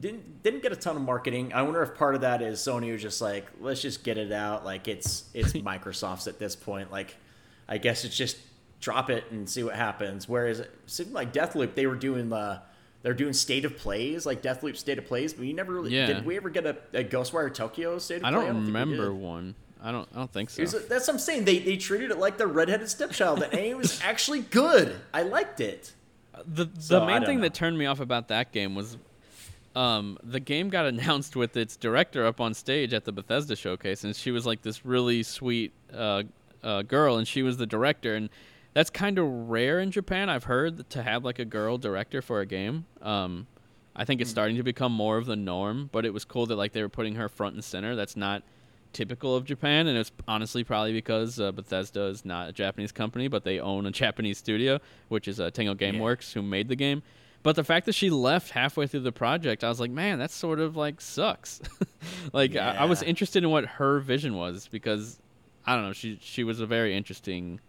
didn't 0.00 0.42
didn't 0.42 0.62
get 0.62 0.72
a 0.72 0.76
ton 0.76 0.96
of 0.96 1.02
marketing. 1.02 1.52
I 1.52 1.62
wonder 1.62 1.82
if 1.82 1.94
part 1.94 2.14
of 2.14 2.22
that 2.22 2.42
is 2.42 2.58
Sony 2.58 2.92
was 2.92 3.02
just 3.02 3.20
like, 3.20 3.46
let's 3.60 3.82
just 3.82 4.02
get 4.02 4.18
it 4.18 4.32
out. 4.32 4.64
Like 4.64 4.88
it's 4.88 5.24
it's 5.34 5.52
Microsoft's 5.52 6.26
at 6.26 6.38
this 6.38 6.56
point. 6.56 6.90
Like 6.90 7.16
I 7.68 7.78
guess 7.78 8.04
it's 8.04 8.16
just 8.16 8.38
drop 8.80 9.10
it 9.10 9.24
and 9.30 9.48
see 9.48 9.62
what 9.62 9.76
happens. 9.76 10.28
Whereas 10.28 10.60
it 10.60 10.70
seemed 10.86 11.12
like 11.12 11.32
Deathloop, 11.32 11.74
they 11.74 11.86
were 11.86 11.96
doing 11.96 12.30
the 12.30 12.60
they're 13.02 13.14
doing 13.14 13.32
state 13.32 13.64
of 13.64 13.76
plays, 13.76 14.26
like 14.26 14.42
Deathloop 14.42 14.76
state 14.76 14.98
of 14.98 15.06
plays, 15.06 15.32
but 15.32 15.44
you 15.44 15.54
never 15.54 15.72
really 15.72 15.94
yeah. 15.94 16.06
did 16.06 16.24
we 16.24 16.36
ever 16.36 16.50
get 16.50 16.66
a, 16.66 16.76
a 16.92 17.04
Ghostwire 17.04 17.52
Tokyo 17.52 17.98
state 17.98 18.18
of 18.18 18.24
I 18.24 18.30
play? 18.30 18.40
Don't 18.40 18.44
I 18.44 18.52
don't 18.52 18.66
remember 18.66 19.12
one. 19.12 19.54
I 19.82 19.90
don't. 19.90 20.08
I 20.14 20.18
don't 20.18 20.32
think 20.32 20.50
so. 20.50 20.62
that's 20.64 21.08
what 21.08 21.14
I'm 21.14 21.18
saying. 21.18 21.44
They 21.44 21.58
they 21.58 21.76
treated 21.76 22.12
it 22.12 22.18
like 22.18 22.38
the 22.38 22.46
redheaded 22.46 22.88
stepchild, 22.88 23.42
and 23.42 23.54
it 23.54 23.76
was 23.76 24.00
actually 24.02 24.40
good. 24.40 24.94
I 25.12 25.22
liked 25.22 25.60
it. 25.60 25.92
The 26.46 26.66
the 26.66 26.80
so, 26.80 27.04
main 27.04 27.24
thing 27.24 27.38
know. 27.38 27.42
that 27.42 27.54
turned 27.54 27.76
me 27.76 27.86
off 27.86 27.98
about 27.98 28.28
that 28.28 28.52
game 28.52 28.76
was 28.76 28.96
um, 29.74 30.18
the 30.22 30.38
game 30.38 30.70
got 30.70 30.86
announced 30.86 31.34
with 31.34 31.56
its 31.56 31.76
director 31.76 32.24
up 32.24 32.40
on 32.40 32.54
stage 32.54 32.94
at 32.94 33.04
the 33.04 33.12
Bethesda 33.12 33.56
showcase, 33.56 34.04
and 34.04 34.14
she 34.14 34.30
was 34.30 34.46
like 34.46 34.62
this 34.62 34.86
really 34.86 35.24
sweet 35.24 35.72
uh, 35.92 36.22
uh, 36.62 36.82
girl, 36.82 37.16
and 37.16 37.26
she 37.26 37.42
was 37.42 37.56
the 37.56 37.66
director, 37.66 38.14
and 38.14 38.30
that's 38.74 38.90
kind 38.90 39.18
of 39.18 39.26
rare 39.50 39.80
in 39.80 39.90
Japan. 39.90 40.28
I've 40.28 40.44
heard 40.44 40.88
to 40.90 41.02
have 41.02 41.24
like 41.24 41.38
a 41.38 41.44
girl 41.44 41.78
director 41.78 42.22
for 42.22 42.40
a 42.40 42.46
game. 42.46 42.86
Um, 43.00 43.46
I 43.94 44.04
think 44.04 44.20
it's 44.20 44.30
hmm. 44.30 44.34
starting 44.34 44.56
to 44.56 44.62
become 44.62 44.92
more 44.92 45.18
of 45.18 45.26
the 45.26 45.36
norm, 45.36 45.90
but 45.92 46.06
it 46.06 46.12
was 46.12 46.24
cool 46.24 46.46
that 46.46 46.56
like 46.56 46.72
they 46.72 46.82
were 46.82 46.88
putting 46.88 47.16
her 47.16 47.28
front 47.28 47.54
and 47.54 47.64
center. 47.64 47.94
That's 47.94 48.16
not 48.16 48.42
typical 48.92 49.34
of 49.34 49.44
Japan, 49.44 49.86
and 49.86 49.98
it's 49.98 50.12
honestly 50.28 50.64
probably 50.64 50.92
because 50.92 51.40
uh, 51.40 51.52
Bethesda 51.52 52.04
is 52.06 52.24
not 52.24 52.48
a 52.48 52.52
Japanese 52.52 52.92
company, 52.92 53.28
but 53.28 53.44
they 53.44 53.58
own 53.58 53.86
a 53.86 53.90
Japanese 53.90 54.38
studio, 54.38 54.78
which 55.08 55.28
is 55.28 55.40
uh, 55.40 55.50
Tango 55.50 55.74
GameWorks, 55.74 56.34
yeah. 56.34 56.40
who 56.40 56.46
made 56.46 56.68
the 56.68 56.76
game. 56.76 57.02
But 57.42 57.56
the 57.56 57.64
fact 57.64 57.86
that 57.86 57.94
she 57.94 58.08
left 58.08 58.50
halfway 58.50 58.86
through 58.86 59.00
the 59.00 59.12
project, 59.12 59.64
I 59.64 59.68
was 59.68 59.80
like, 59.80 59.90
man, 59.90 60.20
that 60.20 60.30
sort 60.30 60.60
of 60.60 60.76
like 60.76 61.00
sucks. 61.00 61.60
like 62.32 62.54
yeah. 62.54 62.72
I, 62.72 62.82
I, 62.82 62.84
was 62.84 63.02
interested 63.02 63.42
in 63.42 63.50
what 63.50 63.64
her 63.64 63.98
vision 63.98 64.36
was 64.36 64.68
because 64.68 65.18
I 65.66 65.74
don't 65.74 65.84
know, 65.84 65.92
she 65.92 66.18
she 66.22 66.44
was 66.44 66.60
a 66.60 66.66
very 66.66 66.96
interesting 66.96 67.60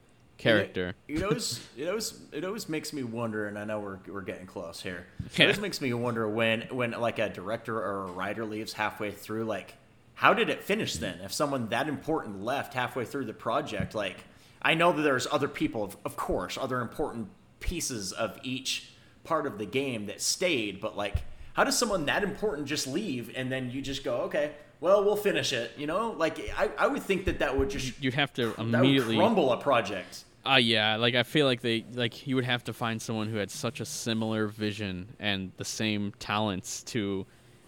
character. 0.44 0.96
It, 1.08 1.18
it 1.18 1.24
always 1.24 1.60
it 1.78 1.88
always 1.88 2.20
it 2.32 2.46
always 2.46 2.70
makes 2.70 2.94
me 2.94 3.04
wonder, 3.04 3.48
and 3.48 3.58
I 3.58 3.66
know 3.66 3.80
we're 3.80 4.00
we're 4.08 4.22
getting 4.22 4.46
close 4.46 4.82
here. 4.82 5.08
It 5.36 5.42
always 5.42 5.60
makes 5.60 5.82
me 5.82 5.94
wonder 5.94 6.28
when 6.28 6.62
when 6.72 6.92
like 6.92 7.20
a 7.20 7.30
director 7.30 7.78
or 7.78 8.06
a 8.06 8.12
writer 8.12 8.46
leaves 8.46 8.74
halfway 8.74 9.12
through, 9.12 9.46
like 9.46 9.76
how 10.16 10.34
did 10.34 10.50
it 10.50 10.64
finish 10.64 10.96
then? 10.96 11.20
If 11.24 11.34
someone 11.34 11.70
that 11.70 11.88
important 11.88 12.44
left 12.44 12.74
halfway 12.74 13.06
through 13.06 13.26
the 13.26 13.34
project, 13.34 13.96
like 13.96 14.18
I 14.62 14.74
know 14.76 14.92
that 14.92 15.02
there's 15.02 15.28
other 15.32 15.48
people, 15.48 15.84
of, 15.84 15.98
of 16.06 16.16
course, 16.16 16.58
other 16.58 16.82
important 16.82 17.30
pieces 17.60 18.12
of 18.12 18.40
each 18.44 18.92
part 19.24 19.46
of 19.46 19.58
the 19.58 19.66
game 19.66 20.06
that 20.08 20.22
stayed, 20.22 20.80
but 20.80 20.96
like, 20.98 21.16
how 21.54 21.64
does 21.64 21.78
someone 21.78 22.06
that 22.06 22.24
important 22.24 22.68
just 22.68 22.88
leave 22.88 23.32
and 23.36 23.52
then 23.52 23.72
you 23.72 23.82
just 23.82 24.04
go, 24.04 24.22
okay, 24.22 24.52
well, 24.80 25.04
we'll 25.04 25.16
finish 25.16 25.54
it? 25.54 25.72
You 25.78 25.88
know, 25.88 26.12
like 26.12 26.40
I, 26.58 26.70
I 26.78 26.88
would 26.88 27.04
think 27.04 27.26
that 27.26 27.40
that 27.40 27.58
would 27.58 27.70
just 27.70 28.02
you'd 28.02 28.14
have 28.14 28.34
to 28.34 28.54
immediately 28.60 29.16
crumble 29.16 29.52
a 29.52 29.58
project. 29.58 30.26
Uh, 30.46 30.56
yeah, 30.56 30.98
like 30.98 31.16
I 31.16 31.24
feel 31.24 31.46
like 31.46 31.62
they 31.62 31.86
like 31.94 32.28
you 32.28 32.36
would 32.36 32.44
have 32.44 32.64
to 32.66 32.74
find 32.74 33.02
someone 33.02 33.28
who 33.28 33.38
had 33.38 33.50
such 33.50 33.80
a 33.80 33.86
similar 33.86 34.48
vision 34.48 35.08
and 35.20 35.52
the 35.58 35.64
same 35.64 36.12
talents 36.20 36.84
to 36.84 37.26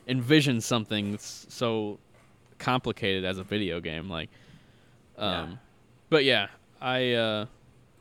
envision 0.08 0.60
something 0.60 1.18
so 1.20 2.00
complicated 2.60 3.24
as 3.24 3.38
a 3.38 3.44
video 3.44 3.80
game. 3.80 4.10
Like, 4.10 4.30
um, 5.18 5.52
yeah. 5.52 5.56
but 6.10 6.24
yeah, 6.26 6.48
I 6.82 7.14
uh, 7.14 7.46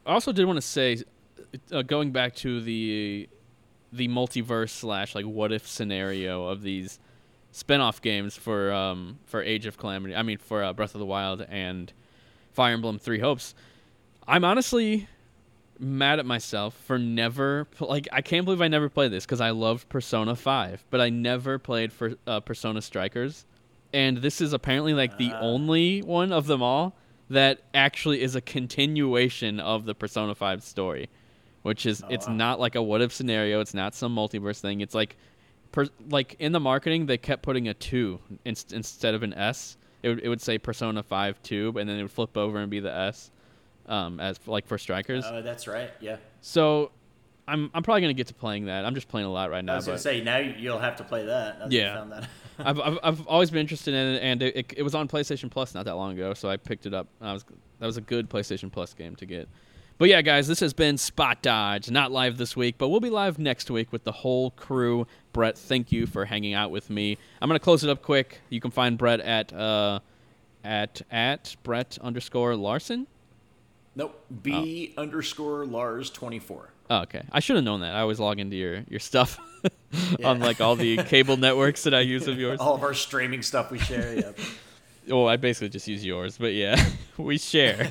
also 0.04 0.32
did 0.32 0.44
want 0.44 0.56
to 0.56 0.62
say, 0.62 1.02
uh, 1.70 1.82
going 1.82 2.10
back 2.10 2.34
to 2.36 2.60
the 2.60 3.28
the 3.92 4.08
multiverse 4.08 4.70
slash 4.70 5.14
like 5.14 5.24
what 5.24 5.52
if 5.52 5.68
scenario 5.68 6.48
of 6.48 6.62
these 6.62 6.98
spin-off 7.52 8.02
games 8.02 8.36
for 8.36 8.72
um 8.72 9.20
for 9.24 9.40
Age 9.40 9.66
of 9.66 9.78
Calamity. 9.78 10.16
I 10.16 10.22
mean 10.22 10.38
for 10.38 10.64
uh, 10.64 10.72
Breath 10.72 10.96
of 10.96 10.98
the 10.98 11.06
Wild 11.06 11.42
and 11.42 11.92
Fire 12.52 12.72
Emblem 12.72 12.98
Three 12.98 13.20
Hopes. 13.20 13.54
I'm 14.26 14.44
honestly 14.44 15.08
mad 15.78 16.18
at 16.18 16.26
myself 16.26 16.74
for 16.84 16.98
never 16.98 17.66
like 17.80 18.06
I 18.12 18.22
can't 18.22 18.44
believe 18.44 18.62
I 18.62 18.68
never 18.68 18.88
played 18.88 19.10
this 19.10 19.24
because 19.24 19.40
I 19.40 19.50
loved 19.50 19.88
Persona 19.88 20.36
Five, 20.36 20.84
but 20.90 21.00
I 21.00 21.10
never 21.10 21.58
played 21.58 21.92
for 21.92 22.14
uh, 22.26 22.40
Persona 22.40 22.80
Strikers, 22.80 23.44
and 23.92 24.18
this 24.18 24.40
is 24.40 24.52
apparently 24.52 24.94
like 24.94 25.18
the 25.18 25.32
uh. 25.32 25.40
only 25.40 26.00
one 26.00 26.32
of 26.32 26.46
them 26.46 26.62
all 26.62 26.96
that 27.30 27.62
actually 27.72 28.20
is 28.22 28.36
a 28.36 28.40
continuation 28.40 29.60
of 29.60 29.84
the 29.84 29.94
Persona 29.94 30.34
Five 30.34 30.62
story 30.62 31.08
which 31.64 31.86
is 31.86 32.02
oh, 32.02 32.08
it's 32.10 32.28
wow. 32.28 32.34
not 32.34 32.60
like 32.60 32.74
a 32.74 32.82
what 32.82 33.00
if 33.00 33.10
scenario. 33.12 33.60
It's 33.60 33.72
not 33.72 33.94
some 33.94 34.14
multiverse 34.14 34.60
thing. 34.60 34.82
It's 34.82 34.94
like, 34.94 35.16
per, 35.72 35.86
like 36.10 36.36
in 36.38 36.52
the 36.52 36.60
marketing 36.60 37.06
they 37.06 37.16
kept 37.16 37.42
putting 37.42 37.68
a 37.68 37.74
two 37.74 38.20
in, 38.44 38.54
instead 38.70 39.14
of 39.14 39.22
an 39.22 39.32
S. 39.32 39.78
It 40.02 40.10
would, 40.10 40.20
it 40.20 40.28
would 40.28 40.42
say 40.42 40.58
Persona 40.58 41.02
Five 41.02 41.42
Tube, 41.42 41.78
and 41.78 41.88
then 41.88 41.98
it 41.98 42.02
would 42.02 42.10
flip 42.10 42.36
over 42.36 42.58
and 42.58 42.70
be 42.70 42.80
the 42.80 42.94
S, 42.94 43.30
um, 43.86 44.20
as 44.20 44.38
like 44.46 44.66
for 44.66 44.78
strikers. 44.78 45.24
Oh, 45.26 45.42
that's 45.42 45.66
right. 45.66 45.90
Yeah. 46.00 46.16
So, 46.40 46.90
I'm 47.46 47.70
I'm 47.74 47.82
probably 47.82 48.00
gonna 48.02 48.14
get 48.14 48.28
to 48.28 48.34
playing 48.34 48.66
that. 48.66 48.84
I'm 48.84 48.94
just 48.94 49.08
playing 49.08 49.26
a 49.26 49.32
lot 49.32 49.50
right 49.50 49.64
now. 49.64 49.74
I 49.74 49.76
was 49.76 49.86
gonna 49.86 49.98
say 49.98 50.22
now 50.22 50.38
you'll 50.38 50.78
have 50.78 50.96
to 50.96 51.04
play 51.04 51.26
that. 51.26 51.70
yeah. 51.70 52.04
That. 52.08 52.28
I've, 52.58 52.80
I've 52.80 52.98
I've 53.02 53.26
always 53.26 53.50
been 53.50 53.60
interested 53.60 53.94
in 53.94 54.14
it, 54.14 54.22
and 54.22 54.42
it, 54.42 54.56
it, 54.56 54.74
it 54.78 54.82
was 54.82 54.94
on 54.94 55.08
PlayStation 55.08 55.50
Plus 55.50 55.74
not 55.74 55.84
that 55.86 55.96
long 55.96 56.12
ago, 56.12 56.34
so 56.34 56.48
I 56.48 56.56
picked 56.56 56.86
it 56.86 56.94
up. 56.94 57.08
I 57.20 57.32
was 57.32 57.44
that 57.80 57.86
was 57.86 57.96
a 57.96 58.00
good 58.00 58.30
PlayStation 58.30 58.70
Plus 58.70 58.94
game 58.94 59.16
to 59.16 59.26
get. 59.26 59.48
But 59.96 60.08
yeah, 60.08 60.22
guys, 60.22 60.48
this 60.48 60.58
has 60.60 60.72
been 60.72 60.98
Spot 60.98 61.40
Dodge. 61.40 61.88
Not 61.88 62.10
live 62.10 62.36
this 62.36 62.56
week, 62.56 62.76
but 62.78 62.88
we'll 62.88 63.00
be 63.00 63.10
live 63.10 63.38
next 63.38 63.70
week 63.70 63.92
with 63.92 64.02
the 64.02 64.10
whole 64.10 64.50
crew. 64.50 65.06
Brett, 65.32 65.56
thank 65.56 65.92
you 65.92 66.06
for 66.06 66.24
hanging 66.24 66.52
out 66.54 66.70
with 66.70 66.90
me. 66.90 67.16
I'm 67.40 67.48
gonna 67.48 67.60
close 67.60 67.84
it 67.84 67.90
up 67.90 68.02
quick. 68.02 68.40
You 68.50 68.60
can 68.60 68.70
find 68.70 68.98
Brett 68.98 69.20
at 69.20 69.52
uh, 69.52 70.00
at 70.64 71.02
at 71.10 71.56
Brett 71.62 71.98
underscore 72.00 72.56
Larsen. 72.56 73.06
Nope. 73.96 74.24
B 74.42 74.94
oh. 74.96 75.02
underscore 75.02 75.66
Lars 75.66 76.10
twenty 76.10 76.38
four. 76.38 76.70
Oh, 76.90 76.98
okay. 77.02 77.22
I 77.32 77.40
should 77.40 77.56
have 77.56 77.64
known 77.64 77.80
that. 77.80 77.94
I 77.94 78.00
always 78.00 78.20
log 78.20 78.38
into 78.38 78.56
your 78.56 78.84
your 78.88 79.00
stuff 79.00 79.38
on 80.24 80.40
like 80.40 80.60
all 80.60 80.76
the 80.76 80.96
cable 81.04 81.36
networks 81.36 81.84
that 81.84 81.94
I 81.94 82.00
use 82.00 82.28
of 82.28 82.38
yours. 82.38 82.60
All 82.60 82.74
of 82.74 82.82
our 82.82 82.94
streaming 82.94 83.42
stuff 83.42 83.70
we 83.70 83.78
share. 83.78 84.14
Yep. 84.14 84.38
Oh, 85.10 85.26
I 85.26 85.36
basically 85.36 85.68
just 85.68 85.86
use 85.86 86.02
yours, 86.02 86.38
but 86.38 86.54
yeah, 86.54 86.82
we 87.18 87.36
share. 87.36 87.90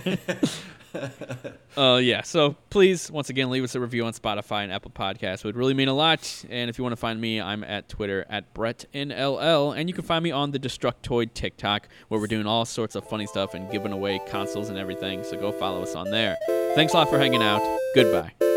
uh, 1.78 2.00
yeah, 2.02 2.22
so 2.22 2.56
please, 2.70 3.10
once 3.12 3.30
again, 3.30 3.50
leave 3.50 3.64
us 3.64 3.76
a 3.76 3.80
review 3.80 4.06
on 4.06 4.14
Spotify 4.14 4.64
and 4.64 4.72
Apple 4.72 4.92
Podcasts. 4.92 5.40
It 5.40 5.46
would 5.46 5.56
really 5.56 5.74
mean 5.74 5.88
a 5.88 5.94
lot. 5.94 6.46
And 6.50 6.70
if 6.70 6.78
you 6.78 6.84
want 6.84 6.94
to 6.94 6.98
find 6.98 7.20
me, 7.20 7.42
I'm 7.42 7.64
at 7.64 7.90
Twitter 7.90 8.26
at 8.30 8.54
BrettNLL. 8.54 9.78
And 9.78 9.90
you 9.90 9.94
can 9.94 10.04
find 10.04 10.24
me 10.24 10.32
on 10.32 10.52
the 10.52 10.60
Destructoid 10.60 11.34
TikTok, 11.34 11.88
where 12.08 12.20
we're 12.20 12.28
doing 12.28 12.46
all 12.46 12.66
sorts 12.66 12.96
of 12.96 13.08
funny 13.08 13.26
stuff 13.26 13.54
and 13.54 13.72
giving 13.72 13.92
away 13.92 14.20
consoles 14.28 14.70
and 14.70 14.78
everything. 14.78 15.24
So 15.24 15.38
go 15.38 15.52
follow 15.52 15.82
us 15.82 15.96
on 15.96 16.12
there. 16.12 16.38
Thanks 16.76 16.94
a 16.94 16.98
lot 16.98 17.10
for 17.10 17.18
hanging 17.18 17.42
out. 17.42 17.62
Goodbye. 17.96 18.53